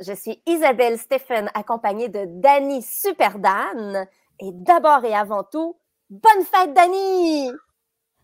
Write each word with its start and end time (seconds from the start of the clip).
Je 0.00 0.14
suis 0.14 0.42
Isabelle 0.46 0.98
Stephen 0.98 1.50
accompagnée 1.54 2.08
de 2.08 2.24
Dani 2.26 2.82
Superdan 2.82 4.06
et 4.40 4.50
d'abord 4.52 5.04
et 5.04 5.14
avant 5.14 5.44
tout, 5.44 5.76
bonne 6.08 6.44
fête 6.44 6.72
Dani! 6.74 7.50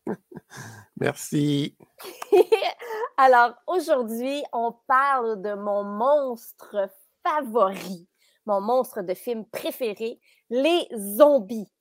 Merci. 1.00 1.76
Alors 3.16 3.54
aujourd'hui, 3.66 4.42
on 4.52 4.74
parle 4.86 5.42
de 5.42 5.54
mon 5.54 5.82
monstre 5.84 6.88
favori, 7.22 8.08
mon 8.46 8.60
monstre 8.60 9.02
de 9.02 9.14
film 9.14 9.44
préféré, 9.46 10.20
les 10.50 10.88
zombies 10.96 11.73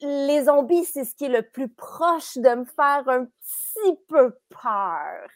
les 0.00 0.44
zombies, 0.44 0.84
c'est 0.84 1.04
ce 1.04 1.14
qui 1.14 1.26
est 1.26 1.28
le 1.28 1.42
plus 1.42 1.68
proche 1.68 2.36
de 2.36 2.54
me 2.54 2.64
faire 2.64 3.08
un 3.08 3.24
petit 3.24 3.98
peu 4.08 4.36
peur. 4.48 5.28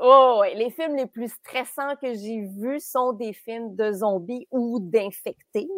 Oh, 0.00 0.42
les 0.54 0.70
films 0.70 0.96
les 0.96 1.06
plus 1.06 1.28
stressants 1.28 1.96
que 1.96 2.14
j'ai 2.14 2.48
vus 2.56 2.80
sont 2.80 3.12
des 3.12 3.32
films 3.32 3.74
de 3.76 3.92
zombies 3.92 4.46
ou 4.50 4.78
d'infectés. 4.80 5.68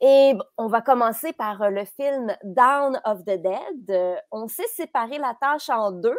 Et 0.00 0.34
on 0.58 0.66
va 0.66 0.82
commencer 0.82 1.32
par 1.32 1.62
euh, 1.62 1.70
le 1.70 1.84
film 1.84 2.36
Down 2.42 3.00
of 3.04 3.20
the 3.24 3.40
Dead. 3.40 3.90
Euh, 3.90 4.16
on 4.30 4.46
s'est 4.46 4.68
séparé 4.68 5.18
la 5.18 5.34
tâche 5.40 5.70
en 5.70 5.90
deux. 5.90 6.18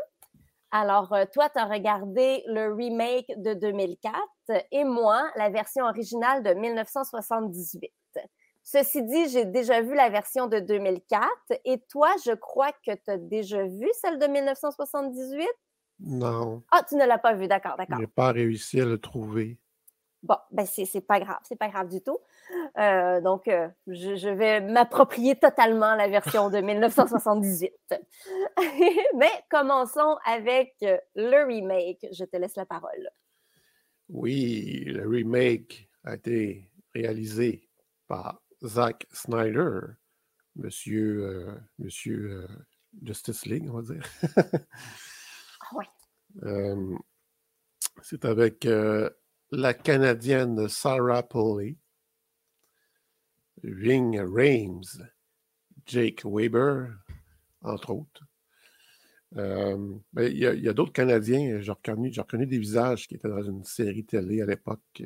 Alors, 0.72 1.14
euh, 1.14 1.26
toi, 1.32 1.50
tu 1.50 1.60
as 1.60 1.66
regardé 1.66 2.44
le 2.48 2.74
remake 2.74 3.32
de 3.38 3.54
2004 3.54 4.16
et 4.72 4.84
moi, 4.84 5.30
la 5.36 5.50
version 5.50 5.86
originale 5.86 6.44
de 6.44 6.54
1978. 6.54 7.92
Ceci 8.70 9.02
dit, 9.02 9.30
j'ai 9.30 9.46
déjà 9.46 9.82
vu 9.82 9.96
la 9.96 10.10
version 10.10 10.48
de 10.48 10.60
2004 10.60 11.24
et 11.64 11.80
toi, 11.90 12.10
je 12.26 12.34
crois 12.34 12.74
que 12.86 12.92
tu 12.92 13.10
as 13.10 13.18
déjà 13.18 13.64
vu 13.64 13.88
celle 14.02 14.20
de 14.20 14.28
1978? 14.28 15.48
Non. 16.02 16.64
Ah, 16.72 16.82
tu 16.84 16.96
ne 16.96 17.06
l'as 17.06 17.18
pas 17.18 17.34
vu, 17.34 17.48
d'accord, 17.48 17.78
d'accord. 17.78 17.96
Je 17.96 18.02
n'ai 18.02 18.08
pas 18.08 18.34
réussi 18.34 18.82
à 18.82 18.86
le 18.86 18.98
trouver. 18.98 19.58
Bon, 20.22 20.36
ben 20.52 20.66
c'est 20.66 21.00
pas 21.00 21.22
grave, 21.22 21.40
c'est 21.44 21.56
pas 21.56 21.70
grave 21.70 21.88
du 21.88 22.02
tout. 22.02 22.18
Euh, 22.78 23.22
donc, 23.22 23.48
euh, 23.48 23.70
je, 23.88 24.28
vais 24.28 24.60
m'approprier 24.60 25.38
totalement 25.38 25.96
la 25.96 26.10
version 26.10 26.50
de 26.50 26.58
1978. 26.58 27.72
Mais 29.16 29.32
commençons 29.50 30.18
avec 30.26 30.76
euh, 30.84 30.98
le 31.16 31.48
remake. 31.48 32.06
Je 32.12 32.26
te 32.26 32.36
laisse 32.36 32.58
la 32.58 32.66
parole. 32.66 33.10
Oui, 34.10 34.84
le 34.88 35.08
remake 35.08 35.90
a 36.04 36.16
été 36.16 36.70
réalisé 36.94 37.70
par 38.10 38.42
Zack 38.66 39.08
Snyder, 39.12 39.82
monsieur, 40.56 41.24
euh, 41.24 41.56
monsieur 41.80 42.32
euh, 42.32 42.48
Justice 43.04 43.46
League, 43.46 43.70
on 43.70 43.82
va 43.82 43.94
dire. 43.94 44.06
Ah 44.36 45.76
ouais. 45.76 45.86
Euh, 46.44 46.96
c'est 48.04 48.24
avec 48.24 48.68
la 49.50 49.74
Canadienne 49.74 50.68
Sarah 50.68 51.24
Polley, 51.24 51.78
Ving 53.64 54.20
Rames, 54.20 55.08
Jake 55.88 56.22
Weber, 56.26 56.90
entre 57.62 57.90
autres. 57.92 58.24
Ben, 59.32 60.00
il 60.18 60.38
y 60.38 60.70
a, 60.70 60.74
d'autres 60.74 60.94
Canadiens, 60.94 61.60
j'ai 61.60 61.72
reconnu, 61.72 62.12
reconnu, 62.16 62.46
des 62.46 62.60
visages 62.60 63.08
qui 63.08 63.16
étaient 63.16 63.30
dans 63.30 63.42
une 63.42 63.64
série 63.64 64.06
télé 64.06 64.44
à 64.44 64.46
l'époque 64.46 65.02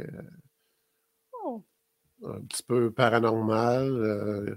un 2.23 2.41
petit 2.41 2.63
peu 2.63 2.91
paranormal. 2.91 3.91
Euh, 3.91 4.55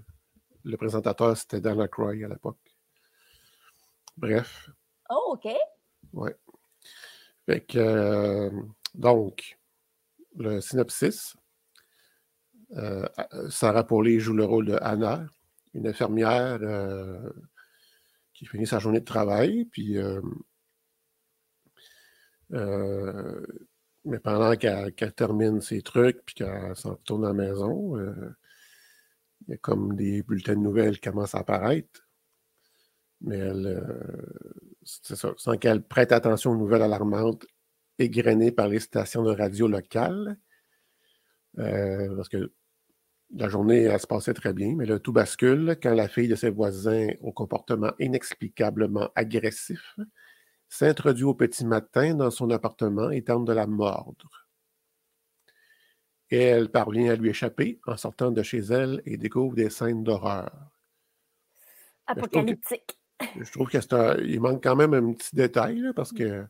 le 0.65 0.77
présentateur, 0.77 1.37
c'était 1.37 1.61
Dana 1.61 1.89
Croy 1.89 2.25
à 2.25 2.29
l'époque. 2.29 2.59
Bref. 4.17 4.71
Oh, 5.11 5.37
OK. 5.37 5.53
Fait 7.47 7.61
que, 7.61 7.79
euh, 7.79 8.51
donc, 8.95 9.59
le 10.37 10.61
synopsis. 10.61 11.37
Euh, 12.73 13.07
Sarah 13.51 13.85
Pauly 13.85 14.19
joue 14.19 14.33
le 14.33 14.45
rôle 14.45 14.67
de 14.67 14.79
Anna, 14.81 15.27
une 15.75 15.87
infirmière 15.87 16.59
qui 18.33 18.47
finit 18.47 18.67
sa 18.67 18.79
journée 18.79 19.01
de 19.01 19.05
travail, 19.05 19.67
puis 19.67 19.97
mais 24.05 24.19
pendant 24.19 24.55
qu'elle 24.57 25.13
termine 25.15 25.61
ses 25.61 25.83
trucs 25.83 26.25
puis 26.25 26.35
qu'elle 26.37 26.77
s'en 26.77 26.91
retourne 26.93 27.25
à 27.25 27.29
la 27.29 27.35
maison, 27.35 27.97
euh, 27.97 28.35
il 29.47 29.53
y 29.53 29.55
a 29.55 29.57
comme 29.59 29.97
des 29.97 30.23
bulletins 30.23 30.55
de 30.55 30.61
nouvelles 30.61 30.95
qui 30.95 31.09
commencent 31.09 31.35
à 31.35 31.41
apparaître. 31.41 32.07
Mais 33.21 33.39
elle, 33.39 33.67
euh, 33.67 34.63
c'est 34.83 35.17
ça, 35.17 35.33
sans 35.37 35.57
qu'elle 35.57 35.83
prête 35.83 36.13
attention 36.13 36.53
aux 36.53 36.57
nouvelles 36.57 36.83
alarmantes 36.83 37.47
égrenées 37.99 38.53
par 38.53 38.69
les 38.69 38.81
stations 38.81 39.23
de 39.23 39.35
radio 39.35 39.69
locales. 39.69 40.37
Euh, 41.59 42.15
parce 42.17 42.29
que 42.29 42.53
la 43.35 43.49
journée, 43.49 43.83
elle 43.85 44.01
se 44.01 44.07
passait 44.07 44.35
très 44.35 44.53
bien, 44.53 44.75
mais 44.77 44.87
là, 44.87 44.99
tout 44.99 45.13
bascule 45.13 45.77
quand 45.83 45.95
la 45.95 46.09
fille 46.09 46.29
de 46.29 46.35
ses 46.35 46.51
voisins 46.51 47.09
au 47.21 47.33
comportement 47.33 47.93
inexplicablement 47.99 49.11
agressif 49.15 49.97
s'introduit 50.75 51.25
au 51.25 51.35
petit 51.35 51.65
matin 51.65 52.15
dans 52.15 52.33
son 52.33 52.51
appartement 52.51 53.11
et 53.11 53.23
tente 53.23 53.45
de 53.45 53.53
la 53.53 53.67
mordre. 53.69 54.49
Elle 56.31 56.69
parvient 56.69 57.13
à 57.13 57.15
lui 57.15 57.31
échapper 57.31 57.81
en 57.87 57.97
sortant 57.97 58.33
de 58.33 58.43
chez 58.43 58.59
elle 58.59 59.01
et 59.07 59.17
découvre 59.17 59.55
des 59.55 59.71
scènes 59.71 60.03
d'horreur. 60.03 60.51
Apocalyptique. 62.07 62.99
Je 63.41 63.53
trouve 63.53 63.69
qu'il 63.69 64.41
manque 64.41 64.65
quand 64.65 64.75
même 64.75 64.95
un 64.95 65.13
petit 65.13 65.35
détail 65.37 65.93
parce 65.95 66.13
mm. 66.13 66.19
que 66.19 66.47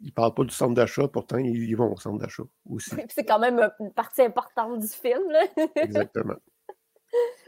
ne 0.00 0.10
parlent 0.10 0.34
pas 0.34 0.44
du 0.44 0.54
centre 0.54 0.74
d'achat, 0.74 1.08
pourtant 1.08 1.38
ils 1.38 1.74
vont 1.74 1.94
au 1.94 1.98
centre 1.98 2.18
d'achat 2.18 2.44
aussi. 2.68 2.90
C'est 3.08 3.24
quand 3.24 3.40
même 3.40 3.70
une 3.80 3.92
partie 3.92 4.22
importante 4.22 4.78
du 4.78 4.88
film. 4.88 5.32
Exactement. 5.74 6.36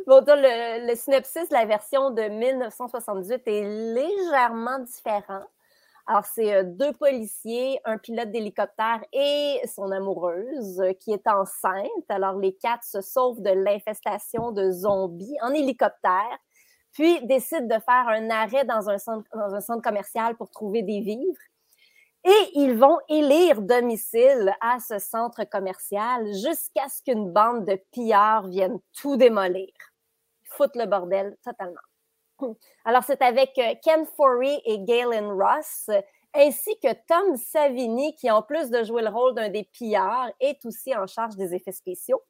Bon, 0.07 0.23
le, 0.27 0.87
le, 0.87 0.95
synopsis, 0.95 1.51
la 1.51 1.65
version 1.65 2.11
de 2.11 2.23
1978 2.23 3.43
est 3.47 3.95
légèrement 3.95 4.79
différent. 4.81 5.45
Alors, 6.07 6.25
c'est 6.25 6.55
euh, 6.55 6.62
deux 6.65 6.93
policiers, 6.93 7.81
un 7.84 7.99
pilote 7.99 8.31
d'hélicoptère 8.31 9.03
et 9.12 9.61
son 9.67 9.91
amoureuse 9.91 10.81
euh, 10.81 10.93
qui 10.93 11.12
est 11.12 11.27
enceinte. 11.27 11.89
Alors, 12.09 12.37
les 12.37 12.55
quatre 12.55 12.84
se 12.84 13.01
sauvent 13.01 13.43
de 13.43 13.51
l'infestation 13.51 14.53
de 14.53 14.71
zombies 14.71 15.37
en 15.43 15.53
hélicoptère, 15.53 16.39
puis 16.93 17.27
décident 17.27 17.67
de 17.67 17.83
faire 17.83 18.09
un 18.09 18.31
arrêt 18.31 18.65
dans 18.65 18.89
un 18.89 18.99
centre 18.99 19.83
commercial 19.83 20.37
pour 20.37 20.51
trouver 20.51 20.83
des 20.83 21.01
vivres. 21.01 21.43
Et 22.29 22.51
ils 22.55 22.75
vont 22.77 22.99
élire 23.09 23.63
domicile 23.63 24.53
à 24.61 24.81
ce 24.81 24.99
centre 24.99 25.45
commercial 25.45 26.27
jusqu'à 26.33 26.89
ce 26.89 27.01
qu'une 27.01 27.33
bande 27.33 27.65
de 27.65 27.81
pillards 27.93 28.49
vienne 28.49 28.81
tout 29.01 29.17
démolir. 29.17 29.71
Foutre 30.43 30.77
le 30.77 30.87
bordel 30.87 31.37
totalement. 31.45 31.79
Alors, 32.85 33.05
c'est 33.05 33.23
avec 33.23 33.57
euh, 33.59 33.75
Ken 33.81 34.05
Forey 34.17 34.61
et 34.65 34.81
Galen 34.81 35.31
Ross, 35.41 35.89
ainsi 36.35 36.77
que 36.81 36.93
Tom 37.07 37.37
Savini, 37.37 38.17
qui, 38.17 38.29
en 38.29 38.43
plus 38.43 38.71
de 38.71 38.83
jouer 38.83 39.03
le 39.03 39.09
rôle 39.09 39.35
d'un 39.37 39.49
des 39.49 39.63
pillards, 39.63 40.33
est 40.41 40.65
aussi 40.67 40.97
en 40.97 41.07
charge 41.07 41.37
des 41.37 41.55
effets 41.55 41.71
spéciaux. 41.71 42.23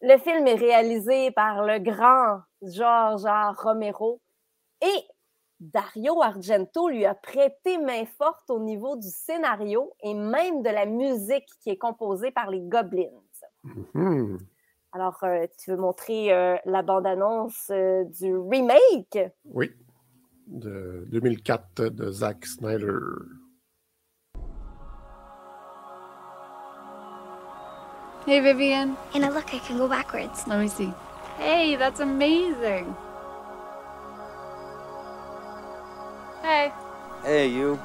Le 0.00 0.16
film 0.16 0.46
est 0.46 0.54
réalisé 0.54 1.32
par 1.32 1.64
le 1.64 1.78
grand 1.80 2.40
George 2.62 3.26
Romero 3.58 4.22
et 4.80 5.06
Dario 5.62 6.20
Argento 6.22 6.88
lui 6.88 7.06
a 7.06 7.14
prêté 7.14 7.78
main 7.78 8.04
forte 8.18 8.50
au 8.50 8.58
niveau 8.58 8.96
du 8.96 9.08
scénario 9.08 9.92
et 10.02 10.12
même 10.12 10.62
de 10.62 10.70
la 10.70 10.86
musique 10.86 11.46
qui 11.60 11.70
est 11.70 11.76
composée 11.76 12.32
par 12.32 12.50
les 12.50 12.60
Goblins. 12.60 13.22
Mm-hmm. 13.64 14.38
Alors, 14.90 15.22
euh, 15.22 15.46
tu 15.62 15.70
veux 15.70 15.76
montrer 15.76 16.32
euh, 16.32 16.56
la 16.64 16.82
bande-annonce 16.82 17.68
euh, 17.70 18.04
du 18.04 18.36
remake? 18.36 19.18
Oui, 19.44 19.70
de 20.48 21.06
2004 21.12 21.84
de 21.90 22.10
Zack 22.10 22.44
Snyder. 22.44 22.98
Hey, 28.26 28.40
Vivian. 28.40 28.96
Anna, 29.14 29.30
look, 29.30 29.54
I 29.54 29.60
can 29.60 29.78
go 29.78 29.88
backwards. 29.88 30.44
Let 30.48 30.58
me 30.58 30.68
see. 30.68 30.92
Hey, 31.38 31.76
that's 31.76 32.00
amazing. 32.00 32.94
Hey. 36.52 36.70
Hey, 37.24 37.48
you. 37.48 37.80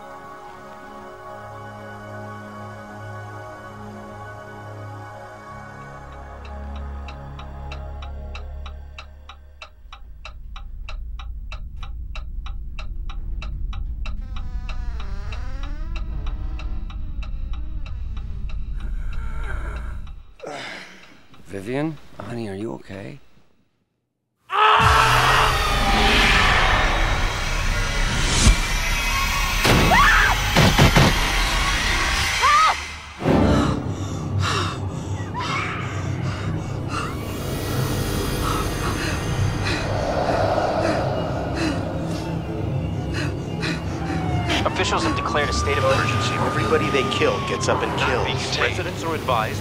Vivian, 21.45 21.97
honey, 22.19 22.49
are 22.49 22.55
you 22.55 22.73
okay? 22.73 23.16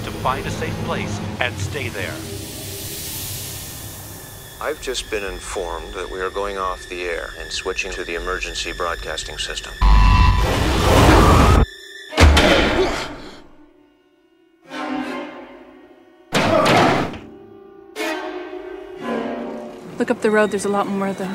To 0.06 0.12
find 0.12 0.46
a 0.46 0.50
safe 0.50 0.74
place 0.84 1.18
and 1.40 1.52
stay 1.58 1.88
there. 1.88 2.14
I've 4.60 4.80
just 4.80 5.10
been 5.10 5.24
informed 5.24 5.94
that 5.94 6.08
we 6.08 6.20
are 6.20 6.30
going 6.30 6.58
off 6.58 6.88
the 6.88 7.02
air 7.02 7.30
and 7.40 7.50
switching 7.50 7.90
to 7.90 8.04
the 8.04 8.14
emergency 8.14 8.72
broadcasting 8.72 9.36
system. 9.36 9.72
Look 19.98 20.10
up 20.12 20.20
the 20.20 20.30
road, 20.30 20.52
there's 20.52 20.66
a 20.66 20.68
lot 20.68 20.86
more 20.86 21.08
of 21.08 21.18
them. 21.18 21.32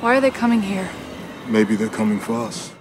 Why 0.00 0.16
are 0.16 0.20
they 0.20 0.32
coming 0.32 0.62
here? 0.62 0.90
Maybe 1.46 1.76
they're 1.76 1.88
coming 1.88 2.18
for 2.18 2.40
us. 2.40 2.72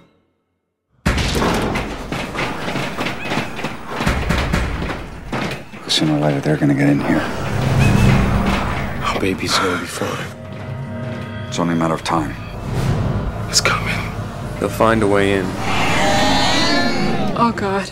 Sooner 6.01 6.17
or 6.17 6.19
later, 6.19 6.41
they're 6.41 6.57
gonna 6.57 6.73
get 6.73 6.89
in 6.89 6.99
here. 6.99 7.19
Our 9.05 9.19
baby's 9.19 9.55
gonna 9.55 9.81
be 9.81 9.85
fine. 9.85 10.25
It's 11.47 11.59
only 11.59 11.75
a 11.75 11.77
matter 11.77 11.93
of 11.93 12.03
time. 12.03 12.33
It's 13.51 13.61
coming. 13.61 13.99
They'll 14.59 14.69
find 14.69 15.03
a 15.03 15.07
way 15.07 15.33
in. 15.33 15.45
Oh, 17.37 17.53
God. 17.55 17.91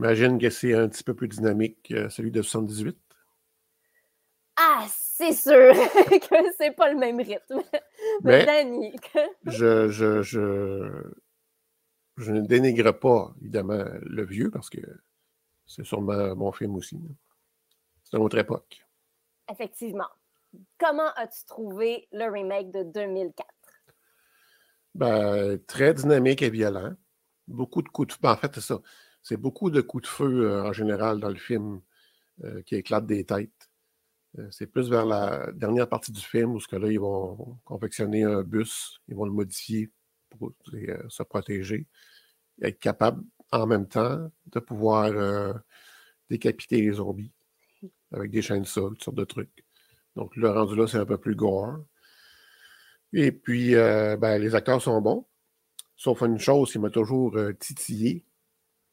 J'imagine 0.00 0.38
que 0.38 0.48
c'est 0.48 0.72
un 0.72 0.88
petit 0.88 1.04
peu 1.04 1.12
plus 1.12 1.28
dynamique 1.28 1.90
que 1.90 2.08
celui 2.08 2.30
de 2.30 2.40
78. 2.40 2.96
Ah, 4.56 4.86
c'est 4.88 5.34
sûr 5.34 5.52
que 6.30 6.36
c'est 6.56 6.74
pas 6.74 6.90
le 6.90 6.98
même 6.98 7.18
rythme. 7.20 7.60
Mais, 8.24 8.46
Je, 9.46 9.90
je, 9.90 10.22
je, 10.22 11.02
je 12.16 12.32
ne 12.32 12.40
dénigre 12.40 12.98
pas, 12.98 13.34
évidemment, 13.42 13.84
le 14.00 14.24
vieux 14.24 14.50
parce 14.50 14.70
que 14.70 14.80
c'est 15.66 15.84
sûrement 15.84 16.12
un 16.12 16.34
bon 16.34 16.50
film 16.50 16.76
aussi. 16.76 16.98
C'est 18.02 18.16
une 18.16 18.22
autre 18.22 18.38
époque. 18.38 18.82
effectivement. 19.50 20.08
Comment 20.78 21.12
as-tu 21.16 21.44
trouvé 21.44 22.08
le 22.12 22.24
remake 22.32 22.70
de 22.70 22.84
2004? 22.84 23.46
Ben, 24.94 25.58
très 25.66 25.92
dynamique 25.92 26.40
et 26.40 26.48
violent. 26.48 26.94
Beaucoup 27.48 27.82
de 27.82 27.88
coups 27.90 28.08
de 28.08 28.12
feu. 28.14 28.18
Ben, 28.22 28.32
en 28.32 28.36
fait, 28.36 28.54
c'est 28.54 28.62
ça. 28.62 28.80
C'est 29.22 29.36
beaucoup 29.36 29.70
de 29.70 29.80
coups 29.80 30.04
de 30.04 30.08
feu 30.08 30.50
euh, 30.50 30.64
en 30.64 30.72
général 30.72 31.20
dans 31.20 31.28
le 31.28 31.36
film 31.36 31.80
euh, 32.44 32.62
qui 32.62 32.76
éclatent 32.76 33.06
des 33.06 33.24
têtes. 33.24 33.70
Euh, 34.38 34.48
c'est 34.50 34.66
plus 34.66 34.88
vers 34.88 35.04
la 35.04 35.52
dernière 35.52 35.88
partie 35.88 36.12
du 36.12 36.20
film 36.20 36.52
où 36.52 36.60
ce 36.60 36.68
que 36.68 36.76
là, 36.76 36.90
ils 36.90 37.00
vont 37.00 37.58
confectionner 37.64 38.24
un 38.24 38.42
bus, 38.42 39.00
ils 39.08 39.14
vont 39.14 39.24
le 39.24 39.32
modifier 39.32 39.90
pour 40.30 40.52
se 41.08 41.22
protéger, 41.24 41.86
et 42.62 42.68
être 42.68 42.78
capable 42.78 43.22
en 43.50 43.66
même 43.66 43.88
temps 43.88 44.30
de 44.46 44.60
pouvoir 44.60 45.12
décapiter 46.28 46.80
les 46.80 46.92
zombies 46.92 47.32
avec 48.12 48.30
des 48.30 48.40
chaînes 48.40 48.62
de 48.62 48.66
ça, 48.66 48.80
toutes 48.80 49.02
sortes 49.02 49.16
de 49.16 49.24
trucs. 49.24 49.64
Donc, 50.14 50.36
le 50.36 50.48
rendu 50.48 50.76
là, 50.76 50.86
c'est 50.86 50.98
un 50.98 51.06
peu 51.06 51.18
plus 51.18 51.34
gore. 51.34 51.78
Et 53.12 53.32
puis, 53.32 53.74
ben, 53.74 54.38
les 54.38 54.54
acteurs 54.54 54.80
sont 54.80 55.00
bons. 55.00 55.26
Sauf 55.96 56.22
une 56.22 56.38
chose 56.38 56.70
qui 56.70 56.78
m'a 56.78 56.90
toujours 56.90 57.36
titillé, 57.58 58.24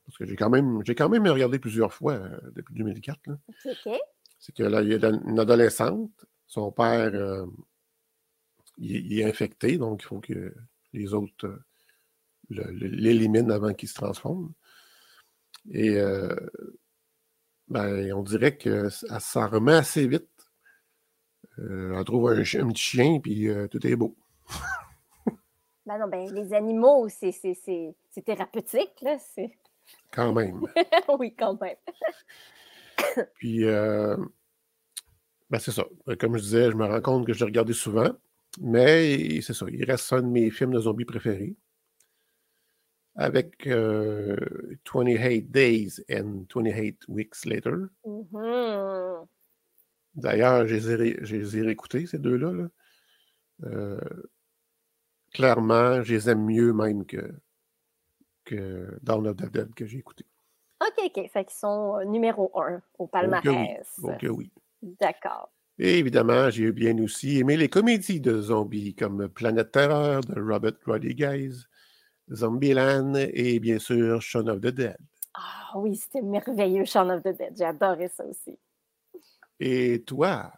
parce 0.08 0.18
que 0.18 0.26
j'ai 0.26 0.36
quand 0.36 0.50
même 0.50 0.82
j'ai 0.86 0.96
quand 0.96 1.10
même 1.10 1.28
regardé 1.28 1.60
plusieurs 1.60 1.94
fois 1.94 2.14
euh, 2.14 2.40
depuis 2.56 2.74
2004. 2.74 3.20
là. 3.28 3.38
OK, 3.50 3.56
OK. 3.86 3.94
C'est 4.40 4.56
que 4.56 4.64
là, 4.64 4.82
il 4.82 4.90
y 4.90 4.94
a 5.06 5.10
une 5.10 5.40
adolescente, 5.40 6.26
son 6.48 6.72
père 6.72 7.12
euh, 7.14 7.46
il, 8.78 8.96
est- 8.96 9.02
il 9.02 9.20
est 9.20 9.26
infecté, 9.26 9.78
donc 9.78 10.02
il 10.02 10.06
faut 10.06 10.20
que 10.20 10.54
les 10.94 11.14
autres 11.14 11.46
euh, 11.46 11.64
le- 12.50 12.72
le- 12.72 12.88
l'éliminent 12.88 13.50
avant 13.54 13.74
qu'il 13.74 13.90
se 13.90 13.94
transforme. 13.96 14.54
Et 15.72 15.98
ben, 17.68 18.14
on 18.14 18.24
dirait 18.24 18.56
qu'elle 18.58 18.90
s'en 18.92 19.50
remet 19.50 19.74
assez 19.74 20.08
vite. 20.08 20.30
Elle 21.58 22.02
trouve 22.06 22.30
un, 22.30 22.36
petit 22.42 22.76
chien, 22.76 23.20
puis 23.20 23.50
tout 23.70 23.86
est 23.86 23.96
beau. 23.98 24.16
Ben 25.86 25.98
non, 26.00 26.08
ben, 26.08 26.32
les 26.34 26.54
animaux, 26.54 27.08
c'est 27.10 27.32
c'est- 27.34 27.54
c'est- 27.54 27.96
c'est 28.12 28.22
thérapeutique, 28.24 29.02
là. 29.02 29.18
c'est- 29.20 29.58
Quand 30.12 30.34
même. 30.34 30.62
oui, 31.20 31.36
quand 31.38 31.60
même. 31.62 31.76
Puis, 33.36 33.64
euh, 33.66 34.18
ben 35.50 35.60
c'est 35.60 35.72
ça. 35.72 35.86
Comme 36.20 36.38
je 36.38 36.42
disais, 36.44 36.72
je 36.72 36.76
me 36.76 36.86
rends 36.86 37.02
compte 37.02 37.26
que 37.28 37.34
je 37.34 37.40
l'ai 37.40 37.46
regardé 37.46 37.74
souvent, 37.74 38.12
mais 38.60 39.40
c'est 39.42 39.54
ça. 39.54 39.66
Il 39.72 39.84
reste 39.86 40.12
un 40.14 40.22
de 40.22 40.28
mes 40.28 40.50
films 40.52 40.74
de 40.74 40.80
zombies 40.80 41.06
préférés. 41.06 41.56
Avec 43.20 43.66
euh, 43.66 44.36
28 44.94 45.42
Days 45.50 46.04
and 46.12 46.46
28 46.54 47.00
Weeks 47.08 47.46
Later. 47.46 47.88
Mhm. 48.06 49.26
D'ailleurs, 50.14 50.68
je 50.68 50.76
les 50.76 50.92
ai 50.92 50.96
ré- 50.96 51.20
je 51.22 51.36
les 51.36 51.58
ai 51.58 51.62
réécoutés, 51.64 52.06
ces 52.06 52.20
deux-là. 52.20 52.52
là. 52.54 52.68
Euh, 53.64 54.00
clairement, 55.34 56.04
je 56.04 56.14
les 56.14 56.30
aime 56.30 56.46
mieux 56.46 56.74
même 56.74 57.06
que, 57.06 57.34
que 58.48 58.98
Dawn 59.04 59.28
of 59.28 59.36
the 59.36 59.52
Dead 59.52 59.74
que 59.76 59.86
j'ai 59.86 60.00
écouté. 60.00 60.26
OK, 60.82 61.04
OK. 61.06 61.30
Fait 61.32 61.46
qu'ils 61.46 61.58
sont 61.58 61.98
euh, 61.98 62.06
numéro 62.06 62.52
un 62.60 62.82
au 62.98 63.04
oui. 63.04 63.10
palmarès. 63.12 63.88
Que 64.20 64.28
oui. 64.28 64.52
D'accord. 64.82 65.52
Et 65.80 66.00
évidemment, 66.00 66.50
j'ai 66.50 66.72
bien 66.72 66.98
aussi 67.00 67.38
aimé 67.40 67.58
les 67.58 67.70
comédies 67.70 68.22
de 68.22 68.42
zombies 68.42 68.96
comme 68.96 69.28
Planète 69.28 69.72
Terreur 69.72 70.22
de 70.22 70.40
Robert 70.42 70.74
Rodriguez, 70.86 71.52
Zombieland 72.34 73.14
et 73.16 73.60
bien 73.60 73.78
sûr 73.78 74.22
Shaun 74.22 74.48
of 74.48 74.62
the 74.62 74.68
Dead. 74.68 74.98
Ah 75.36 75.74
oui, 75.76 75.96
c'était 75.96 76.22
merveilleux, 76.22 76.86
Shaun 76.86 77.10
of 77.10 77.22
the 77.22 77.38
Dead. 77.38 77.54
J'ai 77.56 77.66
adoré 77.66 78.08
ça 78.08 78.26
aussi. 78.26 78.58
Et 79.60 80.04
toi? 80.04 80.52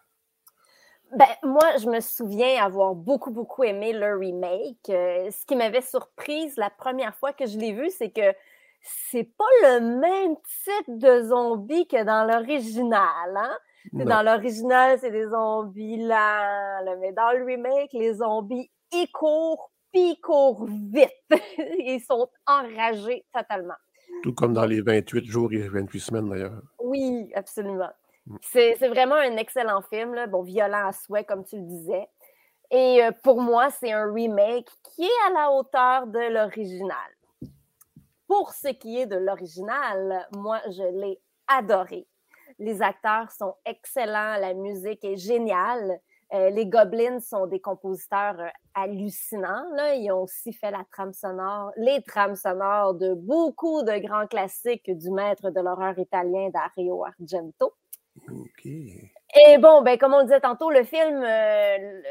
Ben, 1.15 1.27
moi, 1.43 1.77
je 1.81 1.89
me 1.89 1.99
souviens 2.01 2.63
avoir 2.63 2.93
beaucoup, 2.93 3.31
beaucoup 3.31 3.63
aimé 3.63 3.93
le 3.93 4.15
remake. 4.15 4.89
Euh, 4.89 5.29
ce 5.31 5.45
qui 5.45 5.55
m'avait 5.55 5.81
surprise 5.81 6.55
la 6.57 6.69
première 6.69 7.15
fois 7.15 7.33
que 7.33 7.47
je 7.47 7.57
l'ai 7.57 7.73
vu, 7.73 7.89
c'est 7.89 8.11
que 8.11 8.35
c'est 8.81 9.29
pas 9.37 9.45
le 9.63 9.99
même 9.99 10.35
type 10.63 10.99
de 10.99 11.23
zombie 11.23 11.87
que 11.87 12.03
dans 12.03 12.25
l'original. 12.25 13.35
Hein? 13.35 13.57
Dans 13.93 14.21
l'original, 14.21 14.99
c'est 14.99 15.11
des 15.11 15.27
zombies 15.27 15.97
lents, 15.97 16.83
là, 16.83 16.95
mais 16.99 17.11
dans 17.11 17.31
le 17.31 17.43
remake, 17.43 17.91
les 17.93 18.15
zombies, 18.15 18.69
ils 18.91 19.09
courent, 19.11 19.71
puis 19.91 20.11
ils 20.11 20.21
courent 20.21 20.65
vite. 20.65 21.09
ils 21.79 22.01
sont 22.07 22.29
enragés 22.45 23.25
totalement. 23.33 23.75
Tout 24.21 24.33
comme 24.33 24.53
dans 24.53 24.65
les 24.65 24.81
28 24.81 25.25
jours 25.25 25.51
et 25.53 25.67
28 25.67 25.99
semaines 25.99 26.29
d'ailleurs. 26.29 26.61
Oui, 26.79 27.31
absolument. 27.35 27.89
C'est 28.41 28.75
vraiment 28.87 29.15
un 29.15 29.37
excellent 29.37 29.81
film, 29.81 30.25
bon, 30.27 30.43
violent 30.43 30.87
à 30.87 30.91
souhait, 30.91 31.23
comme 31.23 31.43
tu 31.43 31.57
le 31.57 31.63
disais. 31.63 32.07
Et 32.71 33.03
euh, 33.03 33.11
pour 33.23 33.41
moi, 33.41 33.69
c'est 33.71 33.91
un 33.91 34.11
remake 34.11 34.69
qui 34.83 35.03
est 35.03 35.27
à 35.27 35.33
la 35.33 35.51
hauteur 35.51 36.07
de 36.07 36.33
l'original. 36.33 37.11
Pour 38.27 38.53
ce 38.53 38.67
qui 38.67 38.99
est 38.99 39.07
de 39.07 39.15
l'original, 39.15 40.27
moi, 40.35 40.61
je 40.67 40.83
l'ai 40.83 41.19
adoré. 41.47 42.05
Les 42.59 42.81
acteurs 42.81 43.31
sont 43.31 43.55
excellents, 43.65 44.37
la 44.37 44.53
musique 44.53 45.03
est 45.03 45.17
géniale. 45.17 45.99
Euh, 46.31 46.51
les 46.51 46.67
Goblins 46.67 47.19
sont 47.21 47.47
des 47.47 47.59
compositeurs 47.59 48.39
euh, 48.39 48.49
hallucinants. 48.75 49.65
Ils 49.95 50.11
ont 50.11 50.23
aussi 50.23 50.53
fait 50.53 50.69
la 50.69 50.85
trame 50.91 51.13
sonore, 51.13 51.71
les 51.75 52.03
trames 52.03 52.35
sonores 52.35 52.93
de 52.93 53.15
beaucoup 53.15 53.81
de 53.81 53.97
grands 53.97 54.27
classiques 54.27 54.95
du 54.95 55.09
maître 55.09 55.49
de 55.49 55.59
l'horreur 55.59 55.97
italien 55.97 56.49
Dario 56.53 57.03
Argento. 57.03 57.73
OK. 58.29 58.65
Et 58.65 59.57
bon, 59.59 59.81
ben, 59.83 59.97
comme 59.97 60.13
on 60.13 60.19
le 60.19 60.23
disait 60.25 60.41
tantôt, 60.41 60.71
le 60.71 60.83
film, 60.83 61.21
euh, 61.23 62.01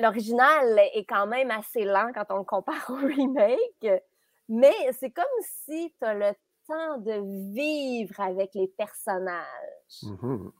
l'original 0.00 0.78
est 0.94 1.04
quand 1.04 1.26
même 1.26 1.50
assez 1.50 1.84
lent 1.84 2.10
quand 2.14 2.26
on 2.30 2.38
le 2.38 2.44
compare 2.44 2.84
au 2.90 2.94
remake. 3.06 4.02
Mais 4.48 4.74
c'est 4.98 5.10
comme 5.10 5.24
si 5.66 5.94
tu 5.98 6.04
as 6.06 6.14
le 6.14 6.32
temps 6.66 6.98
de 6.98 7.52
vivre 7.54 8.20
avec 8.20 8.54
les 8.54 8.68
personnages. 8.68 10.02
Mhm. 10.02 10.52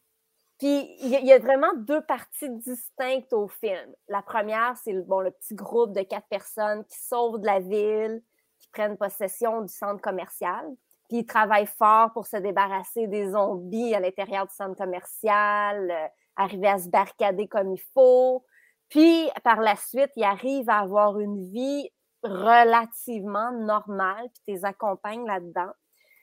Puis 0.59 0.97
il 1.01 1.09
y, 1.09 1.17
a- 1.17 1.21
il 1.21 1.27
y 1.27 1.33
a 1.33 1.39
vraiment 1.39 1.73
deux 1.75 2.01
parties 2.03 2.51
distinctes 2.51 3.33
au 3.33 3.49
film. 3.49 3.95
La 4.09 4.23
première, 4.23 4.77
c'est 4.83 4.93
bon, 4.95 5.21
le 5.21 5.31
petit 5.33 5.55
groupe 5.55 5.93
de 5.93 6.03
quatre 6.03 6.29
personnes 6.29 6.85
qui 6.85 6.99
sauvent 6.99 7.41
de 7.41 7.47
la 7.47 7.59
ville, 7.61 8.23
qui 8.61 8.69
prennent 8.69 8.97
possession 8.97 9.61
du 9.63 9.73
centre 9.73 10.01
commercial. 10.01 10.65
Puis 11.13 11.21
ils 11.21 11.27
travaillent 11.27 11.67
fort 11.67 12.11
pour 12.15 12.27
se 12.27 12.39
débarrasser 12.39 13.07
des 13.07 13.33
zombies 13.33 13.95
à 13.95 14.01
l'intérieur 14.01 14.47
du 14.47 14.55
centre 14.55 14.79
commercial, 14.79 15.91
euh, 15.91 16.07
arriver 16.37 16.69
à 16.69 16.79
se 16.79 16.89
barricader 16.89 17.49
comme 17.49 17.71
il 17.71 17.83
faut. 17.93 18.47
Puis 18.89 19.29
par 19.45 19.61
la 19.61 19.77
suite, 19.77 20.11
ils 20.17 20.25
arrivent 20.25 20.71
à 20.71 20.79
avoir 20.79 21.19
une 21.19 21.51
vie 21.51 21.91
relativement 22.23 23.53
normale, 23.53 24.31
puis 24.33 24.43
tu 24.47 24.53
les 24.53 24.65
accompagnes 24.65 25.27
là-dedans. 25.27 25.73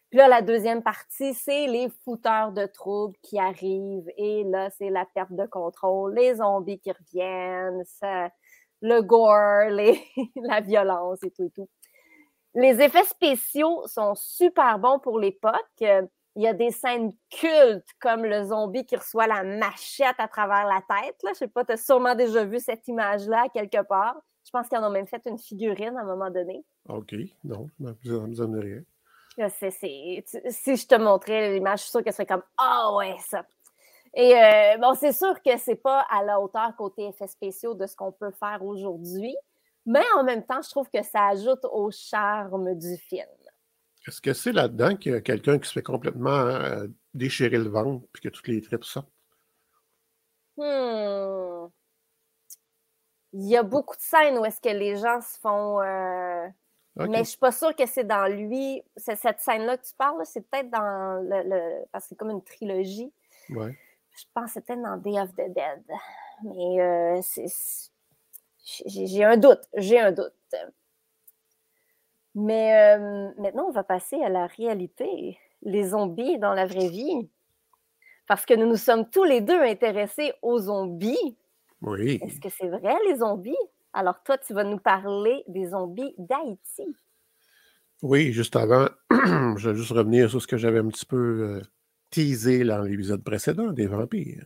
Puis 0.09 0.17
là, 0.17 0.27
la 0.27 0.41
deuxième 0.41 0.81
partie, 0.81 1.35
c'est 1.35 1.67
les 1.67 1.89
fouteurs 2.03 2.51
de 2.51 2.65
troubles 2.65 3.15
qui 3.21 3.37
arrivent. 3.37 4.09
Et 4.17 4.43
là, 4.45 4.71
c'est 4.71 4.89
la 4.89 5.05
perte 5.05 5.33
de 5.33 5.45
contrôle, 5.45 6.15
les 6.15 6.37
zombies 6.37 6.79
qui 6.79 6.91
reviennent, 6.91 7.83
le 8.81 9.01
gore, 9.01 9.69
la 10.47 10.61
violence 10.61 11.19
et 11.21 11.29
tout 11.29 11.43
et 11.43 11.51
tout. 11.51 11.69
Les 12.55 12.81
effets 12.81 13.03
spéciaux 13.03 13.83
sont 13.87 14.15
super 14.15 14.79
bons 14.79 14.99
pour 14.99 15.19
l'époque. 15.19 15.53
Il 15.81 16.43
y 16.43 16.47
a 16.47 16.53
des 16.53 16.71
scènes 16.71 17.11
cultes 17.29 17.87
comme 17.99 18.23
le 18.25 18.43
zombie 18.45 18.85
qui 18.85 18.95
reçoit 18.95 19.27
la 19.27 19.43
machette 19.43 20.15
à 20.19 20.27
travers 20.27 20.65
la 20.65 20.81
tête. 20.81 21.15
Là. 21.23 21.31
Je 21.33 21.39
sais 21.39 21.47
pas, 21.47 21.65
tu 21.65 21.73
as 21.73 21.77
sûrement 21.77 22.15
déjà 22.15 22.43
vu 22.45 22.59
cette 22.59 22.87
image-là 22.87 23.47
quelque 23.53 23.81
part. 23.83 24.15
Je 24.45 24.51
pense 24.51 24.67
qu'ils 24.67 24.77
en 24.79 24.87
ont 24.87 24.91
même 24.91 25.07
fait 25.07 25.21
une 25.25 25.37
figurine 25.37 25.95
à 25.97 26.01
un 26.01 26.05
moment 26.05 26.29
donné. 26.31 26.63
OK, 26.87 27.13
non, 27.43 27.67
ça 27.79 27.93
me 28.11 28.27
me 28.27 28.35
donne 28.35 28.59
rien. 28.59 28.81
Là, 29.37 29.49
tu- 29.51 30.41
si 30.49 30.75
je 30.75 30.87
te 30.87 30.95
montrais 30.95 31.53
l'image, 31.53 31.79
je 31.79 31.83
suis 31.83 31.91
sûre 31.91 32.03
qu'elle 32.03 32.13
serait 32.13 32.25
comme 32.25 32.43
Ah 32.57 32.93
ouais, 32.95 33.15
ça. 33.19 33.43
Et 34.13 34.35
euh, 34.35 34.77
bon, 34.79 34.95
c'est 34.95 35.11
sûr 35.11 35.39
que 35.43 35.55
c'est 35.57 35.75
pas 35.75 36.05
à 36.09 36.23
la 36.23 36.39
hauteur 36.41 36.75
côté 36.75 37.05
effets 37.07 37.27
spéciaux 37.27 37.75
de 37.75 37.85
ce 37.85 37.95
qu'on 37.95 38.11
peut 38.11 38.31
faire 38.31 38.63
aujourd'hui, 38.63 39.35
mais 39.91 40.03
en 40.15 40.23
même 40.23 40.45
temps, 40.45 40.61
je 40.61 40.69
trouve 40.69 40.89
que 40.89 41.01
ça 41.03 41.27
ajoute 41.27 41.65
au 41.65 41.89
charme 41.91 42.75
du 42.75 42.95
film. 42.97 43.27
Est-ce 44.07 44.21
que 44.21 44.33
c'est 44.33 44.51
là-dedans 44.53 44.95
qu'il 44.95 45.11
y 45.11 45.15
a 45.15 45.21
quelqu'un 45.21 45.59
qui 45.59 45.67
se 45.67 45.73
fait 45.73 45.83
complètement 45.83 46.29
euh, 46.29 46.87
déchirer 47.13 47.57
le 47.57 47.69
ventre 47.69 48.05
puis 48.13 48.21
que 48.23 48.29
toutes 48.29 48.47
les 48.47 48.61
tripes 48.61 48.83
sortent? 48.85 49.11
Hmm. 50.57 51.67
Il 53.33 53.47
y 53.47 53.55
a 53.57 53.63
beaucoup 53.63 53.95
de 53.95 54.01
scènes 54.01 54.37
où 54.39 54.45
est-ce 54.45 54.59
que 54.59 54.69
les 54.69 54.95
gens 54.97 55.21
se 55.21 55.37
font. 55.39 55.81
euh. 55.81 56.47
Mais 56.95 57.19
je 57.19 57.29
suis 57.29 57.37
pas 57.37 57.51
sûre 57.51 57.75
que 57.75 57.85
c'est 57.85 58.03
dans 58.03 58.25
lui. 58.27 58.81
C'est 58.97 59.15
cette 59.15 59.39
scène-là 59.39 59.77
que 59.77 59.85
tu 59.85 59.93
parles, 59.95 60.21
c'est 60.25 60.41
peut-être 60.49 60.69
dans 60.69 61.21
le, 61.23 61.43
le- 61.49 61.85
Parce 61.91 62.05
que 62.05 62.09
c'est 62.09 62.15
comme 62.15 62.31
une 62.31 62.43
trilogie. 62.43 63.13
Ouais. 63.51 63.77
Je 64.17 64.23
pense 64.33 64.45
que 64.47 64.51
c'est 64.53 64.61
peut-être 64.65 64.81
dans 64.81 64.97
Day 64.97 65.19
of 65.19 65.31
the 65.33 65.53
Dead. 65.53 65.83
Mais 66.43 66.81
euh, 66.81 67.19
c'est. 67.21 67.88
J'ai 68.63 69.23
un 69.23 69.37
doute. 69.37 69.61
J'ai 69.75 69.99
un 69.99 70.11
doute. 70.11 70.33
Mais 72.35 72.95
euh, 72.97 73.31
maintenant, 73.37 73.65
on 73.67 73.71
va 73.71 73.83
passer 73.83 74.21
à 74.21 74.29
la 74.29 74.47
réalité. 74.47 75.37
Les 75.61 75.89
zombies 75.89 76.37
dans 76.39 76.53
la 76.53 76.65
vraie 76.65 76.89
vie. 76.89 77.29
Parce 78.27 78.45
que 78.45 78.53
nous 78.53 78.67
nous 78.67 78.77
sommes 78.77 79.09
tous 79.09 79.23
les 79.23 79.41
deux 79.41 79.59
intéressés 79.59 80.33
aux 80.41 80.59
zombies. 80.59 81.37
Oui. 81.81 82.19
Est-ce 82.21 82.39
que 82.39 82.49
c'est 82.49 82.67
vrai, 82.67 82.95
les 83.07 83.17
zombies? 83.17 83.55
Alors, 83.93 84.21
toi, 84.23 84.37
tu 84.37 84.53
vas 84.53 84.63
nous 84.63 84.77
parler 84.77 85.43
des 85.47 85.69
zombies 85.69 86.13
d'Haïti. 86.17 86.95
Oui, 88.01 88.31
juste 88.31 88.55
avant, 88.55 88.87
je 89.11 89.69
vais 89.69 89.75
juste 89.75 89.91
revenir 89.91 90.29
sur 90.29 90.41
ce 90.41 90.47
que 90.47 90.57
j'avais 90.57 90.79
un 90.79 90.87
petit 90.87 91.05
peu 91.05 91.17
euh, 91.17 91.61
teasé 92.11 92.63
dans 92.63 92.81
l'épisode 92.81 93.23
précédent 93.23 93.73
des 93.73 93.87
vampires. 93.87 94.45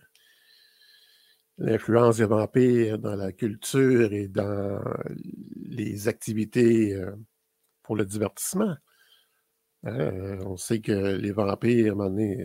L'influence 1.60 2.18
des 2.18 2.26
vampires 2.26 2.98
dans 2.98 3.16
la 3.16 3.32
culture 3.32 4.12
et 4.12 4.28
dans 4.28 4.82
les 5.56 6.08
activités 6.08 6.96
euh, 6.96 7.12
pour 7.84 7.96
le 7.96 8.06
divertissement. 8.06 8.76
Hein, 9.84 10.00
euh, 10.00 10.44
on 10.46 10.58
sait 10.58 10.80
que 10.80 11.16
les 11.18 11.32
vampires, 11.32 11.96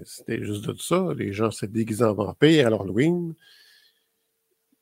c'était 0.05 0.43
juste 0.43 0.67
de 0.67 0.75
ça. 0.75 1.09
Les 1.17 1.33
gens 1.33 1.51
se 1.51 1.67
déguisent 1.67 2.03
en 2.03 2.13
vampires 2.13 2.67
à 2.67 2.71
l'Halloween. 2.71 3.35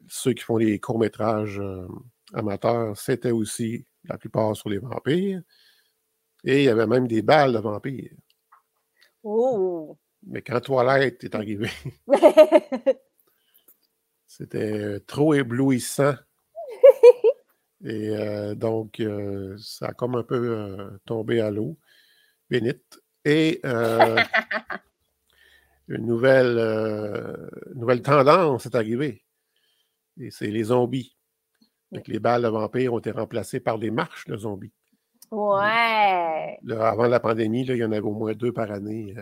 Ceux 0.08 0.32
qui 0.32 0.42
font 0.42 0.56
les 0.56 0.80
courts-métrages 0.80 1.60
euh, 1.60 1.86
amateurs, 2.32 2.96
c'était 2.96 3.30
aussi 3.30 3.86
la 4.04 4.18
plupart 4.18 4.56
sur 4.56 4.70
les 4.70 4.78
vampires. 4.78 5.42
Et 6.44 6.60
il 6.60 6.64
y 6.64 6.68
avait 6.68 6.86
même 6.86 7.06
des 7.06 7.22
balles 7.22 7.52
de 7.52 7.58
vampires. 7.58 8.14
Oh! 9.22 9.96
Mais 10.26 10.42
quand 10.42 10.60
Toilette 10.60 11.24
est 11.24 11.34
arrivé, 11.34 11.68
c'était 14.36 14.78
euh, 14.78 14.98
trop 15.06 15.32
éblouissant. 15.32 16.14
Et 17.84 18.10
euh, 18.10 18.54
donc, 18.54 19.00
euh, 19.00 19.56
ça 19.58 19.86
a 19.86 19.92
comme 19.94 20.14
un 20.14 20.22
peu 20.22 20.36
euh, 20.36 20.90
tombé 21.06 21.40
à 21.40 21.50
l'eau, 21.50 21.78
bénite. 22.50 23.00
Et 23.24 23.60
une 25.88 26.06
nouvelle, 26.06 27.48
nouvelle 27.74 28.02
tendance 28.02 28.66
est 28.66 28.74
arrivée. 28.74 29.24
Et 30.20 30.30
c'est 30.30 30.48
les 30.48 30.64
zombies. 30.64 31.16
Donc, 31.90 32.06
les 32.06 32.20
balles 32.20 32.42
de 32.42 32.48
vampires 32.48 32.92
ont 32.92 32.98
été 32.98 33.10
remplacées 33.10 33.60
par 33.60 33.78
des 33.78 33.90
marches 33.90 34.26
de 34.26 34.36
zombies. 34.36 34.72
ouais! 35.32 36.58
Là, 36.62 36.88
avant 36.88 37.08
la 37.08 37.20
pandémie, 37.20 37.64
là, 37.64 37.74
il 37.74 37.80
y 37.80 37.84
en 37.84 37.90
avait 37.90 38.00
au 38.00 38.12
moins 38.12 38.34
deux 38.34 38.52
par 38.52 38.70
année 38.70 39.16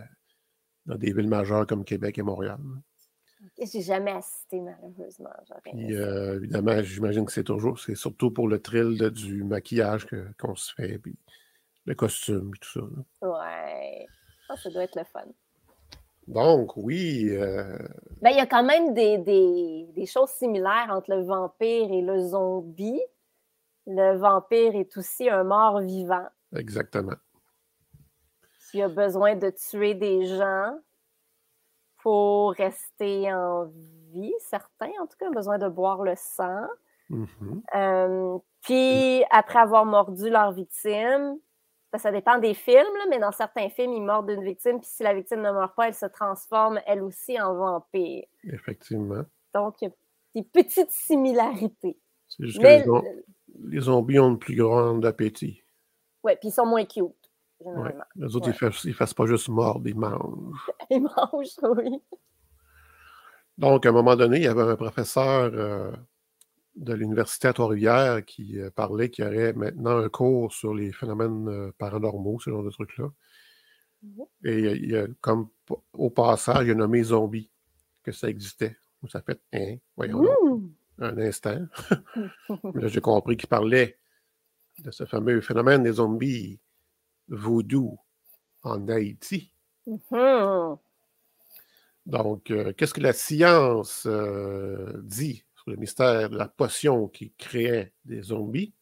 dans 0.85 0.97
des 0.97 1.13
villes 1.13 1.29
majeures 1.29 1.67
comme 1.67 1.85
Québec 1.85 2.19
et 2.19 2.23
Montréal. 2.23 2.59
J'ai 3.59 3.83
jamais 3.83 4.13
assisté, 4.13 4.61
malheureusement. 4.61 5.31
Puis, 5.63 5.95
euh, 5.97 6.37
évidemment, 6.37 6.83
j'imagine 6.83 7.25
que 7.27 7.33
c'est 7.33 7.45
toujours, 7.45 7.79
c'est 7.79 7.95
surtout 7.95 8.31
pour 8.31 8.49
le 8.49 8.61
thrill 8.61 8.97
de- 8.99 9.09
du 9.11 9.45
maquillage 9.45 10.07
qu'on 10.39 10.55
se 10.57 10.73
fait, 10.75 10.99
puis 10.99 11.17
le 11.87 11.95
costume, 11.95 12.53
et 12.55 12.59
tout 12.59 12.71
ça. 12.71 12.81
là. 12.81 13.29
Ouais. 13.29 14.07
Ça 14.57 14.71
doit 14.71 14.85
être 14.85 14.97
le 14.97 15.05
fun. 15.05 15.25
Donc, 16.27 16.77
oui, 16.77 17.29
euh, 17.31 17.77
Ben, 18.23 18.31
il 18.31 18.37
y 18.37 18.41
a 18.41 18.47
quand 18.47 18.65
même 18.65 18.95
des, 18.95 19.19
des- 19.19 19.87
des 19.95 20.07
choses 20.07 20.31
similaires 20.31 20.87
entre 20.91 21.11
le 21.15 21.23
vampire 21.23 21.93
et 21.93 22.01
le 22.01 22.19
zombie. 22.21 23.03
Le 23.87 24.17
vampire 24.17 24.75
est 24.75 24.97
aussi 24.97 25.29
un 25.29 25.45
mort 25.45 25.81
vivant. 25.81 26.27
exactement. 26.57 27.17
qui 28.71 28.81
a 28.83 28.89
besoin 28.89 29.37
de 29.37 29.51
tuer 29.51 29.95
des 29.95 30.25
gens 30.27 30.77
pour 32.05 32.53
rester 32.53 33.33
en 33.33 33.65
vie, 34.13 34.35
certains 34.39 34.91
en 35.01 35.07
tout 35.07 35.17
cas, 35.19 35.27
ont 35.27 35.33
besoin 35.33 35.57
de 35.57 35.69
boire 35.71 36.03
le 36.03 36.13
sang. 36.17 36.67
Mhm. 37.09 37.63
Euh, 37.75 38.39
puis, 38.61 39.25
après 39.31 39.59
avoir 39.61 39.87
mordu 39.87 40.29
leur 40.29 40.53
victime, 40.53 41.39
ben, 41.91 41.99
ça 41.99 42.13
dépend 42.13 42.37
des 42.39 42.53
films, 42.53 42.77
là, 42.99 43.05
mais 43.09 43.19
dans 43.19 43.33
certains 43.33 43.71
films, 43.71 43.95
ils 43.95 44.03
mordent 44.03 44.29
une 44.29 44.45
victime, 44.45 44.81
puis 44.81 44.89
si 44.91 45.03
la 45.03 45.15
victime 45.15 45.41
ne 45.41 45.51
meurt 45.51 45.75
pas, 45.75 45.89
elle 45.89 45.95
se 45.95 46.05
transforme 46.05 46.79
elle 46.87 47.03
aussi 47.03 47.41
en 47.41 47.55
vampire. 47.55 48.27
Effectivement. 48.45 49.23
Donc, 49.55 49.81
il 49.81 49.87
y 49.87 49.89
a 49.89 49.95
des 50.35 50.43
petites 50.43 50.91
similarités. 50.91 51.99
C'est 52.29 52.45
juste 52.45 52.59
que 52.59 52.63
Mais, 52.63 52.81
les, 52.81 52.85
zom- 52.85 53.23
les 53.65 53.81
zombies 53.81 54.19
ont 54.19 54.33
le 54.33 54.39
plus 54.39 54.57
grand 54.57 55.03
appétit. 55.07 55.63
ouais, 56.23 56.37
puis 56.37 56.49
ils 56.49 56.53
sont 56.53 56.67
moins 56.67 56.85
cute, 56.85 57.24
Ouais. 57.65 57.95
Les 58.17 58.37
autres, 58.37 58.49
Ouais. 58.51 58.71
ils 58.85 58.89
ne 58.89 58.93
fassent 58.95 59.15
pas 59.15 59.27
juste 59.27 59.49
mordre, 59.49 59.87
ils 59.89 59.97
mangent. 59.97 60.71
Ils 60.91 61.01
mangent, 61.03 61.77
oui. 61.77 62.01
Donc, 63.59 63.87
à 63.87 63.91
un 63.91 63.93
moment 63.93 64.17
donné, 64.17 64.39
il 64.39 64.43
y 64.45 64.49
avait 64.49 64.63
un 64.63 64.77
professeur 64.77 65.51
euh, 65.55 65.93
de 66.77 66.93
l'Université 66.93 67.49
à 67.49 67.53
Trois-Rivières 67.53 68.25
qui 68.25 68.61
euh, 68.61 68.71
parlait 68.71 69.09
qu'il 69.11 69.25
y 69.25 69.29
aurait 69.29 69.53
maintenant 69.53 69.97
un 69.99 70.09
cours 70.09 70.53
sur 70.53 70.75
les 70.75 70.93
phénomènes 70.93 71.49
euh, 71.49 71.73
paranormaux, 71.79 72.41
ce 72.41 72.51
genre 72.51 72.65
de 72.65 72.71
trucs-là. 72.71 73.11
Mhm. 74.03 74.25
Et 74.45 74.59
il 74.59 74.65
y 74.65 74.69
a- 74.69 74.73
il 74.75 74.91
y 74.91 74.97
a, 74.97 75.07
comme 75.21 75.49
au 75.93 76.11
passage, 76.11 76.67
il 76.67 76.73
a 76.73 76.75
nommé 76.75 77.03
zombie, 77.03 77.49
que 78.03 78.13
ça 78.13 78.29
existait. 78.29 78.77
Ça 79.09 79.21
fait, 79.23 79.41
hein, 79.53 79.77
voyons 79.97 80.23
Mmh. 80.23 80.69
un 81.05 81.19
instant. 81.19 81.61
Mais 82.75 82.83
là, 82.83 82.89
j'ai 82.89 83.01
compris 83.03 83.37
qu'il 83.37 83.49
parlait 83.49 83.99
de 84.79 84.91
ce 84.91 85.05
fameux 85.05 85.41
phénomène 85.43 85.83
des 85.83 85.93
zombies 85.93 86.59
voodoo 87.29 87.99
en 88.63 88.89
Haïti. 88.89 89.53
Mhm. 89.87 90.79
Donc, 92.07 92.51
euh, 92.51 92.73
qu'est-ce 92.73 92.95
que 92.95 93.01
la 93.01 93.13
science 93.13 94.05
euh, 94.07 94.93
dit 95.03 95.45
sur 95.57 95.71
le 95.71 95.77
mystère 95.77 96.29
de 96.29 96.37
la 96.37 96.49
potion 96.49 97.09
qui 97.09 97.33
créait 97.33 97.93
des 98.05 98.23
zombies? 98.23 98.75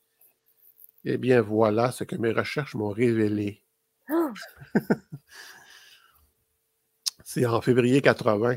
Eh 1.05 1.19
bien, 1.19 1.41
voilà 1.41 1.93
ce 1.93 2.05
que 2.05 2.17
mes 2.17 2.33
recherches 2.33 2.75
m'ont 2.75 2.91
révélé. 2.91 3.63
C'est 7.25 7.47
en 7.47 7.61
février 7.61 8.03
80 8.03 8.57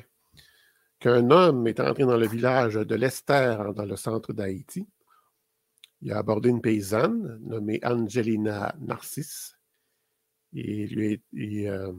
qu'un 1.00 1.30
homme 1.30 1.68
est 1.68 1.80
entré 1.80 2.04
dans 2.04 2.18
le 2.18 2.28
village 2.28 2.76
de 2.76 2.96
Lester, 2.96 3.58
dans 3.76 3.86
le 3.86 3.96
centre 3.96 4.34
d'Haïti. 4.34 4.88
Il 6.02 6.12
a 6.12 6.18
abordé 6.18 6.50
une 6.50 6.62
paysanne 6.62 7.40
nommée 7.44 7.80
Angelina 7.84 8.76
Narcisse 8.80 9.55
et 10.56 10.88
lui, 10.88 11.14
a- 11.14 11.18
il, 11.34 11.68
euh, 11.68 11.92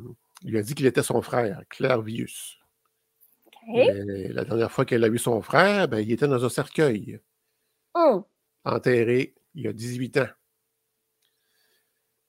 il 0.42 0.50
lui 0.52 0.58
a 0.58 0.62
dit 0.62 0.75
qu'il 0.75 0.86
était 0.86 1.02
son 1.02 1.22
frère, 1.22 1.62
Clervius. 1.68 2.58
Mais 3.68 4.28
la 4.28 4.44
dernière 4.44 4.70
fois 4.70 4.84
qu'elle 4.84 5.02
a 5.04 5.08
vu 5.08 5.18
son 5.18 5.42
frère, 5.42 5.88
ben, 5.88 5.98
il 5.98 6.12
était 6.12 6.28
dans 6.28 6.44
un 6.44 6.48
cercueil, 6.48 7.20
Hum. 7.94 8.25
enterré 8.64 9.34
il 9.54 9.62
y 9.64 9.68
a 9.68 9.72
18 9.72 10.16
ans. 10.18 10.28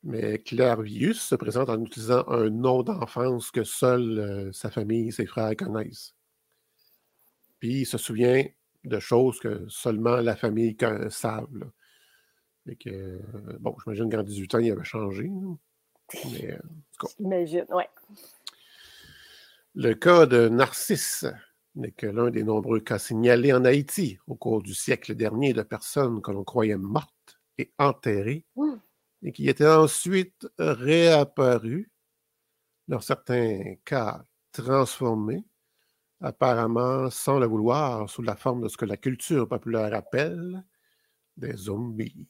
Mais 0.04 0.40
Claire 0.40 0.82
Vius 0.82 1.22
se 1.22 1.36
présente 1.36 1.70
en 1.70 1.84
utilisant 1.84 2.26
un 2.28 2.50
nom 2.50 2.82
d'enfance 2.84 3.52
que 3.52 3.64
seule 3.64 4.20
euh, 4.20 4.52
sa 4.54 4.70
famille 4.72 5.10
et 5.10 5.12
ses 5.12 5.26
frères 5.26 5.56
connaissent. 5.56 6.16
Puis 7.60 7.82
il 7.82 7.86
se 7.86 7.98
souvient 7.98 8.46
de 8.86 9.00
choses 9.00 9.40
que 9.40 9.66
seulement 9.68 10.18
la 10.18 10.36
famille 10.36 10.78
savent. 11.10 11.54
là. 11.58 11.66
Fait 12.66 12.76
que, 12.76 12.90
euh, 12.90 13.20
bon, 13.60 13.76
j'imagine 13.84 14.10
qu'en 14.10 14.24
18 14.24 14.56
ans, 14.56 14.60
il 14.60 14.72
avait 14.72 14.84
changé. 14.84 15.24
là. 15.24 15.56
Mais, 16.26 16.52
euh, 16.52 16.56
en 16.56 16.60
tout 16.98 17.08
cas, 17.08 17.14
J'imagine, 17.20 17.66
ouais. 17.72 17.90
le 19.76 19.94
cas 19.94 20.26
de 20.26 20.48
Narcisse 20.48 21.26
n'est 21.76 21.92
que 21.92 22.08
l'un 22.08 22.30
des 22.30 22.44
nombreux 22.44 22.80
cas 22.80 22.98
signalés 23.00 23.54
en 23.54 23.66
Haïti 23.66 24.18
au 24.28 24.36
cours 24.36 24.64
du 24.64 24.74
siècle 24.74 25.16
dernier 25.16 25.54
de 25.54 25.62
personnes 25.62 26.22
que 26.22 26.32
l'on 26.32 26.44
croyait 26.44 26.78
mortes 26.78 27.40
et 27.58 27.72
enterrées 27.78 28.46
et 29.24 29.32
qui 29.32 29.50
étaient 29.50 29.68
ensuite 29.68 30.48
réapparues, 30.58 31.92
dans 32.88 33.02
certains 33.02 33.76
cas 33.84 34.24
transformés, 34.52 35.44
apparemment 36.22 37.10
sans 37.10 37.40
le 37.40 37.46
vouloir, 37.46 38.10
sous 38.10 38.22
la 38.22 38.36
forme 38.36 38.64
de 38.64 38.70
ce 38.70 38.78
que 38.78 38.86
la 38.86 38.98
culture 38.98 39.48
populaire 39.48 39.94
appelle 39.94 40.64
des 41.36 41.56
zombies. 41.56 42.28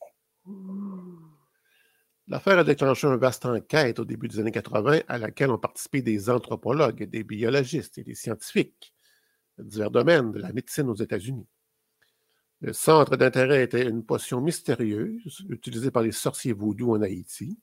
L'affaire 2.29 2.59
a 2.59 2.63
déclenché 2.65 3.07
une 3.07 3.15
vaste 3.15 3.45
enquête 3.45 3.99
au 3.99 4.05
début 4.05 4.27
des 4.27 4.39
années 4.39 4.51
80 4.51 5.01
à 5.07 5.17
laquelle 5.17 5.49
ont 5.49 5.57
participé 5.57 6.01
des 6.01 6.29
anthropologues, 6.29 7.03
des 7.03 7.23
biologistes 7.23 7.97
et 7.97 8.03
des 8.03 8.15
scientifiques 8.15 8.93
de 9.57 9.63
divers 9.63 9.91
domaines 9.91 10.31
de 10.31 10.39
la 10.39 10.51
médecine 10.51 10.89
aux 10.89 10.95
États-Unis. 10.95 11.47
Le 12.59 12.73
centre 12.73 13.15
d'intérêt 13.15 13.63
était 13.63 13.87
une 13.87 14.03
potion 14.03 14.41
mystérieuse 14.41 15.45
utilisée 15.49 15.91
par 15.91 16.03
les 16.03 16.11
sorciers 16.11 16.53
vaudous 16.53 16.95
en 16.95 17.01
Haïti 17.01 17.59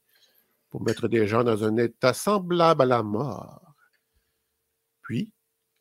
pour 0.70 0.82
mettre 0.82 1.08
des 1.08 1.26
gens 1.26 1.44
dans 1.44 1.62
un 1.64 1.76
état 1.76 2.14
semblable 2.14 2.82
à 2.82 2.86
la 2.86 3.02
mort, 3.02 3.74
puis 5.02 5.32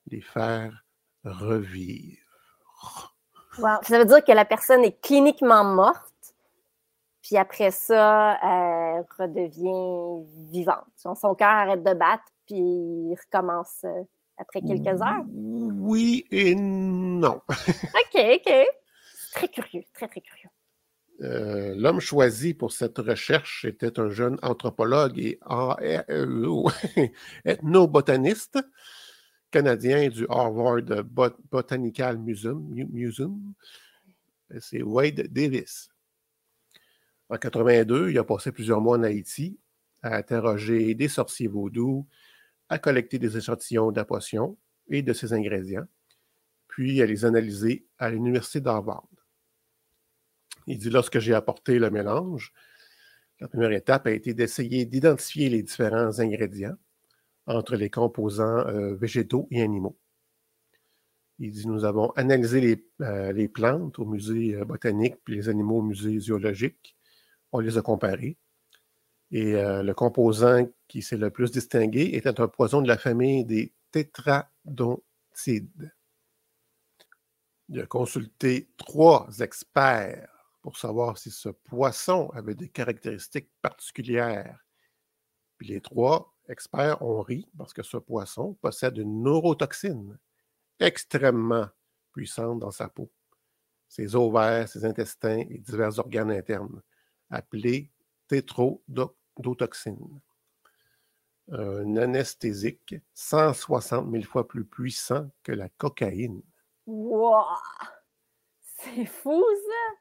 les 0.08 0.22
faire 0.22 0.84
revivre. 1.24 2.20
Wow. 3.60 3.78
Ça 3.84 4.00
veut 4.00 4.06
dire 4.06 4.24
que 4.24 4.32
la 4.32 4.46
personne 4.46 4.84
est 4.84 5.00
cliniquement 5.00 5.64
morte, 5.64 6.13
puis 7.34 7.40
après 7.40 7.72
ça, 7.72 8.38
elle 8.44 9.06
redevient 9.18 10.24
vivante. 10.52 10.86
Son 10.96 11.34
cœur 11.34 11.48
arrête 11.50 11.82
de 11.84 11.94
battre, 11.96 12.26
puis 12.46 12.58
il 12.58 13.16
recommence 13.26 13.82
euh, 13.86 14.04
après 14.38 14.62
quelques 14.62 15.02
heures. 15.02 15.24
Oui 15.32 16.28
et 16.30 16.54
non. 16.54 17.42
OK, 17.50 18.16
OK. 18.36 18.54
Très 19.34 19.48
curieux, 19.48 19.82
très, 19.96 20.08
très 20.08 20.22
curieux. 20.22 20.50
Euh, 21.24 21.74
L'homme 21.76 22.00
choisi 22.00 22.54
pour 22.54 22.72
cette 22.72 23.00
recherche 23.00 23.66
était 23.66 24.00
un 24.00 24.10
jeune 24.12 24.38
anthropologue 24.44 25.18
et 25.18 25.40
en- 25.48 25.76
euh, 25.82 26.70
ethnobotaniste 27.46 28.60
canadien 29.50 30.08
du 30.10 30.28
Harvard 30.30 31.04
Bot- 31.04 31.38
Botanical 31.52 32.20
Museum. 32.20 32.64
Mu- 32.70 32.86
Museum. 32.92 33.54
C'est 34.60 34.84
Wade 34.84 35.28
Davis. 35.32 35.90
En 37.30 37.38
82, 37.38 38.12
il 38.12 38.18
a 38.18 38.24
passé 38.24 38.52
plusieurs 38.52 38.82
mois 38.82 38.98
en 38.98 39.04
Haïti 39.04 39.60
à 40.02 40.18
interroger 40.18 40.94
des 40.96 41.08
sorciers 41.08 41.48
vaudous, 41.48 42.06
à 42.70 42.78
collecter 42.78 43.20
des 43.20 43.38
échantillons 43.38 43.92
de 43.92 43.98
la 43.98 44.06
potion 44.06 44.58
et 44.90 45.02
de 45.02 45.14
ses 45.14 45.34
ingrédients, 45.34 45.88
puis 46.68 47.02
à 47.02 47.06
les 47.06 47.26
analyser 47.26 47.86
à 47.98 48.10
l'Université 48.10 48.62
d'Harvard. 48.62 49.08
Il 50.68 50.78
dit 50.78 50.90
lorsque 50.90 51.20
j'ai 51.20 51.34
apporté 51.34 51.80
le 51.80 51.90
mélange, 51.90 52.54
la 53.40 53.48
première 53.48 53.72
étape 53.72 54.08
a 54.08 54.12
été 54.12 54.34
d'essayer 54.34 54.86
d'identifier 54.86 55.50
les 55.50 55.64
différents 55.64 56.20
ingrédients 56.20 56.76
entre 57.46 57.76
les 57.76 57.90
composants 57.90 58.66
euh, 58.68 58.96
végétaux 58.96 59.48
et 59.52 59.62
animaux. 59.62 59.98
Il 61.40 61.52
dit 61.52 61.68
nous 61.68 61.84
avons 61.84 62.12
analysé 62.12 62.62
les, 62.62 62.86
euh, 63.02 63.48
plantes 63.50 64.00
au 64.00 64.06
musée 64.06 64.56
euh, 64.56 64.66
botanique 64.66 65.16
puis 65.26 65.36
les 65.36 65.50
animaux 65.50 65.80
au 65.80 65.82
musée 65.82 66.20
zoologique. 66.20 66.96
On 67.54 67.60
les 67.60 67.78
a 67.78 67.82
comparés. 67.82 68.38
Et 69.32 69.56
euh, 69.56 69.84
le 69.84 69.94
composant 69.94 70.68
qui 70.88 71.02
s'est 71.02 71.18
le 71.18 71.30
plus 71.30 71.52
distingué 71.52 72.16
était 72.16 72.42
un 72.42 72.48
poison 72.48 72.82
de 72.82 72.88
la 72.88 72.98
famille 72.98 73.46
des 73.46 73.74
tétradontides. 73.92 75.92
Il 77.70 77.80
a 77.80 77.86
consulté 77.86 78.70
trois 78.78 79.28
experts 79.40 80.30
pour 80.62 80.78
savoir 80.78 81.18
si 81.18 81.32
ce 81.32 81.50
poisson 81.50 82.30
avait 82.34 82.56
des 82.56 82.70
caractéristiques 82.70 83.50
particulières. 83.62 84.60
Puis 85.58 85.68
les 85.68 85.82
trois 85.82 86.36
experts 86.50 87.02
ont 87.02 87.22
ri 87.22 87.48
parce 87.58 87.74
que 87.74 87.84
ce 87.84 87.98
poisson 87.98 88.56
possède 88.62 88.98
une 88.98 89.24
neurotoxine 89.24 90.18
extrêmement 90.80 91.68
puissante 92.12 92.60
dans 92.60 92.72
sa 92.72 92.90
peau, 92.90 93.12
ses 93.88 94.16
ovaires, 94.16 94.68
ses 94.68 94.86
intestins 94.86 95.44
et 95.50 95.60
divers 95.60 95.98
organes 96.00 96.32
internes, 96.32 96.82
appelés 97.34 97.90
tétrodotoxine. 98.28 100.22
Un 101.52 101.98
anesthésique 101.98 102.96
160 103.14 104.10
000 104.10 104.24
fois 104.24 104.48
plus 104.48 104.64
puissant 104.64 105.30
que 105.44 105.52
la 105.52 105.68
cocaïne. 105.68 106.42
Wow! 106.86 107.44
C'est 108.62 109.06
fou, 109.06 109.44
ça! 109.68 110.00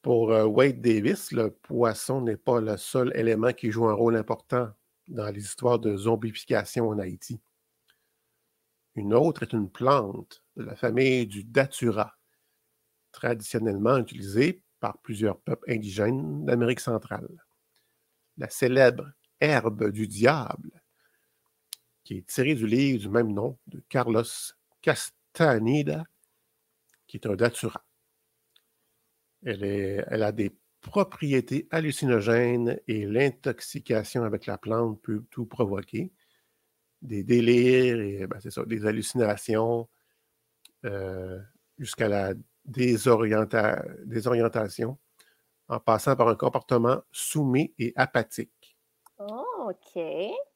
Pour 0.00 0.32
euh, 0.32 0.44
Wade 0.44 0.80
Davis, 0.80 1.32
le 1.32 1.50
poisson 1.50 2.22
n'est 2.22 2.36
pas 2.36 2.60
le 2.60 2.76
seul 2.76 3.12
élément 3.16 3.52
qui 3.52 3.70
joue 3.70 3.88
un 3.88 3.94
rôle 3.94 4.16
important 4.16 4.70
dans 5.08 5.30
les 5.30 5.42
histoires 5.42 5.78
de 5.78 5.96
zombification 5.96 6.88
en 6.88 6.98
Haïti. 6.98 7.40
Une 8.94 9.12
autre 9.12 9.42
est 9.42 9.52
une 9.52 9.70
plante 9.70 10.42
de 10.56 10.64
la 10.64 10.76
famille 10.76 11.26
du 11.26 11.42
datura, 11.44 12.16
traditionnellement 13.12 13.98
utilisée 13.98 14.63
par 14.84 14.98
plusieurs 14.98 15.40
peuples 15.40 15.70
indigènes 15.70 16.44
d'Amérique 16.44 16.80
centrale. 16.80 17.42
La 18.36 18.50
célèbre 18.50 19.10
herbe 19.40 19.90
du 19.90 20.06
diable, 20.06 20.82
qui 22.02 22.18
est 22.18 22.26
tirée 22.26 22.54
du 22.54 22.66
livre 22.66 23.00
du 23.00 23.08
même 23.08 23.32
nom 23.32 23.58
de 23.66 23.82
Carlos 23.88 24.26
Castaneda, 24.82 26.04
qui 27.06 27.16
est 27.16 27.26
un 27.26 27.34
datura. 27.34 27.82
Elle, 29.42 30.22
a 30.22 30.32
des 30.32 30.54
propriétés 30.82 31.66
hallucinogènes 31.70 32.78
et 32.86 33.06
l'intoxication 33.06 34.22
avec 34.24 34.44
la 34.44 34.58
plante 34.58 35.00
peut 35.00 35.24
tout 35.30 35.46
provoquer. 35.46 36.12
Des 37.00 37.24
délires, 37.24 38.00
et, 38.00 38.26
ben, 38.26 38.38
ça, 38.38 38.66
des 38.66 38.84
hallucinations, 38.84 39.88
euh, 40.84 41.40
jusqu'à 41.78 42.08
la 42.08 42.34
désorienta- 42.64 43.84
désorientation, 44.04 44.98
en 45.68 45.80
passant 45.80 46.16
par 46.16 46.28
un 46.28 46.36
comportement 46.36 47.02
soumis 47.12 47.74
et 47.78 47.92
apathique. 47.96 48.76
Oh, 49.18 49.70
OK. 49.70 50.02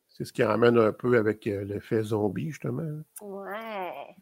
C'est 0.09 0.25
ce 0.25 0.33
qui 0.33 0.43
ramène 0.43 0.77
un 0.79 0.93
peu 0.93 1.17
avec 1.17 1.47
euh, 1.47 1.65
l'effet 1.65 2.03
zombie, 2.03 2.51
justement. 2.51 3.03
Ouais. 3.23 4.15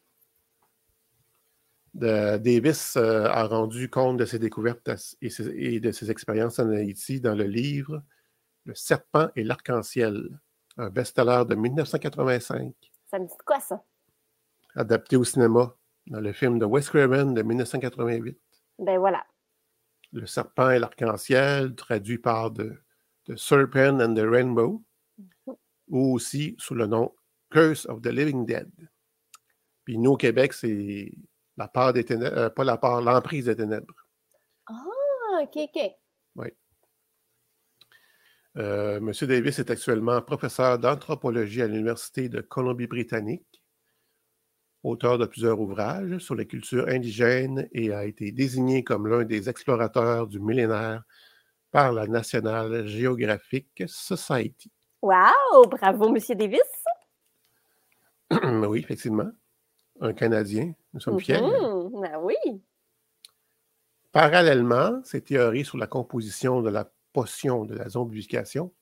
De- 1.94 2.36
Davis 2.36 2.96
euh, 2.96 3.24
a 3.24 3.44
rendu 3.46 3.88
compte 3.88 4.18
de 4.18 4.26
ses 4.26 4.38
découvertes 4.38 4.90
et, 5.22 5.30
ses- 5.30 5.48
et 5.56 5.80
de 5.80 5.90
ses 5.92 6.10
expériences 6.10 6.58
en 6.58 6.68
Haïti 6.70 7.20
dans 7.20 7.34
le 7.34 7.44
livre 7.44 8.02
Le 8.64 8.74
serpent 8.74 9.28
et 9.36 9.44
l'arc-en-ciel, 9.44 10.38
un 10.76 10.90
best-seller 10.90 11.44
de 11.48 11.54
1985, 11.54 12.74
Ça 13.10 13.18
me 13.18 13.26
dit 13.26 13.34
quoi, 13.46 13.60
ça? 13.60 13.82
adapté 14.74 15.16
au 15.16 15.24
cinéma 15.24 15.74
dans 16.06 16.20
le 16.20 16.32
film 16.32 16.58
de 16.58 16.64
Wes 16.64 16.88
Craven 16.88 17.34
de 17.34 17.42
1988. 17.42 18.38
Ben 18.78 18.98
voilà. 18.98 19.26
Le 20.12 20.26
serpent 20.26 20.70
et 20.70 20.78
l'arc-en-ciel, 20.78 21.74
traduit 21.74 22.18
par 22.18 22.52
The, 22.52 22.72
The 23.26 23.36
Serpent 23.36 24.00
and 24.00 24.14
the 24.14 24.24
Rainbow, 24.24 24.82
ou 25.88 26.14
aussi 26.14 26.54
sous 26.58 26.74
le 26.74 26.86
nom 26.86 27.14
Curse 27.50 27.86
of 27.86 28.02
the 28.02 28.08
Living 28.08 28.46
Dead. 28.46 28.70
Puis 29.84 29.98
nous, 29.98 30.12
au 30.12 30.16
Québec, 30.16 30.52
c'est 30.52 31.12
la 31.56 31.68
part 31.68 31.92
des 31.92 32.04
ténèbres, 32.04 32.36
euh, 32.36 32.50
pas 32.50 32.64
la 32.64 32.76
part, 32.76 33.00
l'emprise 33.00 33.46
des 33.46 33.56
ténèbres. 33.56 33.94
Ah, 34.66 35.42
OK, 35.42 35.56
OK. 35.56 35.92
Oui. 36.36 36.48
Euh, 38.56 39.00
Monsieur 39.00 39.26
Davis 39.26 39.58
est 39.58 39.70
actuellement 39.70 40.20
professeur 40.22 40.78
d'anthropologie 40.78 41.62
à 41.62 41.66
l'Université 41.66 42.28
de 42.28 42.40
Colombie-Britannique, 42.40 43.55
auteur 44.86 45.18
de 45.18 45.26
plusieurs 45.26 45.60
ouvrages 45.60 46.18
sur 46.18 46.34
les 46.34 46.46
cultures 46.46 46.88
indigènes 46.88 47.68
et 47.72 47.92
a 47.92 48.04
été 48.04 48.30
désigné 48.30 48.84
comme 48.84 49.06
l'un 49.06 49.24
des 49.24 49.48
explorateurs 49.48 50.26
du 50.26 50.38
millénaire 50.38 51.02
par 51.72 51.92
la 51.92 52.06
National 52.06 52.86
Geographic 52.86 53.84
Society. 53.86 54.70
Wow! 55.02 55.66
Bravo, 55.68 56.10
Monsieur 56.10 56.34
Davis. 56.34 56.60
oui, 58.30 58.78
effectivement. 58.78 59.30
Un 60.00 60.12
Canadien, 60.12 60.74
nous 60.92 61.00
sommes 61.00 61.20
fiers. 61.20 61.40
Mhm, 61.40 62.00
ben 62.00 62.18
oui. 62.22 62.34
Parallèlement, 64.12 65.00
ces 65.04 65.20
théories 65.20 65.64
sur 65.64 65.78
la 65.78 65.86
composition 65.86 66.62
de 66.62 66.70
la 66.70 66.90
potion 67.12 67.64
de 67.64 67.74
la 67.74 67.88
zombification 67.88 68.72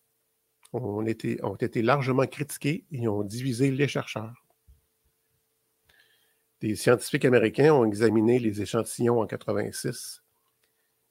ont 0.72 1.06
été, 1.06 1.42
ont 1.44 1.54
été 1.54 1.82
largement 1.82 2.26
critiquées 2.26 2.84
et 2.90 3.08
ont 3.08 3.22
divisé 3.22 3.70
les 3.70 3.88
chercheurs. 3.88 4.43
Des 6.64 6.76
scientifiques 6.76 7.26
américains 7.26 7.74
ont 7.74 7.84
examiné 7.84 8.38
les 8.38 8.62
échantillons 8.62 9.20
en 9.20 9.26
86 9.26 10.22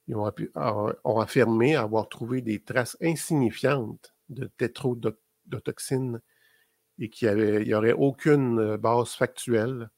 et 0.07 0.15
ont, 0.15 0.27
appu- 0.27 0.49
ont- 0.55 1.19
affirmé 1.19 1.75
avoir 1.75 2.09
trouvé 2.09 2.41
des 2.41 2.59
traces 2.59 2.97
insignifiantes 3.03 4.15
de 4.29 4.47
tétrodotoxine 4.57 6.21
et 6.97 7.11
qu'il 7.11 7.35
n'y 7.67 7.73
aurait 7.75 7.93
aucune 7.93 8.57
euh, 8.57 8.77
base 8.79 9.13
factuelle 9.13 9.91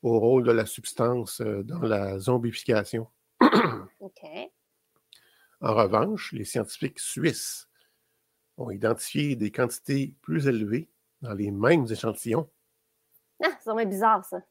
au 0.00 0.18
rôle 0.18 0.44
de 0.44 0.52
la 0.52 0.64
substance 0.64 1.42
euh, 1.42 1.62
dans 1.62 1.82
la 1.82 2.18
zombification. 2.18 3.08
OK. 4.00 4.22
En 5.60 5.74
revanche, 5.74 6.32
les 6.32 6.46
scientifiques 6.46 6.98
suisses 6.98 7.68
ont 8.56 8.70
identifié 8.70 9.36
des 9.36 9.50
quantités 9.50 10.14
plus 10.22 10.46
élevées 10.46 10.88
dans 11.20 11.34
les 11.34 11.50
mêmes 11.50 11.84
échantillons. 11.90 12.48
Ah, 13.44 13.50
c'est 13.60 13.70
vraiment 13.70 13.90
bizarre, 13.90 14.24
ça. 14.24 14.42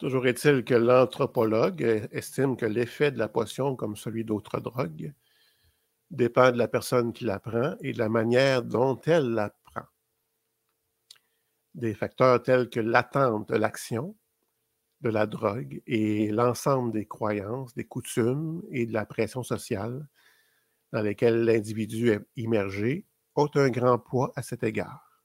Toujours 0.00 0.26
est-il 0.26 0.64
que 0.64 0.72
l'anthropologue 0.72 2.08
estime 2.10 2.56
que 2.56 2.64
l'effet 2.64 3.10
de 3.10 3.18
la 3.18 3.28
potion, 3.28 3.76
comme 3.76 3.96
celui 3.96 4.24
d'autres 4.24 4.58
drogues, 4.58 5.12
dépend 6.10 6.50
de 6.52 6.56
la 6.56 6.68
personne 6.68 7.12
qui 7.12 7.24
la 7.24 7.38
prend 7.38 7.74
et 7.82 7.92
de 7.92 7.98
la 7.98 8.08
manière 8.08 8.62
dont 8.62 8.98
elle 9.04 9.34
la 9.34 9.50
prend. 9.50 9.84
Des 11.74 11.92
facteurs 11.92 12.42
tels 12.42 12.70
que 12.70 12.80
l'attente 12.80 13.50
de 13.50 13.56
l'action 13.56 14.16
de 15.02 15.10
la 15.10 15.26
drogue 15.26 15.82
et 15.86 16.30
l'ensemble 16.32 16.92
des 16.92 17.06
croyances, 17.06 17.74
des 17.74 17.84
coutumes 17.84 18.62
et 18.70 18.86
de 18.86 18.94
la 18.94 19.04
pression 19.04 19.42
sociale 19.42 20.08
dans 20.94 21.02
lesquelles 21.02 21.44
l'individu 21.44 22.08
est 22.08 22.26
immergé 22.36 23.04
ont 23.34 23.50
un 23.54 23.68
grand 23.68 23.98
poids 23.98 24.32
à 24.34 24.40
cet 24.40 24.62
égard. 24.62 25.22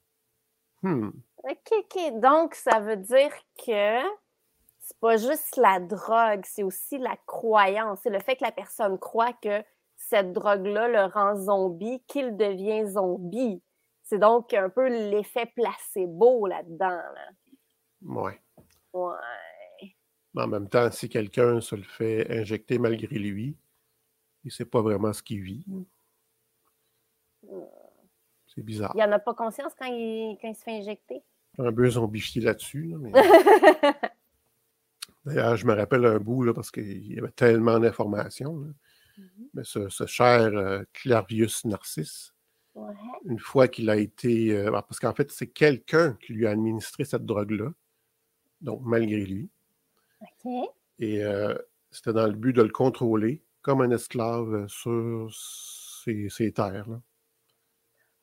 Hmm. 0.82 1.12
OK, 1.46 1.72
OK. 1.72 2.20
Donc, 2.22 2.56
ça 2.56 2.82
veut 2.82 2.98
dire 2.98 3.32
que 3.66 4.25
c'est 4.88 5.00
pas 5.00 5.18
juste 5.18 5.58
la 5.58 5.80
drogue, 5.80 6.44
c'est 6.46 6.62
aussi 6.62 7.00
la 7.00 7.18
croyance. 7.26 8.00
C'est 8.04 8.12
le 8.12 8.20
fait 8.20 8.36
que 8.36 8.44
la 8.44 8.52
personne 8.52 9.00
croit 9.00 9.34
que 9.34 9.64
cette 9.96 10.32
drogue-là 10.32 10.88
le 10.88 11.12
rend 11.12 11.36
zombie, 11.36 12.04
qu'il 12.08 12.38
devient 12.38 12.86
zombie. 12.88 13.64
C'est 14.04 14.20
donc 14.20 14.54
un 14.54 14.70
peu 14.70 14.88
l'effet 14.88 15.48
placebo 15.56 16.46
là-dedans. 16.46 16.90
Là. 16.90 17.30
Ouais. 18.04 18.40
Ouais. 18.94 19.96
Mais 20.36 20.44
en 20.44 20.48
même 20.48 20.70
temps, 20.70 20.92
si 20.92 21.10
quelqu'un 21.10 21.60
se 21.62 21.76
le 21.76 21.82
fait 21.84 22.30
injecter 22.30 22.78
malgré 22.78 23.18
lui, 23.18 23.58
il 24.44 24.48
ne 24.48 24.52
sait 24.52 24.66
pas 24.66 24.84
vraiment 24.84 25.14
ce 25.14 25.24
qu'il 25.24 25.42
vit. 25.42 25.66
C'est 28.46 28.62
bizarre. 28.62 28.92
Il 28.94 28.98
n'y 28.98 29.04
en 29.04 29.12
a 29.14 29.20
pas 29.20 29.34
conscience 29.34 29.74
quand 29.80 29.88
il, 29.88 30.38
quand 30.40 30.48
il 30.50 30.56
se 30.56 30.62
fait 30.64 30.78
injecter? 30.78 31.24
Un 31.58 31.74
peu 31.74 31.90
zombifié 31.90 32.42
là-dessus. 32.44 32.84
là, 32.84 32.98
mais- 33.00 33.12
D'ailleurs, 35.26 35.56
je 35.58 35.66
me 35.66 35.74
rappelle 35.74 36.06
un 36.06 36.20
bout 36.20 36.44
là, 36.44 36.54
parce 36.54 36.72
qu'il 36.72 37.12
y 37.14 37.18
avait 37.18 37.32
tellement 37.32 37.80
d'informations. 37.80 38.60
là. 38.60 38.68
Mais 39.54 39.64
ce, 39.64 39.90
ce 39.90 40.06
cher 40.06 40.52
euh, 40.54 40.84
Narcisse, 41.66 42.32
Ouais. 42.76 42.94
une 43.24 43.40
fois 43.40 43.70
qu'il 43.70 43.90
a 43.90 43.96
été. 43.96 44.52
euh, 44.52 44.70
parce 44.70 45.00
qu'en 45.00 45.14
fait, 45.14 45.32
c'est 45.32 45.48
quelqu'un 45.48 46.18
qui 46.22 46.34
lui 46.34 46.46
a 46.46 46.50
administré 46.50 47.06
cette 47.06 47.26
drogue-là, 47.26 47.72
donc 48.60 48.82
malgré 48.84 49.26
lui. 49.26 49.50
OK. 50.22 50.52
Et 51.00 51.24
euh, 51.24 51.56
c'était 51.90 52.12
dans 52.12 52.28
le 52.28 52.34
but 52.34 52.52
de 52.52 52.62
le 52.64 52.70
contrôler 52.70 53.42
comme 53.62 53.80
un 53.80 53.92
esclave 53.92 54.54
euh, 54.54 54.68
sur 54.68 55.30
ses, 56.04 56.28
ses 56.28 56.52
terres. 56.52 56.90
là. 56.90 57.00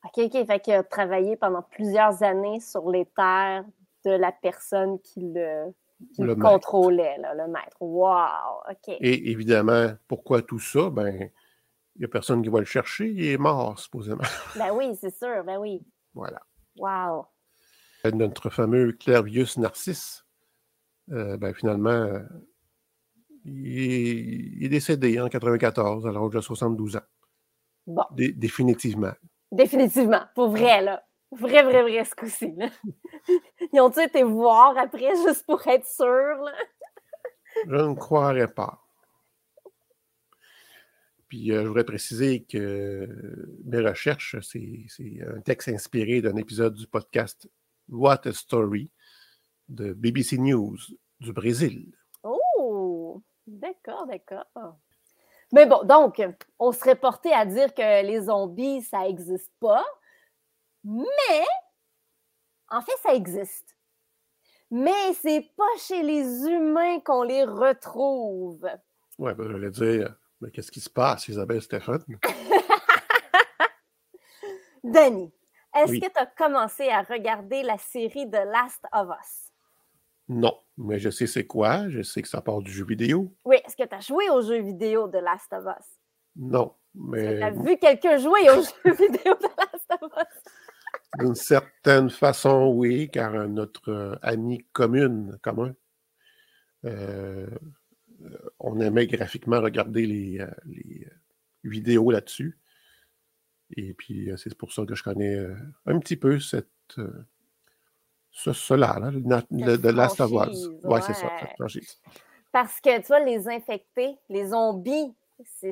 OK, 0.05 0.19
OK. 0.19 0.47
Fait 0.47 0.61
qu'il 0.61 0.75
a 0.75 0.83
travaillé 0.83 1.37
pendant 1.37 1.63
plusieurs 1.63 2.23
années 2.23 2.61
sur 2.61 2.91
les 2.91 3.07
terres 3.07 3.65
de 4.05 4.11
la 4.11 4.33
personne 4.33 5.01
qui 5.01 5.21
le, 5.33 5.73
qui 6.15 6.23
Le 6.23 6.35
contrôlait, 6.35 7.19
là, 7.19 7.35
le 7.35 7.47
maître. 7.49 7.77
Wow! 7.81 8.63
OK. 8.71 8.89
Et 9.01 9.31
évidemment, 9.31 9.93
pourquoi 10.09 10.43
tout 10.43 10.59
ça? 10.59 10.91
Ben, 10.91 11.31
il 11.97 11.99
n'y 11.99 12.05
a 12.05 12.09
personne 12.09 12.43
qui 12.43 12.49
va 12.49 12.59
le 12.61 12.65
chercher, 12.65 13.09
il 13.09 13.25
est 13.27 13.37
mort, 13.39 13.79
supposément. 13.79 14.23
Ben 14.57 14.71
oui, 14.73 14.97
c'est 15.01 15.15
sûr. 15.15 15.45
Ben 15.45 15.59
oui. 15.59 15.83
voilà. 16.15 16.41
Wow! 16.79 17.27
Notre 18.15 18.51
fameux 18.51 18.93
Clavius 18.93 19.59
Narcisse, 19.59 20.25
euh, 21.13 21.37
ben, 21.37 21.55
finalement, 21.55 22.09
il 23.45 23.79
est, 23.79 24.11
il 24.59 24.65
est 24.65 24.69
décédé 24.69 25.21
en 25.21 25.29
94 25.29 26.07
à 26.07 26.13
l'âge 26.13 26.31
de 26.31 26.41
72 26.41 26.97
ans. 26.97 27.01
Bon, 27.87 28.05
Dé- 28.13 28.33
définitivement. 28.33 29.13
définitivement. 29.51 30.23
Pour 30.35 30.49
vrai, 30.51 30.81
là. 30.83 31.03
Vrai, 31.33 31.63
vrai, 31.63 31.83
vrai, 31.83 32.05
ce 32.05 32.15
coup-ci. 32.15 32.53
là. 32.57 32.69
Ils 33.73 33.81
ont-tu 33.81 34.03
été 34.03 34.23
voir 34.23 34.77
après, 34.77 35.15
juste 35.17 35.47
pour 35.47 35.67
être 35.67 35.87
sûr, 35.87 36.07
là? 36.07 36.53
Je 37.67 37.75
ne 37.75 37.95
croirais 37.95 38.53
pas. 38.53 38.79
Puis 41.29 41.51
euh, 41.53 41.63
je 41.63 41.69
voudrais 41.69 41.85
préciser 41.85 42.43
que 42.43 42.59
euh, 42.59 43.57
mes 43.65 43.81
recherches, 43.81 44.37
c'est 44.43 44.85
c'est 44.89 45.23
un 45.27 45.41
texte 45.41 45.69
inspiré 45.69 46.21
d'un 46.21 46.37
épisode 46.37 46.75
du 46.75 46.87
podcast 46.87 47.49
What 47.89 48.29
a 48.29 48.33
Story 48.33 48.91
de 49.71 49.95
BBC 49.95 50.37
News 50.37 50.77
du 51.21 51.33
Brésil. 51.33 51.95
Oh! 52.23 53.23
D'accord, 53.47 54.07
d'accord. 54.07 54.47
Mais 55.53 55.67
bon, 55.67 55.83
donc, 55.85 56.23
on 56.59 56.73
serait 56.73 56.97
porté 56.97 57.33
à 57.33 57.45
dire 57.47 57.75
que 57.75 58.05
les 58.07 58.23
zombies, 58.23 58.83
ça 58.83 59.01
n'existe 59.01 59.53
pas. 59.61 59.85
Mais, 60.85 61.45
en 62.71 62.81
fait, 62.81 62.97
ça 63.03 63.15
existe. 63.15 63.77
Mais 64.71 65.13
c'est 65.21 65.51
pas 65.57 65.69
chez 65.79 66.03
les 66.03 66.47
humains 66.49 67.01
qu'on 67.01 67.23
les 67.23 67.45
retrouve. 67.45 68.67
Ouais, 69.19 69.35
ben, 69.35 69.51
j'allais 69.51 69.71
dire, 69.71 70.15
mais 70.41 70.51
qu'est-ce 70.51 70.73
qui 70.73 70.81
se 70.81 70.91
passe, 70.91 71.29
Isabelle 71.29 71.63
Stéphane? 71.63 72.03
Danny, 74.85 75.33
est-ce 75.77 75.93
Oui. 75.93 76.01
que 76.01 76.07
tu 76.07 76.19
as 76.19 76.27
commencé 76.27 76.89
à 76.89 77.03
regarder 77.03 77.63
la 77.63 77.79
série 77.79 78.29
The 78.29 78.45
Last 78.47 78.85
of 78.93 79.09
Us? 79.11 79.53
Non, 80.29 80.59
mais 80.79 80.99
je 80.99 81.11
sais 81.11 81.27
c'est 81.27 81.47
quoi, 81.47 81.89
je 81.89 82.03
sais 82.03 82.23
que 82.23 82.29
ça 82.29 82.41
part 82.41 82.61
du 82.63 82.73
jeu 82.73 82.85
vidéo. 82.85 83.33
Oui, 83.45 83.57
est-ce 83.65 83.77
que 83.77 83.85
tu 83.87 83.95
as 83.95 84.01
joué 84.01 84.29
au 84.31 84.41
jeu 84.43 84.61
vidéo 84.61 85.09
The 85.09 85.17
Last 85.17 85.53
of 85.53 85.65
Us? 85.67 85.87
Non, 86.37 86.75
Tu 86.95 87.01
mais 87.11 87.43
as 87.43 87.51
vu 87.51 87.77
quelqu'un 87.77 88.17
jouer 88.17 88.49
au 88.51 88.63
jeu 88.63 88.93
vidéo 88.95 89.35
The 89.35 89.53
Last 89.59 90.03
of 90.03 90.11
Us? 90.17 90.53
D'une 91.19 91.35
certaine 91.35 92.11
façon, 92.11 92.73
oui, 92.75 93.11
car 93.11 93.33
notre 93.49 93.91
euh, 93.91 94.17
ami 94.23 94.65
commune, 94.73 95.39
commun, 95.43 95.75
euh, 96.85 97.47
on 98.59 98.81
aimait 98.81 99.07
graphiquement 99.07 99.61
regarder 99.61 100.07
les, 100.07 100.41
euh, 100.41 100.51
les, 100.67 101.07
vidéos 101.65 102.11
là-dessus. 102.11 102.59
Et 103.77 103.95
puis, 103.95 104.31
c'est 104.37 104.55
pour 104.57 104.73
ça 104.73 104.85
que 104.85 104.95
je 104.95 105.03
connais 105.03 105.39
un 105.87 105.99
petit 106.01 106.17
peu 106.17 106.41
cette, 106.41 106.69
ce, 108.33 108.53
cela, 108.53 108.99
là, 108.99 109.11
le, 109.13 109.77
de 109.79 109.89
Last 109.89 110.21
of 110.21 110.33
Us. 110.33 110.67
Ouais, 110.83 111.01
c'est 111.03 111.15
ça, 111.15 111.31
cette. 111.41 112.03
Parce 112.51 112.81
que, 112.81 113.01
tu 113.01 113.07
vois, 113.07 113.21
les 113.21 113.49
infectés, 113.49 114.19
les 114.29 114.49
zombies, 114.49 115.15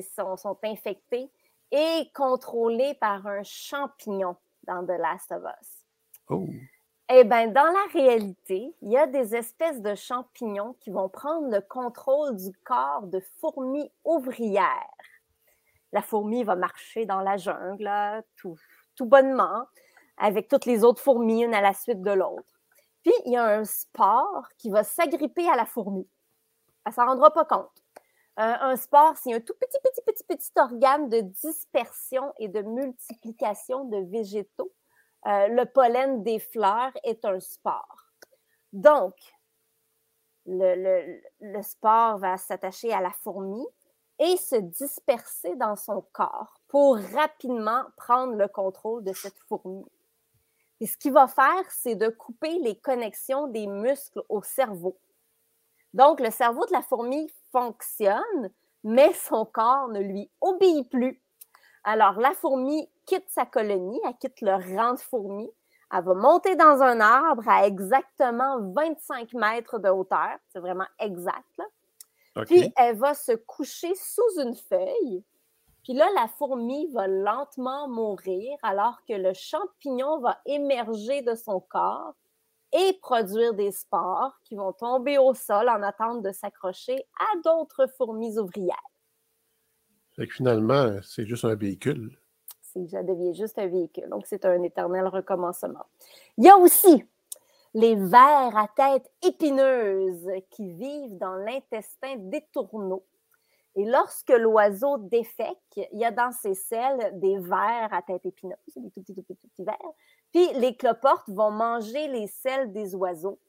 sont 0.07 0.57
infectés 0.63 1.29
et 1.71 2.09
contrôlés 2.13 2.95
par 2.95 3.27
un 3.27 3.43
champignon 3.43 4.37
dans 4.63 4.85
The 4.85 4.99
Last 4.99 5.31
of 5.31 5.43
Us. 5.43 5.85
Oh, 6.29 6.47
Eh 7.09 7.23
bien, 7.23 7.47
dans 7.47 7.61
la 7.63 7.91
réalité, 7.93 8.73
il 8.81 8.91
y 8.91 8.97
a 8.97 9.07
des 9.07 9.35
espèces 9.35 9.81
de 9.81 9.95
champignons 9.95 10.75
qui 10.79 10.91
vont 10.91 11.09
prendre 11.09 11.49
le 11.49 11.61
contrôle 11.61 12.35
du 12.35 12.51
corps 12.63 13.03
de 13.03 13.19
fourmis 13.39 13.91
ouvrières. 14.05 14.87
La 15.91 16.01
fourmi 16.01 16.43
va 16.43 16.55
marcher 16.55 17.05
dans 17.05 17.19
la 17.19 17.37
jungle, 17.37 17.83
là, 17.83 18.21
tout, 18.37 18.57
tout 18.95 19.05
bonnement, 19.05 19.65
avec 20.17 20.47
toutes 20.47 20.65
les 20.65 20.83
autres 20.83 21.01
fourmis, 21.01 21.43
une 21.43 21.53
à 21.53 21.61
la 21.61 21.73
suite 21.73 22.01
de 22.01 22.11
l'autre. 22.11 22.61
Puis, 23.03 23.13
il 23.25 23.33
y 23.33 23.37
a 23.37 23.45
un 23.45 23.65
spore 23.65 24.47
qui 24.57 24.69
va 24.69 24.83
s'agripper 24.83 25.49
à 25.49 25.55
la 25.55 25.65
fourmi. 25.65 26.07
Elle 26.85 26.91
ne 26.91 26.95
s'en 26.95 27.05
rendra 27.05 27.31
pas 27.31 27.45
compte. 27.45 27.80
Euh, 28.41 28.55
un 28.59 28.75
spore, 28.75 29.17
c'est 29.17 29.33
un 29.35 29.39
tout 29.39 29.53
petit, 29.53 29.77
petit, 29.83 30.01
petit, 30.01 30.23
petit 30.23 30.51
organe 30.55 31.09
de 31.09 31.19
dispersion 31.19 32.33
et 32.39 32.47
de 32.47 32.61
multiplication 32.63 33.85
de 33.85 33.97
végétaux. 33.97 34.71
Euh, 35.27 35.47
le 35.47 35.65
pollen 35.65 36.23
des 36.23 36.39
fleurs 36.39 36.91
est 37.03 37.23
un 37.23 37.39
spore. 37.39 38.07
Donc, 38.73 39.13
le, 40.47 40.73
le, 40.73 41.21
le 41.39 41.61
spore 41.61 42.17
va 42.17 42.37
s'attacher 42.37 42.91
à 42.91 42.99
la 42.99 43.11
fourmi 43.11 43.63
et 44.17 44.37
se 44.37 44.55
disperser 44.55 45.55
dans 45.57 45.75
son 45.75 46.03
corps 46.11 46.59
pour 46.67 46.97
rapidement 46.97 47.83
prendre 47.95 48.33
le 48.33 48.47
contrôle 48.47 49.03
de 49.03 49.13
cette 49.13 49.37
fourmi. 49.47 49.85
Et 50.79 50.87
ce 50.87 50.97
qu'il 50.97 51.13
va 51.13 51.27
faire, 51.27 51.69
c'est 51.69 51.95
de 51.95 52.09
couper 52.09 52.57
les 52.57 52.75
connexions 52.75 53.45
des 53.49 53.67
muscles 53.67 54.23
au 54.29 54.41
cerveau. 54.41 54.97
Donc, 55.93 56.19
le 56.19 56.31
cerveau 56.31 56.65
de 56.65 56.71
la 56.71 56.81
fourmi 56.81 57.31
fonctionne, 57.51 58.49
mais 58.83 59.13
son 59.13 59.45
corps 59.45 59.89
ne 59.89 59.99
lui 59.99 60.29
obéit 60.41 60.89
plus. 60.89 61.21
Alors, 61.83 62.19
la 62.19 62.31
fourmi 62.33 62.89
quitte 63.05 63.29
sa 63.29 63.45
colonie, 63.45 63.99
elle 64.05 64.17
quitte 64.17 64.41
le 64.41 64.53
rang 64.53 64.93
de 64.93 64.99
fourmi, 64.99 65.49
elle 65.93 66.03
va 66.03 66.13
monter 66.13 66.55
dans 66.55 66.81
un 66.81 66.99
arbre 66.99 67.47
à 67.47 67.65
exactement 67.65 68.59
25 68.73 69.33
mètres 69.33 69.79
de 69.79 69.89
hauteur. 69.89 70.37
C'est 70.49 70.59
vraiment 70.59 70.85
exact. 70.99 71.57
Là. 71.57 71.65
Puis, 72.45 72.71
elle 72.77 72.97
va 72.97 73.13
se 73.13 73.33
coucher 73.33 73.93
sous 73.95 74.39
une 74.41 74.55
feuille. 74.55 75.23
Puis 75.83 75.93
là, 75.93 76.07
la 76.15 76.27
fourmi 76.27 76.87
va 76.93 77.07
lentement 77.07 77.87
mourir 77.87 78.57
alors 78.61 78.99
que 79.07 79.13
le 79.13 79.33
champignon 79.33 80.19
va 80.19 80.39
émerger 80.45 81.23
de 81.23 81.35
son 81.35 81.59
corps 81.59 82.13
et 82.73 82.93
produire 83.01 83.53
des 83.53 83.71
spores 83.71 84.39
qui 84.43 84.55
vont 84.55 84.73
tomber 84.73 85.17
au 85.17 85.33
sol 85.33 85.69
en 85.69 85.81
attente 85.83 86.21
de 86.23 86.31
s'accrocher 86.31 87.05
à 87.19 87.39
d'autres 87.43 87.87
fourmis 87.97 88.37
ouvrières. 88.37 88.75
Fait 90.15 90.27
que 90.27 90.33
finalement, 90.33 90.97
c'est 91.03 91.25
juste 91.25 91.45
un 91.45 91.55
véhicule. 91.55 92.17
C'est 92.61 92.87
ça 92.87 93.03
devient 93.03 93.33
juste 93.33 93.59
un 93.59 93.67
véhicule. 93.67 94.07
Donc, 94.09 94.25
c'est 94.25 94.45
un 94.45 94.61
éternel 94.63 95.07
recommencement. 95.07 95.85
Il 96.37 96.45
y 96.45 96.49
a 96.49 96.57
aussi 96.57 97.03
les 97.73 97.95
vers 97.95 98.57
à 98.57 98.67
tête 98.75 99.09
épineuse 99.23 100.27
qui 100.49 100.71
vivent 100.71 101.17
dans 101.17 101.35
l'intestin 101.35 102.15
des 102.17 102.45
tourneaux. 102.53 103.05
Et 103.75 103.85
lorsque 103.85 104.31
l'oiseau 104.31 104.97
défèque, 104.97 105.57
il 105.93 105.99
y 105.99 106.03
a 106.03 106.11
dans 106.11 106.31
ses 106.33 106.55
selles 106.55 107.19
des 107.19 107.37
vers 107.37 107.93
à 107.93 108.01
tête 108.01 108.25
épineuse, 108.25 108.57
des 108.75 108.91
tout 108.91 109.01
petits, 109.01 109.15
tout 109.15 109.23
petits, 109.23 109.35
tout 109.37 109.47
petits 109.47 109.63
vers. 109.63 109.77
Puis 110.31 110.47
les 110.53 110.75
cloportes 110.75 111.29
vont 111.29 111.51
manger 111.51 112.07
les 112.07 112.27
selles 112.27 112.71
des 112.71 112.95
oiseaux 112.95 113.39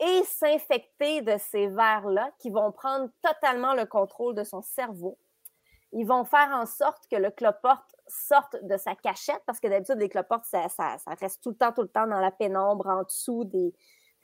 et 0.00 0.22
s'infecter 0.24 1.22
de 1.22 1.36
ces 1.38 1.68
vers-là 1.68 2.30
qui 2.38 2.50
vont 2.50 2.72
prendre 2.72 3.08
totalement 3.22 3.74
le 3.74 3.86
contrôle 3.86 4.34
de 4.34 4.42
son 4.42 4.60
cerveau. 4.60 5.18
Ils 5.92 6.06
vont 6.06 6.24
faire 6.24 6.48
en 6.52 6.66
sorte 6.66 7.06
que 7.10 7.16
le 7.16 7.30
cloporte 7.30 7.94
sorte 8.08 8.56
de 8.62 8.76
sa 8.76 8.94
cachette, 8.94 9.42
parce 9.46 9.60
que 9.60 9.68
d'habitude, 9.68 9.98
les 9.98 10.08
cloportes, 10.08 10.44
ça, 10.44 10.68
ça, 10.68 10.96
ça, 10.98 11.14
reste 11.20 11.42
tout 11.42 11.50
le 11.50 11.56
temps, 11.56 11.72
tout 11.72 11.82
le 11.82 11.88
temps 11.88 12.06
dans 12.06 12.20
la 12.20 12.30
pénombre, 12.30 12.86
en 12.86 13.02
dessous 13.02 13.44
des. 13.44 13.74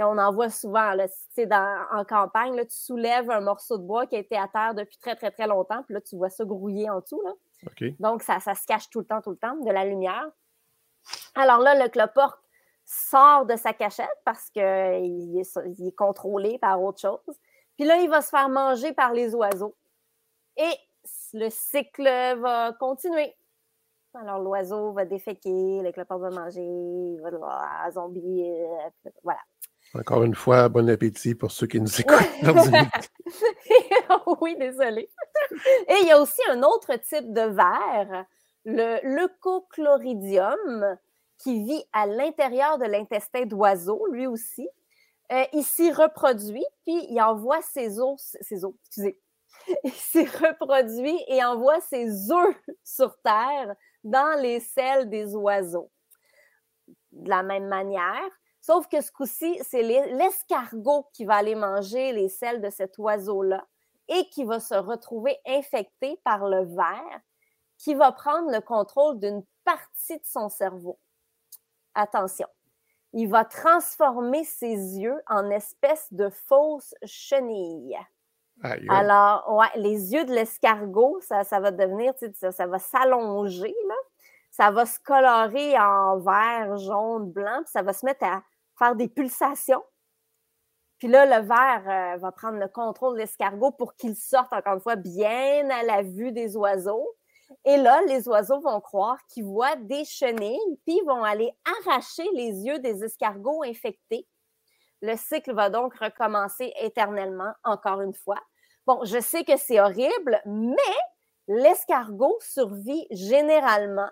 On 0.00 0.16
en 0.16 0.33
voit 0.33 0.48
souvent, 0.48 0.92
là, 0.92 1.09
dans, 1.37 1.87
en 1.98 2.04
campagne, 2.04 2.54
là, 2.54 2.64
tu 2.64 2.76
soulèves 2.76 3.31
un 3.31 3.40
morceau 3.40 3.78
de 3.78 3.83
bois 3.83 4.07
qui 4.07 4.14
a 4.14 4.20
été 4.20 4.37
à 4.37 4.46
terre 4.46 4.72
depuis 4.74 4.96
très, 4.96 5.16
très, 5.16 5.33
très 5.33 5.48
longtemps, 5.48 5.83
puis 5.83 5.94
là, 5.94 6.00
tu 6.00 6.16
vois 6.16 6.31
ça 6.31 6.44
grouiller 6.44 6.88
en 6.88 7.00
dessous. 7.00 7.20
Là. 7.24 7.33
Donc, 7.98 8.22
ça, 8.22 8.38
ça 8.38 8.54
se 8.54 8.64
cache 8.64 8.88
tout 8.90 9.00
le 9.00 9.07
temps, 9.07 9.20
tout 9.20 9.31
le 9.31 9.37
temps, 9.37 9.57
de 9.57 9.70
la 9.70 9.85
lumière. 9.85 10.31
Alors 11.35 11.59
là, 11.59 11.75
le 11.75 11.88
cloporte 11.88 12.38
sort 12.85 13.47
de 13.47 13.57
sa 13.57 13.73
cachette 13.73 14.07
parce 14.25 14.51
qu'il 14.51 14.62
est, 14.62 15.59
il 15.79 15.88
est 15.88 15.97
contrôlé 15.97 16.59
par 16.59 16.83
autre 16.83 17.01
chose. 17.01 17.37
Puis 17.77 17.87
là, 17.87 17.97
il 17.99 18.09
va 18.09 18.23
se 18.23 18.31
faire 18.31 18.49
manger 18.49 18.92
par 18.92 19.12
les 19.12 19.35
oiseaux. 19.35 19.77
Et 20.57 20.75
le 21.35 21.49
cycle 21.51 22.05
va 22.38 22.73
continuer. 22.79 23.35
Alors, 24.14 24.40
l'oiseau 24.40 24.92
va 24.92 25.05
déféquer, 25.05 25.81
le 25.83 25.92
cloporte 25.92 26.23
va 26.23 26.31
manger, 26.31 26.62
il 26.62 27.21
va 27.21 27.90
zombie, 27.92 28.42
euh, 28.42 29.11
voilà. 29.23 29.38
Encore 29.94 30.25
une 30.25 30.35
fois, 30.35 30.68
bon 30.68 30.88
appétit 30.90 31.35
pour 31.35 31.51
ceux 31.51 31.66
qui 31.66 31.81
nous 31.81 32.01
écoutent. 32.01 32.16
oui, 34.40 34.57
désolé. 34.59 35.09
Et 35.88 35.94
il 36.03 36.09
y 36.09 36.11
a 36.11 36.21
aussi 36.21 36.40
un 36.51 36.62
autre 36.62 36.94
type 36.97 37.33
de 37.33 37.42
verre, 37.42 38.25
le 38.68 39.00
leucochloridium, 39.02 40.98
qui 41.38 41.64
vit 41.64 41.85
à 41.94 42.07
l'intérieur 42.07 42.76
de 42.78 42.85
l'intestin 42.85 43.46
d'oiseau, 43.46 44.07
lui 44.11 44.26
aussi. 44.26 44.68
Euh, 45.33 45.44
il 45.54 45.64
s'y 45.64 45.90
reproduit, 45.90 46.66
puis 46.85 47.07
il 47.09 47.20
envoie 47.22 47.62
ses 47.62 47.98
os, 47.98 48.37
ses 48.40 48.64
os, 48.66 48.74
excusez, 48.81 49.18
il 49.85 49.92
s'y 49.92 50.24
reproduit 50.24 51.18
et 51.28 51.42
envoie 51.42 51.81
ses 51.81 52.31
œufs 52.31 52.57
sur 52.85 53.18
Terre 53.22 53.74
dans 54.04 54.38
les 54.40 54.61
selles 54.61 55.09
des 55.09 55.35
oiseaux. 55.35 55.90
De 57.12 57.28
la 57.28 57.42
même 57.42 57.68
manière, 57.68 58.31
sauf 58.61 58.87
que 58.88 59.00
ce 59.00 59.11
coup-ci, 59.11 59.59
c'est 59.62 59.83
l'escargot 59.83 61.07
qui 61.14 61.24
va 61.24 61.37
aller 61.37 61.54
manger 61.54 62.12
les 62.12 62.28
selles 62.28 62.61
de 62.61 62.68
cet 62.68 62.98
oiseau-là 62.98 63.66
et 64.09 64.28
qui 64.28 64.44
va 64.44 64.61
se 64.61 64.74
retrouver 64.74 65.38
infecté 65.46 66.20
par 66.22 66.46
le 66.46 66.64
ver 66.64 67.20
qui 67.79 67.95
va 67.95 68.12
prendre 68.12 68.51
le 68.51 68.61
contrôle 68.61 69.19
d'une 69.19 69.43
partie 69.64 70.19
de 70.19 70.27
son 70.27 70.49
cerveau. 70.49 70.99
Attention, 71.95 72.49
il 73.12 73.29
va 73.29 73.45
transformer 73.45 74.45
ses 74.45 74.99
yeux 74.99 75.21
en 75.29 75.51
espèces 75.51 76.12
de 76.12 76.29
fausses 76.29 76.95
chenilles. 77.05 77.99
Alors, 78.88 79.45
ouais, 79.55 79.69
les 79.77 80.12
yeux 80.12 80.25
de 80.25 80.33
l'escargot, 80.33 81.21
ça, 81.21 81.45
ça, 81.45 81.61
va 81.61 81.71
devenir, 81.71 82.12
ça, 82.35 82.51
ça 82.51 82.67
va 82.67 82.79
s'allonger, 82.79 83.75
là. 83.88 83.95
Ça 84.51 84.71
va 84.73 84.87
se 84.87 84.99
colorer 84.99 85.79
en 85.79 86.19
vert, 86.19 86.77
jaune, 86.79 87.31
blanc, 87.31 87.61
puis 87.62 87.71
ça 87.71 87.83
va 87.83 87.93
se 87.93 88.05
mettre 88.05 88.25
à 88.25 88.43
faire 88.77 88.97
des 88.97 89.09
pulsations. 89.09 89.85
Puis 90.99 91.07
là, 91.07 91.27
le 91.27 91.47
vert 91.47 91.83
euh, 91.87 92.17
va 92.17 92.33
prendre 92.33 92.59
le 92.59 92.67
contrôle 92.67 93.14
de 93.14 93.21
l'escargot 93.21 93.71
pour 93.71 93.95
qu'il 93.95 94.17
sorte, 94.17 94.53
encore 94.53 94.75
une 94.75 94.81
fois, 94.81 94.97
bien 94.97 95.71
à 95.71 95.85
la 95.85 96.03
vue 96.03 96.33
des 96.33 96.57
oiseaux. 96.57 97.14
Et 97.64 97.76
là, 97.76 98.02
les 98.06 98.28
oiseaux 98.28 98.61
vont 98.61 98.80
croire 98.80 99.18
qu'ils 99.28 99.44
voient 99.44 99.76
des 99.76 100.04
chenilles, 100.04 100.78
puis 100.87 101.00
vont 101.06 101.24
aller 101.24 101.50
arracher 101.87 102.28
les 102.34 102.52
yeux 102.64 102.78
des 102.78 103.04
escargots 103.04 103.62
infectés. 103.64 104.26
Le 105.00 105.16
cycle 105.16 105.54
va 105.54 105.70
donc 105.70 105.94
recommencer 105.94 106.72
éternellement, 106.80 107.52
encore 107.64 108.00
une 108.00 108.14
fois. 108.14 108.40
Bon, 108.87 109.04
je 109.04 109.20
sais 109.20 109.44
que 109.44 109.56
c'est 109.56 109.80
horrible, 109.80 110.40
mais 110.46 110.76
l'escargot 111.46 112.38
survit 112.40 113.06
généralement. 113.11 114.11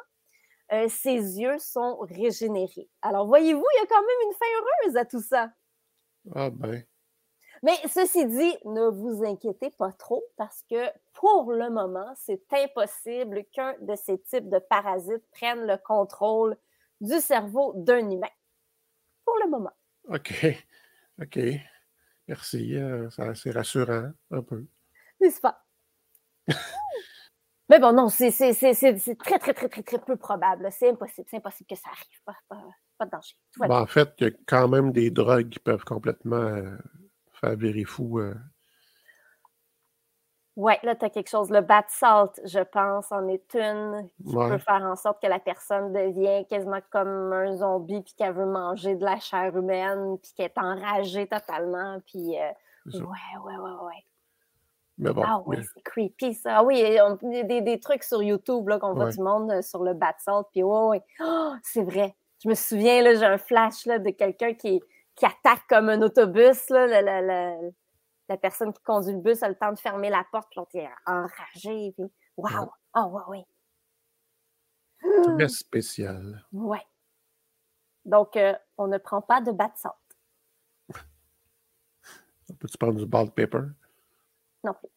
Euh, 0.72 0.88
ses 0.88 1.40
yeux 1.40 1.58
sont 1.58 1.98
régénérés. 2.00 2.88
Alors, 3.00 3.26
voyez-vous, 3.26 3.64
il 3.74 3.80
y 3.80 3.84
a 3.84 3.86
quand 3.86 4.00
même 4.00 4.28
une 4.28 4.34
fin 4.34 4.46
heureuse 4.58 4.96
à 4.96 5.04
tout 5.04 5.22
ça. 5.22 5.50
Ah 6.34 6.50
ben. 6.50 6.82
Mais 7.66 7.80
ceci 7.88 8.24
dit, 8.26 8.56
ne 8.64 8.88
vous 8.90 9.24
inquiétez 9.24 9.70
pas 9.70 9.90
trop 9.90 10.24
parce 10.36 10.62
que 10.70 10.88
pour 11.14 11.50
le 11.50 11.68
moment, 11.68 12.14
c'est 12.14 12.40
impossible 12.52 13.42
qu'un 13.50 13.74
de 13.80 13.96
ces 13.96 14.20
types 14.20 14.48
de 14.48 14.60
parasites 14.60 15.28
prenne 15.32 15.66
le 15.66 15.76
contrôle 15.76 16.56
du 17.00 17.18
cerveau 17.18 17.72
d'un 17.74 18.08
humain. 18.08 18.30
Pour 19.24 19.34
le 19.42 19.50
moment. 19.50 19.72
OK. 20.04 20.46
OK. 21.20 21.40
Merci. 22.28 22.76
Euh, 22.76 23.10
c'est 23.34 23.50
rassurant 23.50 24.12
un 24.30 24.42
peu. 24.42 24.64
N'est-ce 25.20 25.40
pas? 25.40 25.60
Mais 27.68 27.80
bon, 27.80 27.92
non, 27.92 28.08
c'est 28.10 28.30
très, 28.30 29.40
très, 29.40 29.54
très, 29.54 29.68
très, 29.68 29.82
très 29.82 29.98
peu 29.98 30.14
probable. 30.14 30.68
C'est 30.70 30.90
impossible. 30.90 31.26
C'est 31.28 31.38
impossible 31.38 31.66
que 31.68 31.74
ça 31.74 31.88
arrive. 31.90 32.20
Pas, 32.24 32.36
pas, 32.48 33.06
de 33.06 33.10
danger. 33.10 33.34
Ben, 33.58 33.82
en 33.82 33.86
fait, 33.86 34.14
il 34.20 34.28
y 34.28 34.30
a 34.30 34.32
quand 34.46 34.68
même 34.68 34.92
des 34.92 35.10
drogues 35.10 35.48
qui 35.48 35.58
peuvent 35.58 35.84
complètement 35.84 36.36
euh, 36.36 36.76
faire 37.46 37.56
virer 37.56 37.84
fou. 37.84 38.18
Euh. 38.18 38.34
Oui, 40.56 40.72
là, 40.82 40.94
tu 40.94 41.04
as 41.04 41.10
quelque 41.10 41.28
chose. 41.28 41.50
Le 41.50 41.60
bat 41.60 41.84
salt, 41.88 42.40
je 42.44 42.60
pense, 42.60 43.12
en 43.12 43.28
est 43.28 43.54
une 43.54 44.08
qui 44.26 44.34
peut 44.34 44.58
faire 44.58 44.82
en 44.82 44.96
sorte 44.96 45.20
que 45.20 45.28
la 45.28 45.38
personne 45.38 45.92
devient 45.92 46.46
quasiment 46.48 46.80
comme 46.90 47.32
un 47.32 47.56
zombie, 47.56 48.00
puis 48.00 48.14
qu'elle 48.14 48.32
veut 48.32 48.46
manger 48.46 48.94
de 48.94 49.04
la 49.04 49.18
chair 49.18 49.54
humaine, 49.54 50.16
puis 50.22 50.32
qu'elle 50.34 50.46
est 50.46 50.58
enragée 50.58 51.26
totalement. 51.26 52.00
Puis, 52.06 52.38
euh, 52.40 52.50
ouais, 52.86 53.00
ouais, 53.44 53.56
ouais, 53.56 53.84
ouais. 53.84 54.04
Mais 54.98 55.12
bon, 55.12 55.22
ah 55.26 55.42
oui, 55.44 55.58
c'est 55.74 55.82
creepy 55.82 56.32
ça. 56.32 56.58
Ah 56.58 56.64
oui, 56.64 56.80
il 56.80 56.94
y 56.94 56.98
a 56.98 57.44
des, 57.44 57.60
des, 57.60 57.78
trucs 57.78 58.02
sur 58.02 58.22
YouTube 58.22 58.66
qu'on 58.80 58.94
voit 58.94 59.10
du 59.10 59.20
monde 59.20 59.50
euh, 59.50 59.60
sur 59.60 59.82
le 59.84 59.92
bat 59.92 60.14
salt, 60.18 60.46
puis 60.52 60.62
ouais, 60.62 60.86
ouais. 60.86 61.02
Oh, 61.20 61.52
c'est 61.62 61.82
vrai. 61.82 62.16
Je 62.42 62.48
me 62.48 62.54
souviens, 62.54 63.02
là, 63.02 63.14
j'ai 63.14 63.26
un 63.26 63.36
flash 63.36 63.84
là, 63.84 63.98
de 63.98 64.08
quelqu'un 64.08 64.54
qui, 64.54 64.80
qui 65.16 65.26
attaque 65.26 65.66
comme 65.68 65.88
un 65.88 66.00
autobus. 66.02 66.68
Là, 66.70 67.02
la, 68.28 68.36
personne 68.36 68.72
qui 68.72 68.82
conduit 68.82 69.14
le 69.14 69.20
bus 69.20 69.42
a 69.42 69.48
le 69.48 69.54
temps 69.54 69.72
de 69.72 69.78
fermer 69.78 70.10
la 70.10 70.24
porte, 70.30 70.48
puis 70.50 70.58
l'autre 70.58 70.76
est 70.76 70.88
enragé. 71.06 71.92
Puis, 71.96 72.04
waouh! 72.36 72.70
Oh, 72.94 73.04
ouais, 73.04 73.22
oui. 73.28 73.44
Très 75.36 75.48
spécial. 75.48 76.44
Ouais. 76.52 76.86
Donc, 78.04 78.36
euh, 78.36 78.54
on 78.78 78.86
ne 78.86 78.98
prend 78.98 79.20
pas 79.20 79.40
de 79.40 79.50
bas 79.50 79.68
de 79.68 79.76
salt. 79.76 79.94
Peux-tu 82.60 82.78
prendre 82.78 82.94
du 82.94 83.06
bald 83.06 83.32
paper? 83.32 83.62
Non 84.62 84.72
plus. 84.74 84.88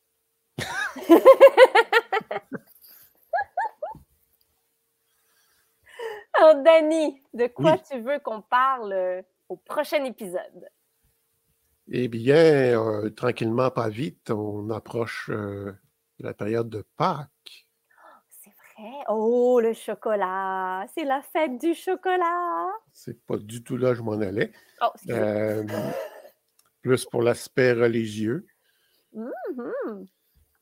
Alors, 6.33 6.55
Danny, 6.63 7.23
de 7.33 7.47
quoi 7.47 7.77
tu 7.79 7.99
veux 7.99 8.19
qu'on 8.19 8.41
parle 8.41 8.93
euh, 8.93 9.21
au 9.49 9.57
prochain 9.57 10.03
épisode? 10.05 10.69
Eh 11.91 12.07
bien, 12.07 12.79
euh, 12.79 13.09
tranquillement, 13.09 13.71
pas 13.71 13.89
vite, 13.89 14.29
on 14.29 14.69
approche 14.69 15.29
euh, 15.31 15.73
la 16.19 16.33
période 16.33 16.69
de 16.69 16.85
Pâques. 16.95 17.67
c'est 18.29 18.51
Parfait. 18.55 19.03
Oh, 19.09 19.59
le 19.59 19.73
chocolat. 19.73 20.85
C'est 20.93 21.03
la 21.03 21.21
fête 21.21 21.59
du 21.59 21.73
chocolat. 21.73 22.67
C'est 22.93 23.19
pas 23.25 23.37
du 23.37 23.63
tout 23.63 23.75
là 23.75 23.89
que 23.89 23.95
je 23.95 24.03
m'en 24.03 24.19
allais. 24.21 24.51
Oh. 24.81 24.87
Euh, 25.09 25.63
plus 26.81 27.05
pour 27.05 27.23
l'aspect 27.23 27.73
religieux. 27.73 28.45
Mhm. 29.13 30.05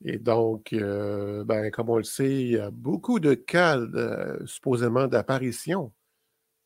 Et 0.04 0.18
donc, 0.18 0.72
ben, 0.72 1.70
comme 1.72 1.90
on 1.90 1.96
le 1.98 2.04
sait, 2.04 2.40
il 2.40 2.50
y 2.52 2.58
a 2.58 2.70
beaucoup 2.70 3.20
de 3.20 3.34
cas 3.34 3.76
de- 3.76 4.40
supposément 4.46 5.08
d'apparition 5.08 5.92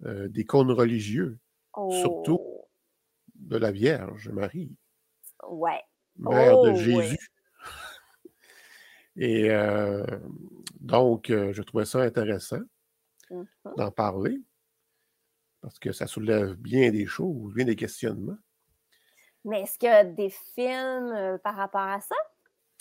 euh, 0.04 0.28
d'icônes 0.28 0.70
religieux, 0.70 1.38
surtout 1.88 2.40
Oh, 2.44 2.68
de 3.34 3.58
la 3.58 3.72
Vierge 3.72 4.30
Marie, 4.30 4.76
Ouais. 5.48 5.82
mère 6.16 6.56
Oh, 6.56 6.58
de 6.58 6.72
ouais. 6.72 6.72
Jésus. 6.72 7.18
Et 9.16 9.50
euh, 9.50 10.04
donc, 10.80 11.30
euh, 11.30 11.52
je 11.52 11.62
trouvais 11.62 11.84
ça 11.84 12.00
intéressant 12.02 12.60
Mhm. 13.30 13.74
d'en 13.76 13.90
parler 13.90 14.40
parce 15.60 15.78
que 15.80 15.90
ça 15.92 16.06
soulève 16.06 16.54
bien 16.54 16.90
des 16.92 17.06
choses, 17.06 17.52
bien 17.54 17.64
des 17.64 17.74
questionnements. 17.76 18.38
Mais 19.44 19.62
est-ce 19.62 19.78
qu'il 19.78 19.88
y 19.88 19.92
a 19.92 20.04
des 20.04 20.30
films 20.30 21.12
euh, 21.12 21.38
par 21.38 21.56
rapport 21.56 21.80
à 21.82 22.00
ça? 22.00 22.14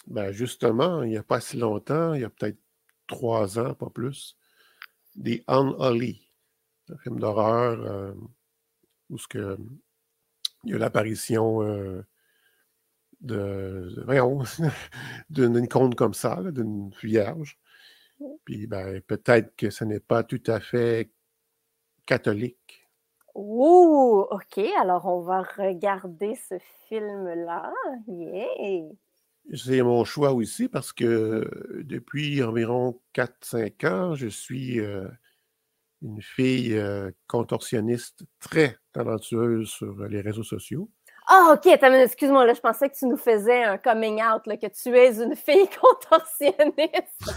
Ben 0.07 0.31
justement, 0.31 1.03
il 1.03 1.09
n'y 1.09 1.17
a 1.17 1.23
pas 1.23 1.41
si 1.41 1.57
longtemps, 1.57 2.13
il 2.13 2.21
y 2.21 2.23
a 2.23 2.29
peut-être 2.29 2.59
trois 3.07 3.59
ans, 3.59 3.73
pas 3.75 3.89
plus, 3.89 4.37
des 5.15 5.43
Unholy, 5.47 6.33
un 6.89 6.97
film 6.99 7.19
d'horreur 7.19 7.81
euh, 7.81 8.13
où 9.11 9.17
ce 9.17 9.27
que, 9.27 9.57
il 10.63 10.71
y 10.71 10.73
a 10.73 10.77
l'apparition 10.77 11.61
euh, 11.63 12.03
de, 13.21 13.93
d'une 15.29 15.63
icône 15.63 15.95
comme 15.95 16.13
ça, 16.13 16.41
d'une 16.51 16.91
vierge. 17.01 17.59
Puis 18.45 18.67
ben, 18.67 19.01
peut-être 19.01 19.55
que 19.55 19.69
ce 19.69 19.83
n'est 19.83 19.99
pas 19.99 20.23
tout 20.23 20.43
à 20.47 20.59
fait 20.59 21.11
catholique. 22.05 22.89
Ouh, 23.35 24.25
OK. 24.29 24.57
Alors, 24.79 25.05
on 25.05 25.21
va 25.21 25.41
regarder 25.41 26.35
ce 26.35 26.55
film-là. 26.87 27.73
Yeah. 28.07 28.89
C'est 29.53 29.81
mon 29.81 30.03
choix 30.03 30.33
aussi 30.33 30.67
parce 30.67 30.93
que 30.93 31.49
depuis 31.83 32.43
environ 32.43 33.01
4-5 33.15 33.87
ans, 33.87 34.15
je 34.15 34.27
suis 34.27 34.79
euh, 34.79 35.07
une 36.01 36.21
fille 36.21 36.75
euh, 36.77 37.11
contorsionniste 37.27 38.23
très 38.39 38.77
talentueuse 38.93 39.69
sur 39.69 40.05
les 40.05 40.21
réseaux 40.21 40.43
sociaux. 40.43 40.89
Ah, 41.27 41.53
OK. 41.55 41.65
une 41.65 41.89
minute, 41.91 42.07
Excuse-moi, 42.07 42.45
là, 42.45 42.53
je 42.53 42.59
pensais 42.59 42.89
que 42.89 42.95
tu 42.95 43.05
nous 43.05 43.17
faisais 43.17 43.63
un 43.63 43.77
coming 43.77 44.21
out, 44.21 44.45
là, 44.47 44.57
que 44.57 44.67
tu 44.67 44.95
es 44.97 45.21
une 45.21 45.35
fille 45.35 45.69
contorsionniste. 45.81 47.31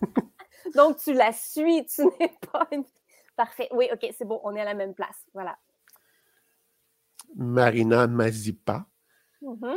Donc, 0.74 0.98
tu 0.98 1.12
la 1.12 1.32
suis, 1.32 1.86
tu 1.86 2.02
n'es 2.04 2.34
pas 2.52 2.66
une. 2.72 2.84
Parfait. 3.36 3.68
Oui, 3.72 3.88
OK, 3.92 4.06
c'est 4.16 4.26
bon, 4.26 4.40
on 4.44 4.54
est 4.54 4.60
à 4.60 4.64
la 4.64 4.74
même 4.74 4.94
place. 4.94 5.24
Voilà. 5.32 5.56
Marina 7.36 8.06
Mazipa, 8.06 8.86
Mhm. 9.40 9.76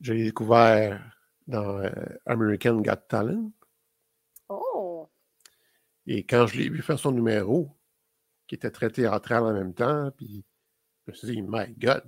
je 0.00 0.12
l'ai 0.12 0.24
découvert 0.24 1.02
dans 1.46 1.78
euh, 1.80 1.90
American 2.26 2.76
Got 2.80 2.96
Talent. 3.08 3.50
Et 6.06 6.24
quand 6.24 6.46
je 6.46 6.58
l'ai 6.58 6.68
vu 6.68 6.82
faire 6.82 6.98
son 6.98 7.12
numéro, 7.12 7.76
qui 8.46 8.54
était 8.54 8.70
très 8.70 8.90
théâtral 8.90 9.44
en 9.44 9.52
même 9.52 9.74
temps, 9.74 10.10
puis 10.16 10.44
je 11.06 11.12
me 11.12 11.16
suis 11.16 11.28
dit, 11.28 11.42
my 11.42 11.72
God, 11.78 12.02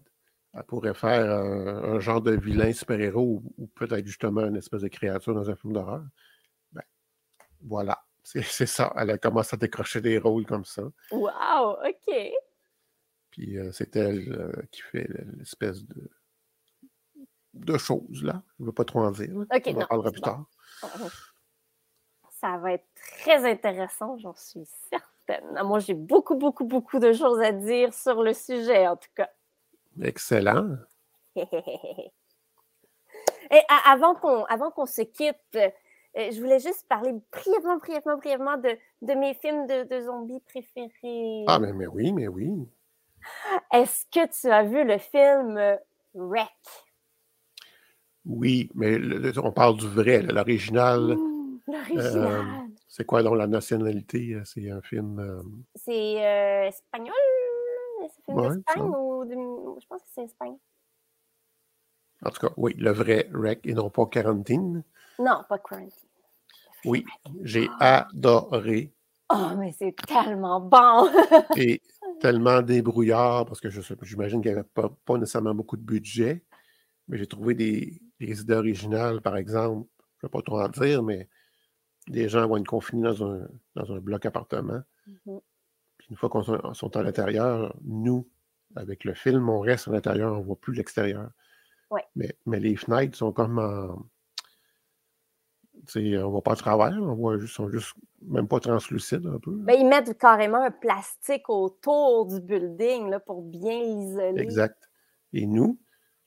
elle 0.54 0.64
pourrait 0.64 0.94
faire 0.94 1.30
un, 1.30 1.94
un 1.94 2.00
genre 2.00 2.20
de 2.20 2.32
vilain 2.32 2.72
super-héros 2.72 3.42
ou, 3.44 3.54
ou 3.58 3.66
peut-être 3.68 4.06
justement 4.06 4.42
une 4.46 4.56
espèce 4.56 4.82
de 4.82 4.88
créature 4.88 5.34
dans 5.34 5.48
un 5.48 5.56
film 5.56 5.72
d'horreur. 5.72 6.04
Ben, 6.72 6.82
voilà, 7.60 8.02
c'est 8.22 8.42
ça. 8.66 8.92
Elle 8.96 9.10
a 9.10 9.18
commencé 9.18 9.54
à 9.54 9.56
décrocher 9.56 10.00
des 10.00 10.18
rôles 10.18 10.46
comme 10.46 10.64
ça. 10.64 10.82
wow, 11.10 11.76
OK. 11.86 12.14
Puis 13.30 13.56
euh, 13.56 13.72
c'est 13.72 13.96
elle 13.96 14.30
euh, 14.32 14.62
qui 14.70 14.82
fait 14.82 15.08
l'espèce 15.38 15.84
de, 15.86 16.10
de 17.54 17.78
choses, 17.78 18.22
là. 18.22 18.42
Je 18.58 18.62
ne 18.64 18.66
veux 18.66 18.74
pas 18.74 18.84
trop 18.84 19.00
en 19.00 19.10
dire. 19.10 19.34
Ok, 19.34 19.62
On 19.66 19.70
en 19.76 19.80
non, 19.80 19.86
parlera 19.86 20.10
plus 20.10 20.20
bon. 20.20 20.26
tard. 20.26 20.46
Ça 22.42 22.58
va 22.58 22.72
être 22.72 22.86
très 22.94 23.48
intéressant, 23.50 24.18
j'en 24.18 24.34
suis 24.34 24.66
certaine. 24.90 25.62
Moi, 25.64 25.78
j'ai 25.78 25.94
beaucoup, 25.94 26.34
beaucoup, 26.34 26.64
beaucoup 26.64 26.98
de 26.98 27.12
choses 27.12 27.40
à 27.40 27.52
dire 27.52 27.94
sur 27.94 28.22
le 28.22 28.34
sujet, 28.34 28.86
en 28.88 28.96
tout 28.96 29.08
cas. 29.14 29.30
Excellent. 30.02 30.76
Et 31.36 32.10
avant 33.86 34.14
qu'on 34.14 34.44
avant 34.44 34.70
qu'on 34.70 34.86
se 34.86 35.02
quitte, 35.02 35.36
euh, 35.56 35.68
je 36.16 36.40
voulais 36.40 36.58
juste 36.58 36.86
parler 36.88 37.12
brièvement, 37.30 37.76
brièvement, 37.76 38.16
brièvement 38.16 38.56
de, 38.56 38.76
de 39.02 39.12
mes 39.14 39.34
films 39.34 39.66
de, 39.66 39.84
de 39.84 40.00
zombies 40.00 40.40
préférés. 40.40 41.44
Ah, 41.46 41.58
mais, 41.58 41.72
mais 41.72 41.86
oui, 41.86 42.12
mais 42.12 42.28
oui. 42.28 42.66
Est-ce 43.72 44.06
que 44.06 44.26
tu 44.40 44.50
as 44.50 44.62
vu 44.64 44.84
le 44.84 44.98
film 44.98 45.56
euh, 45.58 45.76
Wreck? 46.14 46.48
Oui, 48.24 48.70
mais 48.74 48.98
le- 48.98 49.32
on 49.44 49.52
parle 49.52 49.76
du 49.76 49.86
vrai, 49.88 50.22
l'original. 50.22 51.16
Mmh, 51.16 51.31
L'original. 51.66 52.44
C'est 52.88 53.04
quoi 53.04 53.22
donc 53.22 53.36
la 53.36 53.46
nationalité? 53.46 54.34
euh, 54.34 54.42
C'est 54.44 54.70
un 54.70 54.80
film. 54.82 55.18
euh, 55.18 55.42
C'est 55.76 56.24
euh, 56.26 56.68
espagnol? 56.68 57.14
C'est 58.02 58.24
film 58.24 58.38
Ouais, 58.38 58.48
d'Espagne 58.56 58.82
ou 58.82 59.24
de- 59.24 59.80
Je 59.80 59.86
pense 59.86 60.02
que 60.02 60.08
c'est 60.12 60.24
Espagne. 60.24 60.56
en 62.24 62.30
tout 62.30 62.46
cas, 62.46 62.52
oui, 62.56 62.74
le 62.78 62.90
vrai 62.90 63.28
Rec 63.32 63.60
et 63.64 63.74
non 63.74 63.90
pas 63.90 64.06
Quarantine. 64.06 64.82
Non, 65.18 65.42
pas 65.48 65.58
Quarantine. 65.58 66.08
Oui, 66.84 67.04
j'ai 67.42 67.68
adoré 67.80 68.92
Oh, 69.32 69.50
mais 69.56 69.72
c'est 69.72 69.94
tellement 70.06 70.60
bon! 70.60 71.08
et 71.56 71.80
tellement 72.20 72.60
débrouillard 72.60 73.46
parce 73.46 73.60
que 73.60 73.68
j'imagine 73.70 74.42
qu'il 74.42 74.50
n'y 74.52 74.58
avait 74.58 74.68
pas, 74.68 74.90
pas 75.04 75.16
nécessairement 75.16 75.54
beaucoup 75.54 75.76
de 75.76 75.82
budget, 75.82 76.42
mais 77.08 77.16
j'ai 77.18 77.26
trouvé 77.26 77.54
des, 77.54 78.02
des 78.20 78.40
idées 78.40 78.54
originales, 78.54 79.22
par 79.22 79.36
exemple, 79.36 79.88
je 80.20 80.26
ne 80.26 80.28
vais 80.28 80.32
pas 80.32 80.42
trop 80.42 80.60
en 80.60 80.68
dire, 80.68 81.02
mais 81.02 81.28
des 82.08 82.28
gens 82.28 82.46
vont 82.46 82.56
être 82.56 82.66
confinés 82.66 83.02
dans 83.02 83.24
un, 83.24 83.48
dans 83.74 83.92
un 83.92 83.98
bloc 83.98 84.26
appartement. 84.26 84.82
Puis 85.04 86.08
une 86.10 86.16
fois 86.16 86.28
qu'on 86.28 86.42
sont, 86.74 86.96
à 86.96 87.02
l'intérieur, 87.02 87.76
nous, 87.84 88.28
avec 88.74 89.04
le 89.04 89.14
film, 89.14 89.48
on 89.48 89.60
reste 89.60 89.88
à 89.88 89.92
l'intérieur, 89.92 90.34
on 90.34 90.38
ne 90.38 90.44
voit 90.44 90.56
plus 90.56 90.74
l'extérieur. 90.74 91.30
Ouais. 91.90 92.04
Mais, 92.16 92.36
mais 92.46 92.58
les 92.58 92.76
fenêtres 92.76 93.16
sont 93.16 93.32
comme 93.32 93.58
en. 93.58 94.04
Tu 95.86 96.12
sais, 96.12 96.18
on 96.18 96.26
ne 96.26 96.30
voit 96.30 96.42
pas 96.42 96.52
à 96.52 96.56
travers, 96.56 96.96
on 97.02 97.14
voit 97.14 97.38
juste, 97.38 97.54
sont 97.54 97.68
juste 97.68 97.94
même 98.22 98.46
pas 98.46 98.60
translucides 98.60 99.26
un 99.26 99.38
peu. 99.38 99.52
Ben, 99.52 99.74
ils 99.74 99.86
mettent 99.86 100.16
carrément 100.16 100.62
un 100.62 100.70
plastique 100.70 101.48
autour 101.48 102.26
du 102.26 102.40
building 102.40 103.10
là, 103.10 103.18
pour 103.18 103.42
bien 103.42 103.80
l'isoler. 103.82 104.40
Exact. 104.40 104.88
Et 105.32 105.44
nous, 105.44 105.80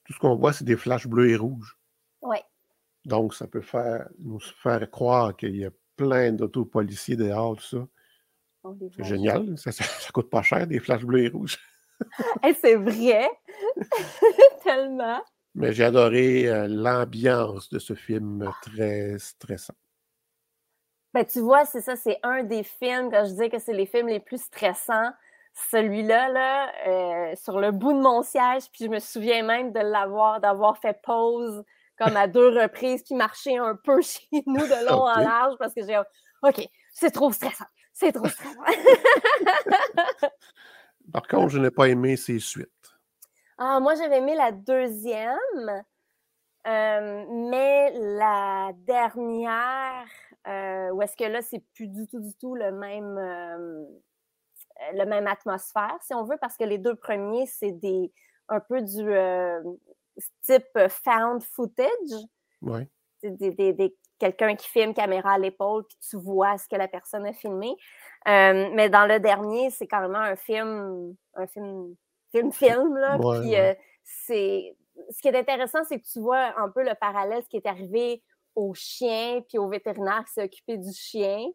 tout 0.03 0.13
ce 0.13 0.19
qu'on 0.19 0.35
voit, 0.35 0.51
c'est 0.51 0.65
des 0.65 0.75
flashs 0.75 1.07
bleus 1.07 1.29
et 1.29 1.37
rouges. 1.37 1.77
Oui. 2.21 2.37
Donc, 3.05 3.33
ça 3.33 3.47
peut 3.47 3.61
faire, 3.61 4.09
nous 4.19 4.39
faire 4.39 4.89
croire 4.89 5.35
qu'il 5.35 5.55
y 5.55 5.65
a 5.65 5.71
plein 5.95 6.31
d'autopoliciers 6.31 7.15
dehors, 7.15 7.55
tout 7.57 7.63
ça. 7.63 7.87
les 8.79 8.89
C'est 8.95 9.03
génial. 9.03 9.57
Ça, 9.57 9.71
ça, 9.71 9.83
ça 9.83 10.11
coûte 10.11 10.29
pas 10.29 10.41
cher, 10.41 10.67
des 10.67 10.79
flashs 10.79 11.03
bleus 11.03 11.25
et 11.25 11.29
rouges. 11.29 11.59
C'est 12.61 12.75
vrai! 12.75 13.29
Tellement! 14.63 15.21
Mais 15.53 15.71
j'ai 15.71 15.85
adoré 15.85 16.49
euh, 16.49 16.67
l'ambiance 16.67 17.69
de 17.69 17.79
ce 17.79 17.93
film 17.93 18.51
très 18.61 19.17
stressant. 19.19 19.75
Ben, 21.13 21.23
tu 21.23 21.39
vois, 21.39 21.63
c'est 21.63 21.79
ça, 21.79 21.95
c'est 21.95 22.19
un 22.23 22.43
des 22.43 22.63
films, 22.63 23.09
quand 23.09 23.23
je 23.23 23.29
disais 23.29 23.49
que 23.49 23.57
c'est 23.57 23.71
les 23.71 23.85
films 23.85 24.09
les 24.09 24.19
plus 24.19 24.41
stressants, 24.41 25.11
celui-là, 25.71 26.27
là, 26.27 26.71
euh, 26.87 27.35
sur 27.37 27.57
le 27.57 27.71
bout 27.71 27.93
de 27.93 28.01
mon 28.01 28.21
siège, 28.21 28.63
puis 28.73 28.83
je 28.83 28.89
me 28.89 28.99
souviens 28.99 29.43
même 29.43 29.71
de 29.71 29.79
l'avoir, 29.79 30.41
d'avoir 30.41 30.77
fait 30.77 30.99
pause 31.01 31.63
comme 31.97 32.17
à 32.17 32.27
deux 32.27 32.49
reprises, 32.49 33.03
puis 33.03 33.15
marcher 33.15 33.57
un 33.57 33.75
peu 33.75 34.01
chez 34.03 34.27
nous 34.45 34.67
de 34.67 34.89
long 34.89 35.01
en 35.01 35.19
large, 35.19 35.55
parce 35.59 35.73
que 35.73 35.85
j'ai 35.85 35.99
OK, 36.43 36.67
c'est 36.93 37.11
trop 37.11 37.31
stressant, 37.31 37.65
c'est 37.93 38.11
trop 38.11 38.27
stressant. 38.27 38.61
Par 41.13 41.27
contre, 41.27 41.49
je 41.49 41.59
n'ai 41.59 41.71
pas 41.71 41.87
aimé 41.87 42.17
ses 42.17 42.39
suites. 42.39 42.69
Ah, 43.57 43.79
moi, 43.79 43.95
j'avais 43.95 44.17
aimé 44.17 44.35
la 44.35 44.51
deuxième, 44.51 45.83
euh, 46.67 47.25
mais 47.49 47.91
la 47.95 48.71
dernière, 48.75 50.05
euh, 50.47 50.89
où 50.91 51.01
est-ce 51.01 51.15
que 51.15 51.23
là, 51.23 51.41
c'est 51.41 51.63
plus 51.73 51.87
du 51.87 52.07
tout, 52.07 52.19
du 52.19 52.33
tout 52.35 52.55
le 52.55 52.71
même, 52.71 53.17
euh, 53.17 53.85
le 54.93 55.05
même 55.05 55.27
atmosphère, 55.27 55.97
si 56.01 56.13
on 56.13 56.25
veut, 56.25 56.37
parce 56.41 56.57
que 56.57 56.63
les 56.65 56.77
deux 56.77 56.95
premiers, 56.95 57.45
c'est 57.45 57.71
des 57.71 58.11
un 58.49 58.59
peu 58.59 58.81
du 58.81 59.09
type 60.41 60.77
found 60.89 61.43
footage. 61.43 61.89
Oui. 62.61 62.87
C'est 63.21 63.31
des, 63.31 63.51
des- 63.51 63.73
des- 63.73 63.97
quelqu'un 64.19 64.55
qui 64.55 64.67
filme 64.69 64.93
caméra 64.93 65.33
à 65.33 65.37
l'épaule, 65.37 65.85
puis 65.87 65.97
tu 66.09 66.17
vois 66.17 66.57
ce 66.57 66.67
que 66.67 66.75
la 66.75 66.87
personne 66.87 67.25
a 67.25 67.33
filmé. 67.33 67.75
Euh, 68.27 68.69
mais 68.73 68.89
dans 68.89 69.05
le 69.07 69.19
dernier, 69.19 69.69
c'est 69.71 69.87
carrément 69.87 70.19
un 70.19 70.35
film, 70.35 71.15
un 71.33 71.47
film, 71.47 71.95
film-film, 72.31 72.95
là. 72.97 73.17
Ouais, 73.17 73.39
puis 73.41 73.49
ouais. 73.51 73.71
euh, 73.71 73.75
c'est. 74.03 74.77
Ce 75.11 75.21
qui 75.21 75.27
est 75.27 75.35
intéressant, 75.37 75.83
c'est 75.83 75.99
que 75.99 76.05
tu 76.05 76.19
vois 76.21 76.57
un 76.59 76.69
peu 76.69 76.81
le 76.83 76.95
parallèle, 76.95 77.43
ce 77.43 77.49
qui 77.49 77.57
est 77.57 77.65
arrivé 77.67 78.23
au 78.55 78.73
chien, 78.73 79.41
puis 79.49 79.57
au 79.57 79.67
vétérinaire 79.67 80.23
qui 80.25 80.31
s'est 80.33 80.43
occupé 80.45 80.77
du 80.77 80.93
chien. 80.93 81.45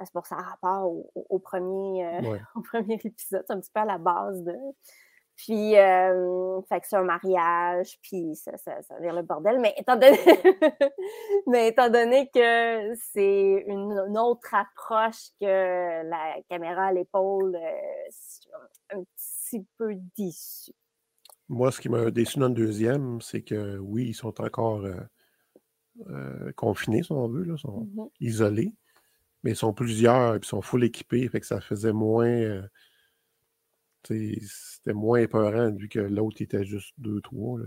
C'est 0.00 0.12
pour 0.12 0.26
ça 0.26 0.36
rapport 0.36 0.90
au, 0.90 1.10
au- 1.14 1.26
au 1.30 1.38
premier, 1.38 2.04
euh, 2.06 2.20
Ouais. 2.30 2.40
au 2.56 2.60
premier 2.62 2.94
épisode. 3.02 3.44
C'est 3.46 3.52
un 3.52 3.60
petit 3.60 3.70
peu 3.72 3.80
à 3.80 3.84
la 3.86 3.98
base 3.98 4.42
de. 4.42 4.54
Puis, 5.36 5.76
euh, 5.76 6.60
fait 6.68 6.80
que 6.80 6.86
c'est 6.88 6.96
un 6.96 7.02
mariage, 7.02 7.98
puis 8.02 8.36
ça, 8.36 8.56
ça, 8.56 8.80
ça 8.82 8.98
vire 9.00 9.12
le 9.14 9.22
bordel. 9.22 9.58
Mais 9.60 9.74
étant 9.76 9.96
donné, 9.96 10.16
mais 11.48 11.68
étant 11.68 11.90
donné 11.90 12.28
que 12.32 12.94
c'est 13.12 13.64
une, 13.66 13.92
une 14.08 14.18
autre 14.18 14.54
approche 14.54 15.30
que 15.40 16.08
la 16.08 16.36
caméra 16.48 16.86
à 16.86 16.92
l'épaule, 16.92 17.56
euh, 17.56 18.96
un 18.96 19.02
petit 19.02 19.64
peu 19.76 19.94
déçue. 20.16 20.72
Moi, 21.48 21.72
ce 21.72 21.80
qui 21.80 21.88
m'a 21.88 22.10
déçu 22.10 22.38
dans 22.38 22.48
le 22.48 22.54
deuxième, 22.54 23.20
c'est 23.20 23.42
que 23.42 23.76
oui, 23.78 24.06
ils 24.08 24.14
sont 24.14 24.40
encore 24.40 24.84
euh, 26.08 26.52
confinés, 26.56 27.02
si 27.02 27.12
on 27.12 27.28
veut, 27.28 27.44
là, 27.44 27.56
sont 27.56 27.88
Mhm. 27.94 28.08
isolés, 28.20 28.72
mais 29.42 29.50
ils 29.52 29.56
sont 29.56 29.72
plusieurs, 29.72 30.32
puis 30.40 30.46
ils 30.46 30.48
sont 30.48 30.62
full 30.62 30.84
équipés, 30.84 31.28
fait 31.28 31.40
que 31.40 31.46
ça 31.46 31.60
faisait 31.60 31.92
moins. 31.92 32.62
C'était 34.06 34.92
moins 34.92 35.20
épeurant 35.20 35.70
vu 35.70 35.88
que 35.88 36.00
l'autre 36.00 36.40
était 36.40 36.64
juste 36.64 36.92
deux, 36.98 37.20
trois. 37.20 37.58
Là, 37.58 37.66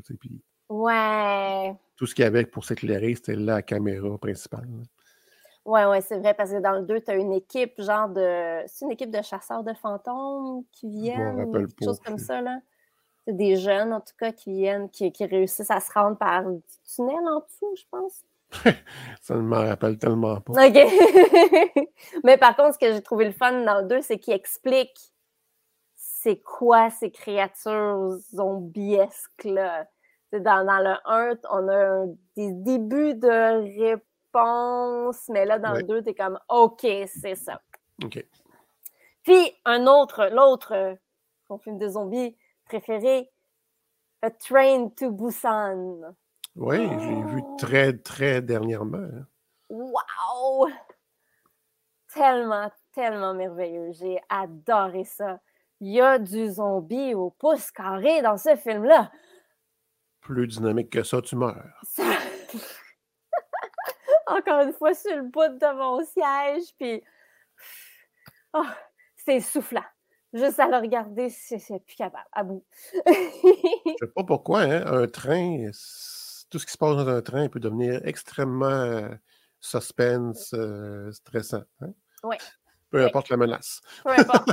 Ouais, 0.69 1.73
tout 1.95 2.05
ce 2.05 2.13
qu'il 2.13 2.23
y 2.23 2.27
avait 2.27 2.45
pour 2.45 2.65
s'éclairer, 2.65 3.15
c'était 3.15 3.35
la 3.35 3.61
caméra 3.61 4.17
principale. 4.17 4.65
là. 4.65 4.83
ouais, 5.65 5.85
ouais, 5.85 6.01
c'est 6.01 6.19
vrai, 6.19 6.33
parce 6.33 6.51
que 6.51 6.59
dans 6.59 6.73
le 6.73 6.81
2, 6.81 6.99
tu 7.01 7.11
as 7.11 7.15
une 7.15 7.31
équipe, 7.33 7.81
genre 7.81 8.09
de. 8.09 8.63
C'est 8.67 8.83
une 8.85 8.91
équipe 8.91 9.09
de 9.11 9.21
chasseurs 9.21 9.63
de 9.63 9.73
fantômes 9.73 10.63
qui 10.73 10.89
viennent, 10.89 11.41
ou 11.41 11.51
quelque 11.53 11.83
chose 11.83 11.99
comme 11.99 12.17
ça, 12.17 12.41
là. 12.41 12.59
C'est 13.25 13.35
des 13.35 13.55
jeunes, 13.57 13.93
en 13.93 13.99
tout 14.01 14.13
cas, 14.17 14.31
qui 14.31 14.51
viennent, 14.53 14.89
qui, 14.89 15.11
qui 15.11 15.25
réussissent 15.25 15.71
à 15.71 15.79
se 15.79 15.91
rendre 15.91 16.17
par 16.17 16.43
du 16.43 16.61
tunnel 16.85 17.15
en 17.27 17.39
dessous, 17.39 17.75
je 17.77 17.83
pense. 17.91 18.23
Ça 19.21 19.35
ne 19.35 19.41
m'en 19.41 19.57
rappelle 19.65 19.97
tellement 19.97 20.39
pas. 20.39 20.53
OK. 20.53 21.83
Mais 22.23 22.37
par 22.37 22.55
contre, 22.55 22.75
ce 22.75 22.79
que 22.79 22.93
j'ai 22.93 23.01
trouvé 23.01 23.25
le 23.25 23.31
fun 23.31 23.63
dans 23.65 23.81
le 23.81 23.87
2, 23.87 24.01
c'est 24.01 24.17
qu'il 24.17 24.33
explique 24.33 25.13
c'est 26.19 26.37
quoi 26.41 26.89
ces 26.89 27.11
créatures 27.11 28.17
zombiesques-là. 28.33 29.87
Dans, 30.33 30.65
dans 30.65 30.79
le 30.79 30.95
1, 31.05 31.35
on 31.51 31.67
a 31.69 31.75
un- 31.77 32.07
des 32.35 32.51
débuts 32.53 33.13
de 33.15 33.93
réponse, 34.33 35.29
mais 35.29 35.45
là, 35.45 35.59
dans 35.59 35.71
Ouais. 35.73 35.81
le 35.81 35.83
2, 35.87 36.01
t'es 36.01 36.13
comme 36.15 36.39
OK, 36.49 36.81
c'est 36.81 37.35
ça. 37.35 37.61
OK. 38.03 38.25
Puis, 39.23 39.53
un 39.65 39.85
autre, 39.87 40.25
l'autre, 40.31 40.73
euh, 40.73 40.95
mon 41.49 41.57
film 41.59 41.77
de 41.77 41.87
zombies 41.87 42.35
préféré, 42.65 43.29
A 44.21 44.31
Train 44.31 44.89
to 44.89 45.11
Busan. 45.11 46.13
Oui, 46.55 46.99
j'ai 46.99 47.23
vu 47.23 47.43
très, 47.57 47.93
très 47.97 48.41
dernièrement. 48.41 48.97
hein. 48.97 49.25
Wow! 49.69 50.69
Tellement, 52.13 52.71
tellement 52.93 53.33
merveilleux. 53.33 53.91
J'ai 53.93 54.19
adoré 54.29 55.03
ça. 55.03 55.39
Il 55.79 55.91
y 55.93 56.01
a 56.01 56.17
du 56.19 56.49
zombie 56.51 57.13
au 57.13 57.29
pouce 57.31 57.71
carré 57.71 58.21
dans 58.21 58.37
ce 58.37 58.55
film-là. 58.55 59.11
Plus 60.21 60.47
dynamique 60.47 60.89
que 60.89 61.03
ça, 61.03 61.21
tu 61.21 61.35
meurs. 61.35 61.63
Ça- 61.83 62.03
Encore 64.27 64.61
une 64.61 64.73
fois, 64.73 64.93
sur 64.93 65.15
le 65.15 65.23
bout 65.23 65.47
de 65.47 65.77
mon 65.77 66.03
siège, 66.03 66.73
puis 66.77 67.01
oh, 68.53 68.65
c'est 69.15 69.39
soufflant. 69.39 69.83
Juste 70.33 70.59
à 70.59 70.67
le 70.67 70.75
regarder, 70.77 71.29
c'est 71.29 71.57
plus 71.85 71.95
capable, 71.95 72.27
à 72.33 72.43
bout. 72.43 72.65
Je 73.05 73.11
sais 74.01 74.11
pas 74.13 74.23
pourquoi, 74.25 74.61
hein, 74.63 74.83
un 74.85 75.07
train, 75.07 75.69
tout 76.49 76.59
ce 76.59 76.65
qui 76.65 76.71
se 76.73 76.77
passe 76.77 76.97
dans 76.97 77.07
un 77.07 77.21
train 77.21 77.47
peut 77.47 77.61
devenir 77.61 78.01
extrêmement 78.05 78.65
euh, 78.67 79.07
suspense, 79.61 80.53
euh, 80.53 81.09
stressant. 81.13 81.63
hein. 81.81 81.93
Ouais. 82.23 82.37
Peu 82.97 83.05
importe 83.05 83.29
la 83.29 83.37
menace. 83.37 83.81
Peu 84.03 84.09
importe. 84.17 84.49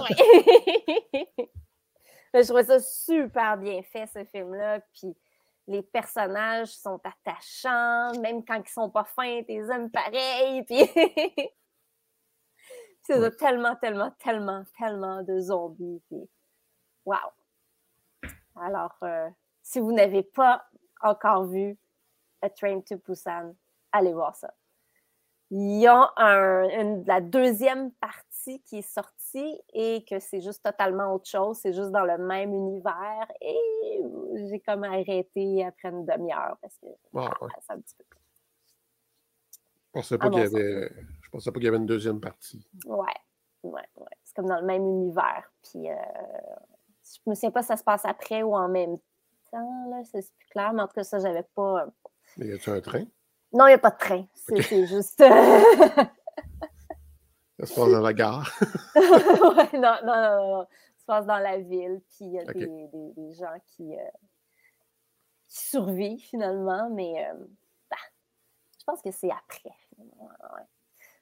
Mais 2.33 2.43
je 2.43 2.47
trouvais 2.49 2.65
ça 2.65 2.81
super 2.81 3.57
bien 3.57 3.83
fait, 3.83 4.07
ce 4.07 4.25
film-là. 4.25 4.81
Puis 4.93 5.15
les 5.67 5.83
personnages 5.83 6.69
sont 6.75 7.01
attachants, 7.05 8.13
même 8.21 8.45
quand 8.45 8.61
ils 8.65 8.69
sont 8.69 8.91
pas 8.91 9.05
fins, 9.05 9.43
t'es 9.47 9.55
aimes 9.71 9.91
pareil. 9.91 10.63
Puis 10.65 10.79
c'est 13.03 13.19
Ouais. 13.19 13.31
tellement, 13.33 13.77
tellement, 13.77 14.11
tellement, 14.19 14.65
tellement 14.79 15.23
de 15.23 15.39
zombies. 15.39 16.03
Puis 16.09 16.29
wow. 17.05 17.17
Alors, 18.61 18.95
euh, 19.03 19.29
si 19.63 19.81
vous 19.81 19.93
n'avez 19.93 20.23
pas 20.23 20.65
encore 21.03 21.45
vu 21.47 21.77
A 22.43 22.51
Train 22.51 22.81
to 22.81 22.97
Busan, 23.07 23.55
allez 23.93 24.13
voir 24.13 24.35
ça. 24.37 24.53
Il 25.51 25.81
y 25.81 25.87
a 25.87 26.13
un- 26.17 26.69
une- 26.81 27.05
la 27.05 27.21
deuxième 27.21 27.93
partie 27.93 28.25
qui 28.67 28.79
est 28.79 28.83
sortie 28.89 29.61
et 29.73 30.05
que 30.09 30.19
c'est 30.21 30.41
juste 30.41 30.63
totalement 30.63 31.15
autre 31.15 31.29
chose, 31.29 31.59
c'est 31.61 31.73
juste 31.73 31.91
dans 31.91 32.05
le 32.05 32.19
même 32.19 32.53
univers 32.53 33.27
et 33.41 34.01
j'ai 34.49 34.61
comme 34.61 34.85
arrêté 34.85 35.65
après 35.65 35.89
une 35.89 36.05
demi-heure 36.05 36.57
parce 36.61 36.77
que 36.79 36.87
Ah, 37.15 37.33
ouais. 37.41 37.49
c'est 37.61 37.73
un 37.73 37.81
petit 37.81 37.95
peu. 37.97 38.05
Je 39.87 40.01
pensais 40.01 40.19
pas 40.19 40.29
qu'il 40.29 40.39
y 40.41 40.43
avait. 40.43 40.91
Je 41.23 41.31
pensais 41.31 41.51
pas 41.51 41.55
qu'il 41.59 41.65
y 41.65 41.69
avait 41.69 41.77
une 41.77 41.87
deuxième 41.87 42.21
partie. 42.21 42.67
Ouais, 42.85 43.07
ouais, 43.63 43.83
ouais. 43.97 44.17
C'est 44.25 44.35
comme 44.35 44.47
dans 44.49 44.61
le 44.61 44.67
même 44.67 44.83
univers. 44.83 45.51
Puis 45.63 45.89
euh, 45.91 45.95
je 47.05 47.19
me 47.31 47.35
souviens 47.35 47.51
pas 47.53 47.63
si 47.63 47.69
ça 47.69 47.77
se 47.77 47.85
passe 47.85 48.05
après 48.05 48.43
ou 48.43 48.57
en 48.57 48.69
même 48.69 48.99
temps, 49.51 49.91
là, 49.91 50.03
c'est 50.05 50.29
plus 50.37 50.49
clair, 50.49 50.73
mais 50.73 50.83
en 50.83 50.89
tout 50.89 50.95
cas, 50.95 51.05
ça, 51.05 51.19
j'avais 51.21 51.45
pas. 51.55 51.87
Mais 52.37 52.49
y 52.49 52.53
a-tu 52.53 52.71
un 52.71 52.81
train? 52.81 53.05
Non, 53.53 53.67
il 53.67 53.71
n'y 53.71 53.75
a 53.75 53.79
pas 53.79 53.91
de 53.93 53.99
train. 53.99 54.27
C'est 54.35 54.87
juste. 54.87 55.23
Ça 57.61 57.67
se 57.67 57.75
passe 57.75 57.91
dans 57.91 58.01
la 58.01 58.13
gare. 58.13 58.51
ouais, 58.97 59.79
non, 59.79 59.95
non, 60.05 60.05
non, 60.05 60.49
non. 60.59 60.67
Ça 60.67 61.01
se 61.01 61.05
passe 61.07 61.27
dans 61.27 61.39
la 61.39 61.59
ville, 61.59 62.01
puis 62.09 62.25
il 62.27 62.33
y 62.33 62.39
a 62.39 62.45
des, 62.45 62.67
des- 62.67 63.13
des 63.17 63.33
gens 63.35 63.55
qui, 63.67 63.95
euh, 63.95 64.01
qui 65.49 65.59
survivent 65.69 66.21
finalement, 66.21 66.91
mais 66.91 67.27
euh, 67.29 67.35
bah, 67.91 67.97
je 68.79 68.85
pense 68.85 69.03
que 69.03 69.11
c'est 69.11 69.31
après. 69.31 69.75
finalement, 69.91 70.25
ouais. 70.57 70.63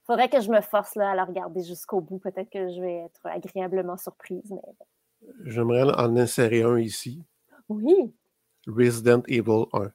Faudrait 0.05 0.29
que 0.29 0.41
je 0.41 0.51
me 0.51 0.61
force 0.61 0.95
là, 0.97 1.11
à 1.11 1.15
le 1.17 1.23
regarder 1.23 1.63
jusqu'au 1.63 2.01
bout. 2.01 2.19
Peut-être 2.19 2.51
que 2.51 2.71
je 2.73 2.81
vais 2.81 2.99
être 3.05 3.21
agréablement 3.25 3.97
surprise, 3.97 4.51
mais. 4.51 4.75
J'aimerais 5.45 5.83
en 5.97 6.17
insérer 6.17 6.63
un 6.63 6.79
ici. 6.79 7.25
oui. 7.69 8.15
Resident 8.67 9.23
Evil 9.27 9.67
1. 9.73 9.93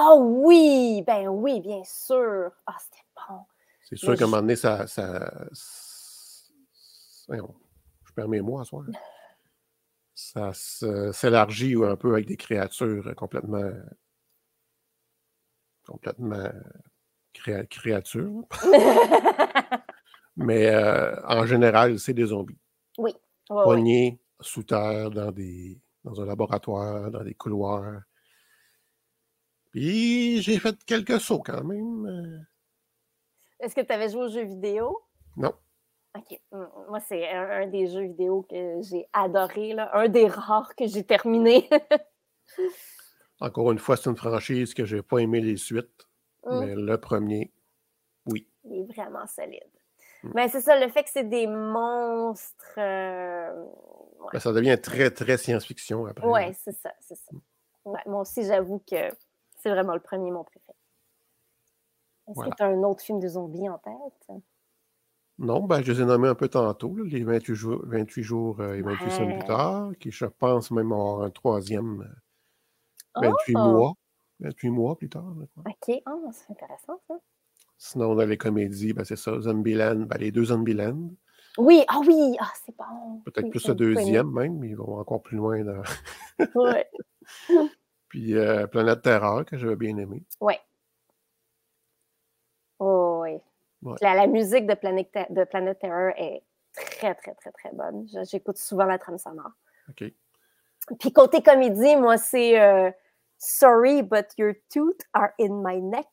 Oh 0.00 0.18
oui, 0.44 1.02
ben 1.06 1.28
oui, 1.28 1.60
bien 1.60 1.82
sûr. 1.84 2.50
Ah, 2.66 2.76
c'était 2.78 3.04
bon. 3.28 3.40
C'est 3.88 3.96
sûr 3.96 4.16
qu'à 4.16 4.24
un 4.24 4.26
moment 4.26 4.42
donné, 4.42 4.56
ça. 4.56 4.86
ça 4.86 5.48
je 7.30 8.12
perds 8.14 8.28
mes 8.28 8.42
mots 8.42 8.58
à 8.58 8.64
soir. 8.64 8.84
Ça 10.14 10.52
s'élargit 10.52 11.74
un 11.82 11.96
peu 11.96 12.12
avec 12.12 12.26
des 12.26 12.36
créatures 12.36 13.14
complètement. 13.16 13.70
complètement 15.86 16.50
créa- 17.32 17.66
créatures. 17.66 18.44
Mais 20.36 20.66
euh, 20.68 21.14
en 21.26 21.46
général, 21.46 21.98
c'est 21.98 22.14
des 22.14 22.26
zombies. 22.26 22.58
Ouais, 22.98 23.14
ouais. 23.50 23.64
Pognés 23.64 24.20
sous 24.40 24.62
terre, 24.64 25.10
dans, 25.10 25.32
des, 25.32 25.80
dans 26.04 26.20
un 26.20 26.26
laboratoire, 26.26 27.10
dans 27.10 27.24
des 27.24 27.34
couloirs. 27.34 28.02
Puis 29.70 30.42
j'ai 30.42 30.58
fait 30.58 30.76
quelques 30.84 31.20
sauts 31.20 31.42
quand 31.42 31.64
même. 31.64 32.46
Est-ce 33.60 33.74
que 33.74 33.80
tu 33.80 33.92
avais 33.92 34.08
joué 34.08 34.22
aux 34.22 34.28
jeux 34.28 34.44
vidéo? 34.44 35.00
Non. 35.36 35.52
OK. 36.16 36.40
Moi, 36.52 37.00
c'est 37.00 37.28
un, 37.28 37.62
un 37.62 37.66
des 37.66 37.86
jeux 37.86 38.02
vidéo 38.02 38.46
que 38.48 38.80
j'ai 38.82 39.06
adoré, 39.12 39.74
là. 39.74 39.90
un 39.94 40.08
des 40.08 40.26
rares 40.26 40.74
que 40.74 40.86
j'ai 40.86 41.04
terminé. 41.04 41.68
Encore 43.40 43.70
une 43.70 43.78
fois, 43.78 43.96
c'est 43.96 44.10
une 44.10 44.16
franchise 44.16 44.74
que 44.74 44.84
j'ai 44.84 45.02
pas 45.02 45.18
aimé 45.18 45.40
les 45.40 45.56
suites. 45.56 46.08
Mm. 46.44 46.60
Mais 46.60 46.74
le 46.74 46.98
premier, 46.98 47.52
oui. 48.26 48.48
Il 48.64 48.80
est 48.80 48.92
vraiment 48.94 49.26
solide. 49.26 49.62
Mm. 50.22 50.30
Mais 50.34 50.48
c'est 50.48 50.60
ça, 50.60 50.78
le 50.78 50.90
fait 50.90 51.04
que 51.04 51.10
c'est 51.10 51.28
des 51.28 51.46
monstres. 51.46 52.78
euh, 52.78 53.64
ouais. 54.20 54.28
Ben, 54.32 54.40
ça 54.40 54.52
devient 54.52 54.78
très, 54.80 55.10
très 55.10 55.36
science-fiction 55.36 56.06
après. 56.06 56.26
Ouais, 56.26 56.52
c'est 56.54 56.72
ça, 56.72 56.92
c'est 57.00 57.16
ça. 57.16 57.32
Ouais, 57.84 58.00
moi 58.06 58.22
aussi, 58.22 58.44
j'avoue 58.44 58.80
que 58.80 59.10
c'est 59.56 59.70
vraiment 59.70 59.94
le 59.94 60.00
premier, 60.00 60.30
mon 60.30 60.44
préféré. 60.44 60.77
Est-ce 62.28 62.34
Voilà. 62.34 62.50
que 62.50 62.56
tu 62.56 62.62
as 62.62 62.66
un 62.66 62.82
autre 62.82 63.02
film 63.02 63.20
de 63.20 63.28
zombies 63.28 63.68
en 63.68 63.78
tête? 63.78 64.28
Non, 65.38 65.64
ben, 65.64 65.82
je 65.82 65.92
les 65.92 66.02
ai 66.02 66.04
nommés 66.04 66.28
un 66.28 66.34
peu 66.34 66.48
tantôt, 66.48 66.94
là, 66.96 67.04
les 67.06 67.22
28 67.24 67.54
jours, 67.54 67.80
28 67.84 68.22
jours 68.22 68.60
euh, 68.60 68.74
et 68.74 68.82
28 68.82 69.10
semaines 69.10 69.38
plus 69.38 69.46
tard, 69.46 69.90
qui 70.00 70.10
je 70.10 70.24
pense 70.26 70.70
même 70.72 70.92
avoir 70.92 71.22
un 71.22 71.30
troisième 71.30 72.02
euh, 73.16 73.20
28 73.22 73.54
Oh! 73.56 73.58
mois. 73.60 73.94
28 74.40 74.70
mois 74.70 74.96
plus 74.96 75.08
tard. 75.08 75.34
OK. 75.66 76.02
Ah, 76.06 76.14
c'est 76.32 76.50
intéressant, 76.52 77.00
ça. 77.08 77.14
Sinon, 77.76 78.14
dans 78.16 78.24
les 78.26 78.36
comédies, 78.36 78.92
ben, 78.92 79.04
c'est 79.04 79.16
ça, 79.16 79.40
Zombieland, 79.40 80.06
ben, 80.06 80.18
les 80.18 80.32
deux 80.32 80.44
Zombieland. 80.46 81.10
Oui, 81.56 81.84
ah 81.88 82.00
oui, 82.06 82.36
ah, 82.40 82.50
c'est 82.64 82.76
bon. 82.76 83.20
Peut-être 83.24 83.44
Oui, 83.44 83.50
plus 83.50 83.66
le 83.68 83.74
deuxième 83.74 84.30
même, 84.30 84.58
mais 84.58 84.68
ils 84.70 84.76
vont 84.76 84.98
encore 84.98 85.22
plus 85.22 85.36
loin. 85.36 85.62
Dans... 85.64 85.82
Ouais. 86.54 86.88
Puis 88.08 88.34
euh, 88.36 88.66
Planète 88.68 89.02
Terreur, 89.02 89.44
que 89.44 89.56
j'avais 89.56 89.76
bien 89.76 89.96
aimé. 89.96 90.24
Ouais. 90.40 90.60
Oh, 92.78 93.20
oui. 93.24 93.38
Ouais. 93.82 93.96
La, 94.00 94.14
la 94.14 94.26
musique 94.26 94.66
de 94.66 94.74
Planet, 94.74 95.08
de 95.30 95.44
Planet 95.44 95.78
Terror 95.78 96.12
est 96.16 96.42
très, 96.74 97.14
très, 97.14 97.34
très, 97.34 97.52
très 97.52 97.70
bonne. 97.72 98.06
J'écoute 98.30 98.58
souvent 98.58 98.84
la 98.84 98.98
trame 98.98 99.18
sonore. 99.18 99.52
OK. 99.88 100.04
Puis 100.98 101.12
côté 101.12 101.42
comédie, 101.42 101.96
moi, 101.96 102.16
c'est 102.16 102.60
euh, 102.60 102.90
Sorry, 103.38 104.02
but 104.02 104.26
your 104.36 104.54
teeth 104.68 105.06
are 105.12 105.30
in 105.38 105.62
my 105.62 105.80
neck. 105.80 106.08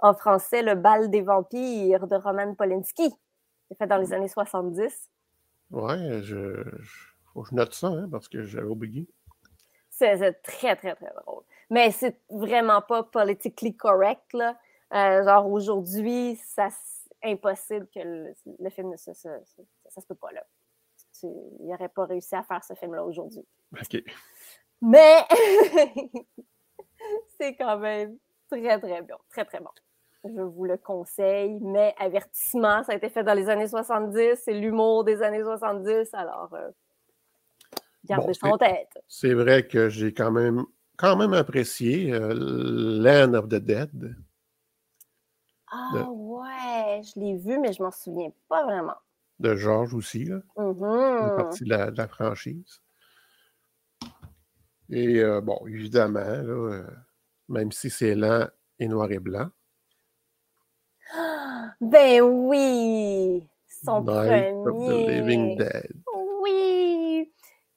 En 0.00 0.12
français, 0.14 0.62
Le 0.62 0.74
bal 0.74 1.08
des 1.10 1.22
vampires 1.22 2.06
de 2.06 2.16
Roman 2.16 2.54
Polanski. 2.54 3.14
C'est 3.68 3.78
fait 3.78 3.86
dans 3.86 3.96
les 3.96 4.12
années 4.12 4.28
70. 4.28 5.08
Ouais, 5.70 6.20
je, 6.22 6.62
je- 6.80 7.06
faut 7.32 7.42
que 7.42 7.48
je 7.50 7.54
note 7.54 7.72
ça, 7.72 7.86
hein, 7.88 8.08
parce 8.10 8.28
que 8.28 8.42
j'avais 8.44 8.66
oublié. 8.68 9.08
C'est 9.88 10.16
très, 10.42 10.76
très, 10.76 10.94
très 10.94 11.12
drôle. 11.24 11.42
Mais 11.70 11.90
c'est 11.92 12.18
vraiment 12.28 12.82
pas 12.82 13.04
politically 13.04 13.74
correct, 13.74 14.32
là. 14.34 14.58
Euh, 14.94 15.24
genre, 15.24 15.50
aujourd'hui, 15.50 16.36
ça 16.36 16.68
c'est 16.70 17.30
impossible 17.32 17.86
que 17.94 18.00
le, 18.00 18.32
le 18.58 18.70
film 18.70 18.90
ne 18.90 18.96
se... 18.96 19.12
se- 19.14 19.28
se- 19.44 19.62
ça 19.88 20.00
se 20.00 20.06
peut 20.06 20.14
pas, 20.14 20.30
là. 20.32 20.44
Tu- 21.18 21.26
il 21.60 21.66
n'aurait 21.68 21.88
pas 21.88 22.04
réussi 22.06 22.34
à 22.34 22.42
faire 22.42 22.62
ce 22.62 22.74
film-là 22.74 23.04
aujourd'hui. 23.04 23.44
OK. 23.80 24.02
Mais 24.82 25.24
c'est 27.40 27.54
quand 27.56 27.78
même 27.78 28.16
très, 28.50 28.78
très 28.78 29.02
bon. 29.02 29.16
Très, 29.30 29.44
très 29.44 29.60
bon. 29.60 29.70
Je 30.24 30.40
vous 30.40 30.64
le 30.64 30.76
conseille. 30.76 31.58
Mais 31.60 31.94
avertissement, 31.98 32.82
ça 32.84 32.92
a 32.92 32.94
été 32.96 33.08
fait 33.08 33.24
dans 33.24 33.34
les 33.34 33.48
années 33.48 33.66
70. 33.68 34.36
C'est 34.42 34.52
l'humour 34.54 35.04
des 35.04 35.22
années 35.22 35.42
70. 35.42 36.12
Alors, 36.14 36.52
euh, 36.54 36.70
gardez 38.04 38.26
Bon, 38.28 38.32
ça 38.34 38.46
en 38.48 38.58
tête. 38.58 38.98
C'est 39.08 39.34
vrai 39.34 39.66
que 39.66 39.88
j'ai 39.88 40.12
quand 40.14 40.30
même, 40.30 40.64
quand 40.96 41.16
même 41.16 41.32
apprécié 41.34 42.12
euh, 42.12 42.32
Land 43.02 43.34
of 43.34 43.48
the 43.48 43.56
Dead. 43.56 44.16
Ah 45.76 46.04
ouais, 46.08 47.02
je 47.02 47.18
l'ai 47.18 47.36
vu, 47.36 47.58
mais 47.58 47.72
je 47.72 47.82
m'en 47.82 47.90
souviens 47.90 48.30
pas 48.48 48.64
vraiment. 48.64 48.94
de 49.40 49.56
Georges 49.56 49.94
aussi, 49.94 50.24
là, 50.24 50.40
une 50.56 50.72
Mhm. 50.74 51.34
partie 51.36 51.64
de 51.64 51.70
la, 51.70 51.90
de 51.90 51.98
la 51.98 52.06
franchise. 52.06 52.80
Et 54.90 55.18
euh, 55.18 55.40
bon, 55.40 55.58
évidemment, 55.66 56.20
là, 56.20 56.42
euh, 56.42 56.86
même 57.48 57.72
si 57.72 57.90
c'est 57.90 58.14
lent 58.14 58.46
et 58.78 58.86
noir 58.86 59.10
et 59.10 59.18
blanc, 59.18 59.48
Ben 61.80 62.22
oui! 62.22 63.46
Son 63.84 64.02
Night 64.02 64.54
of 64.64 64.76
the 64.86 65.06
Living 65.06 65.56
premier. 65.56 65.56
Dead. 65.56 65.92
Oui! 66.40 67.32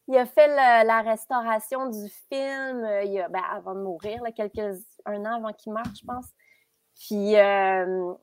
Il 0.07 0.15
a 0.17 0.25
fait 0.25 0.47
le- 0.47 0.87
la 0.87 1.01
restauration 1.01 1.89
du 1.89 2.07
film 2.29 2.83
euh, 2.85 3.03
il 3.03 3.19
a- 3.19 3.27
ben, 3.29 3.41
avant 3.51 3.73
de 3.75 3.81
mourir, 3.81 4.21
là, 4.23 4.31
quelques, 4.31 4.79
un 5.05 5.25
an 5.25 5.37
avant 5.43 5.53
qu'il 5.53 5.73
meure, 5.73 5.83
je 5.99 6.05
pense. 6.05 6.27
Puis 6.99 7.35
euh, 7.37 8.13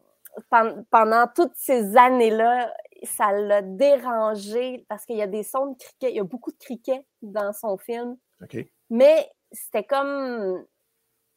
pen- 0.50 0.84
pendant 0.90 1.26
toutes 1.34 1.54
ces 1.56 1.96
années-là, 1.96 2.72
ça 3.04 3.32
l'a 3.32 3.62
dérangé 3.62 4.84
parce 4.88 5.04
qu'il 5.04 5.16
y 5.16 5.22
a 5.22 5.26
des 5.26 5.42
sons 5.42 5.72
de 5.72 5.76
criquets, 5.78 6.10
il 6.10 6.16
y 6.16 6.20
a 6.20 6.24
beaucoup 6.24 6.50
de 6.52 6.58
criquets 6.58 7.04
dans 7.22 7.52
son 7.52 7.76
film. 7.78 8.16
Mais 8.90 9.30
c'était 9.52 9.84
comme 9.84 10.64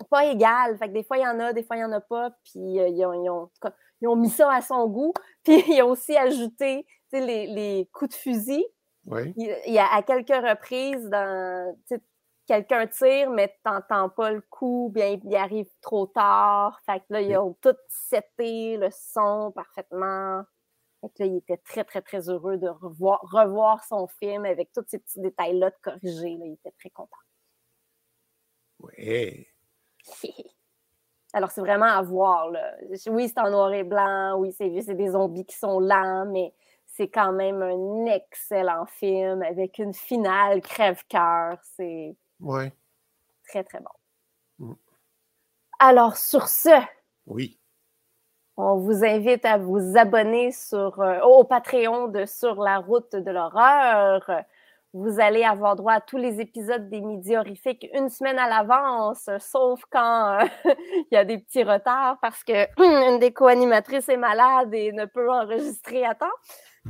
pas 0.10 0.26
égal. 0.26 0.78
Fait 0.78 0.88
que 0.88 0.94
des 0.94 1.04
fois, 1.04 1.18
il 1.18 1.24
y 1.24 1.28
en 1.28 1.40
a, 1.40 1.54
des 1.54 1.64
fois, 1.64 1.76
il 1.76 1.80
n'y 1.80 1.86
en 1.86 1.92
a 1.92 2.02
pas. 2.02 2.32
Puis 2.46 2.80
euh, 2.80 2.88
ils, 2.88 3.06
ont, 3.06 3.14
ils 3.14 3.30
ont- 3.30 3.42
en 3.44 3.46
tout 3.48 3.60
cas, 3.62 3.74
ils 4.02 4.08
ont 4.08 4.16
mis 4.16 4.30
ça 4.30 4.52
à 4.52 4.62
son 4.62 4.88
goût. 4.88 5.14
Puis 5.44 5.64
ils 5.68 5.82
ont 5.82 5.90
aussi 5.92 6.16
ajouté 6.16 6.86
les, 7.12 7.48
les 7.48 7.90
coups 7.94 8.12
de 8.12 8.16
fusil. 8.16 8.66
Oui. 9.06 9.34
Il, 9.38 9.56
il 9.68 9.74
y 9.74 9.80
a 9.80 9.88
à 9.94 10.02
quelques 10.04 10.30
reprises, 10.30 11.08
dans, 11.10 11.76
quelqu'un 12.48 12.88
tire, 12.88 13.30
mais 13.30 13.50
tu 13.50 13.70
n'entends 13.70 14.10
pas 14.10 14.32
le 14.32 14.42
coup, 14.42 14.90
bien 14.94 15.20
il 15.24 15.36
arrive 15.36 15.70
trop 15.82 16.08
tard. 16.08 16.80
Fait 16.86 17.00
que 17.00 17.06
là, 17.10 17.22
ils 17.22 17.38
ont 17.38 17.56
tout 17.62 17.76
seté 17.90 18.78
le 18.78 18.90
son 18.92 19.52
parfaitement. 19.52 20.44
Fait 21.02 21.10
que 21.10 21.24
là, 21.24 21.26
il 21.28 21.38
était 21.38 21.58
très, 21.58 21.84
très, 21.84 22.02
très 22.02 22.30
heureux 22.30 22.58
de 22.58 22.68
revoir, 22.68 23.20
revoir 23.22 23.84
son 23.84 24.08
film 24.08 24.46
avec 24.46 24.72
tous 24.72 24.84
ces 24.88 24.98
petits 24.98 25.20
détails-là 25.20 25.70
de 25.70 25.76
corriger. 25.82 26.38
là. 26.38 26.46
Il 26.46 26.54
était 26.54 26.74
très 26.80 26.90
content. 26.90 27.18
Ouais. 28.80 29.48
Alors, 31.34 31.52
c'est 31.52 31.62
vraiment 31.62 31.86
à 31.86 32.02
voir. 32.02 32.50
Là. 32.50 32.76
Oui, 33.08 33.28
c'est 33.28 33.40
en 33.40 33.52
noir 33.52 33.74
et 33.74 33.84
blanc. 33.84 34.38
Oui, 34.40 34.54
c'est 34.54 34.82
c'est 34.82 34.96
des 34.96 35.10
zombies 35.10 35.46
qui 35.46 35.56
sont 35.56 35.80
lents, 35.80 36.26
mais 36.26 36.54
c'est 36.86 37.10
quand 37.10 37.34
même 37.34 37.62
un 37.62 38.06
excellent 38.06 38.86
film 38.86 39.44
avec 39.44 39.78
une 39.78 39.94
finale 39.94 40.62
crève-cœur. 40.62 41.60
C'est 41.62 42.16
Ouais. 42.40 42.72
très, 43.48 43.64
très 43.64 43.80
bon. 43.80 44.66
Mm. 44.68 44.74
Alors, 45.80 46.18
sur 46.18 46.48
ce, 46.48 46.70
Oui. 47.26 47.60
on 48.58 48.78
vous 48.78 49.04
invite 49.04 49.46
à 49.46 49.58
vous 49.58 49.98
abonner 49.98 50.52
sur, 50.52 51.00
euh, 51.02 51.20
au 51.22 51.44
Patreon 51.44 52.08
de 52.08 52.26
Sur 52.26 52.62
la 52.62 52.80
route 52.80 53.16
de 53.16 53.32
l'horreur. 53.32 54.30
Vous 54.94 55.20
allez 55.20 55.44
avoir 55.44 55.76
droit 55.76 55.94
à 55.94 56.02
tous 56.02 56.18
les 56.18 56.40
épisodes 56.40 56.90
des 56.90 57.02
Midi 57.02 57.36
Horrifiques 57.36 57.88
une 57.94 58.10
semaine 58.10 58.40
à 58.40 58.48
l'avance, 58.50 59.30
sauf 59.40 59.82
quand 59.92 60.40
euh, 60.40 60.46
il 61.12 61.14
y 61.14 61.18
a 61.18 61.26
des 61.26 61.38
petits 61.40 61.64
retards 61.64 62.18
parce 62.22 62.44
que 62.44 62.66
une 63.14 63.20
des 63.20 63.34
co-animatrices 63.34 64.10
est 64.10 64.18
malade 64.18 64.74
et 64.74 64.92
ne 64.94 65.06
peut 65.06 65.30
enregistrer 65.30 66.06
à 66.06 66.16
temps. 66.16 66.26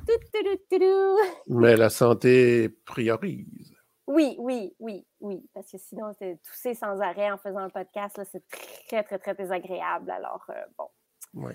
Tout, 0.07 0.13
tout, 0.31 0.77
tout. 0.79 1.17
Mais 1.47 1.75
la 1.75 1.89
santé 1.89 2.69
priorise. 2.85 3.73
Oui, 4.05 4.35
oui, 4.37 4.75
oui, 4.79 5.06
oui, 5.19 5.43
parce 5.53 5.71
que 5.71 5.77
sinon, 5.77 6.11
c'est 6.19 6.39
tousser 6.43 6.73
sans 6.73 7.01
arrêt 7.01 7.31
en 7.31 7.37
faisant 7.37 7.59
un 7.59 7.69
podcast, 7.69 8.17
là, 8.17 8.25
c'est 8.25 8.43
très, 8.87 9.03
très, 9.03 9.17
très 9.17 9.33
désagréable. 9.33 10.11
Alors, 10.11 10.45
euh, 10.49 10.65
bon. 10.77 10.87
Ouais. 11.33 11.53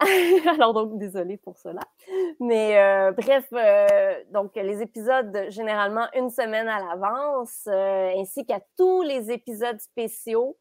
Alors, 0.48 0.72
donc, 0.72 0.98
désolée 0.98 1.36
pour 1.36 1.58
cela. 1.58 1.82
Mais 2.40 2.78
euh, 2.78 3.12
bref, 3.12 3.46
euh, 3.52 4.24
donc, 4.30 4.54
les 4.56 4.80
épisodes, 4.80 5.46
généralement, 5.50 6.06
une 6.14 6.30
semaine 6.30 6.68
à 6.68 6.80
l'avance, 6.80 7.66
ainsi 7.66 8.46
qu'à 8.46 8.60
tous 8.78 9.02
les 9.02 9.30
épisodes 9.30 9.80
spéciaux 9.80 10.56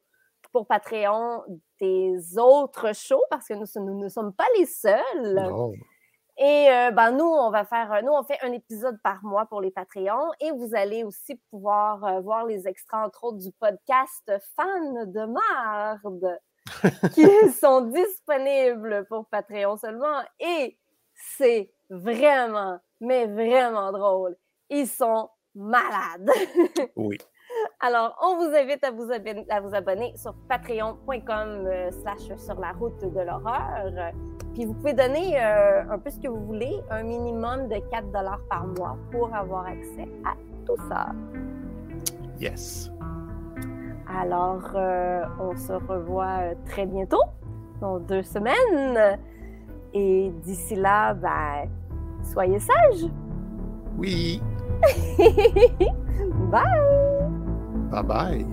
pour 0.51 0.67
Patreon 0.67 1.43
des 1.79 2.37
autres 2.37 2.93
shows, 2.93 3.23
parce 3.29 3.47
que 3.47 3.53
nous, 3.53 3.65
nous 3.85 3.97
ne 3.97 4.09
sommes 4.09 4.33
pas 4.33 4.47
les 4.57 4.65
seuls. 4.65 5.35
Non. 5.35 5.71
Et 6.37 6.69
euh, 6.69 6.91
ben, 6.91 7.11
nous, 7.11 7.25
on 7.25 7.51
va 7.51 7.65
faire, 7.65 7.91
euh, 7.91 8.01
nous, 8.01 8.11
on 8.11 8.23
fait 8.23 8.37
un 8.41 8.51
épisode 8.51 8.99
par 9.03 9.23
mois 9.23 9.45
pour 9.45 9.61
les 9.61 9.71
Patreons 9.71 10.31
et 10.39 10.51
vous 10.51 10.71
allez 10.73 11.03
aussi 11.03 11.35
pouvoir 11.49 12.03
euh, 12.03 12.19
voir 12.21 12.45
les 12.45 12.67
extras, 12.67 13.05
entre 13.05 13.25
autres, 13.25 13.37
du 13.37 13.51
podcast 13.51 14.31
Fans 14.55 15.05
de 15.05 15.25
marde 15.25 16.39
qui 17.13 17.51
sont 17.51 17.81
disponibles 17.81 19.05
pour 19.09 19.27
Patreon 19.27 19.77
seulement. 19.77 20.21
Et 20.39 20.77
c'est 21.13 21.71
vraiment, 21.89 22.79
mais 22.99 23.27
vraiment 23.27 23.91
drôle. 23.91 24.35
Ils 24.69 24.87
sont 24.87 25.29
malades. 25.53 26.31
Oui. 26.95 27.17
Alors, 27.83 28.15
on 28.21 28.35
vous 28.35 28.55
invite 28.55 28.83
à 28.83 28.91
vous 28.91 29.11
abonner, 29.11 29.43
à 29.49 29.59
vous 29.59 29.73
abonner 29.73 30.13
sur 30.15 30.35
patreon.com 30.47 31.65
euh, 31.65 31.89
slash 31.89 32.37
sur 32.37 32.59
la 32.59 32.73
route 32.73 33.01
de 33.01 33.19
l'horreur. 33.21 34.13
Puis 34.53 34.65
vous 34.65 34.73
pouvez 34.73 34.93
donner 34.93 35.41
euh, 35.41 35.81
un 35.89 35.97
peu 35.97 36.11
ce 36.11 36.19
que 36.19 36.27
vous 36.27 36.45
voulez, 36.45 36.79
un 36.91 37.01
minimum 37.01 37.69
de 37.69 37.77
4 37.89 38.11
dollars 38.11 38.41
par 38.47 38.67
mois 38.67 38.97
pour 39.11 39.33
avoir 39.33 39.65
accès 39.65 40.07
à 40.23 40.35
tout 40.67 40.77
ça. 40.89 41.07
Yes. 42.39 42.91
Alors, 44.07 44.61
euh, 44.75 45.23
on 45.39 45.55
se 45.55 45.73
revoit 45.73 46.53
très 46.67 46.85
bientôt, 46.85 47.23
dans 47.79 47.97
deux 47.97 48.23
semaines. 48.23 49.17
Et 49.93 50.31
d'ici 50.43 50.75
là, 50.75 51.15
ben, 51.15 51.67
soyez 52.31 52.59
sages. 52.59 53.09
Oui. 53.97 54.39
Bye! 56.51 57.20
Bye 57.91 58.01
bye. 58.03 58.45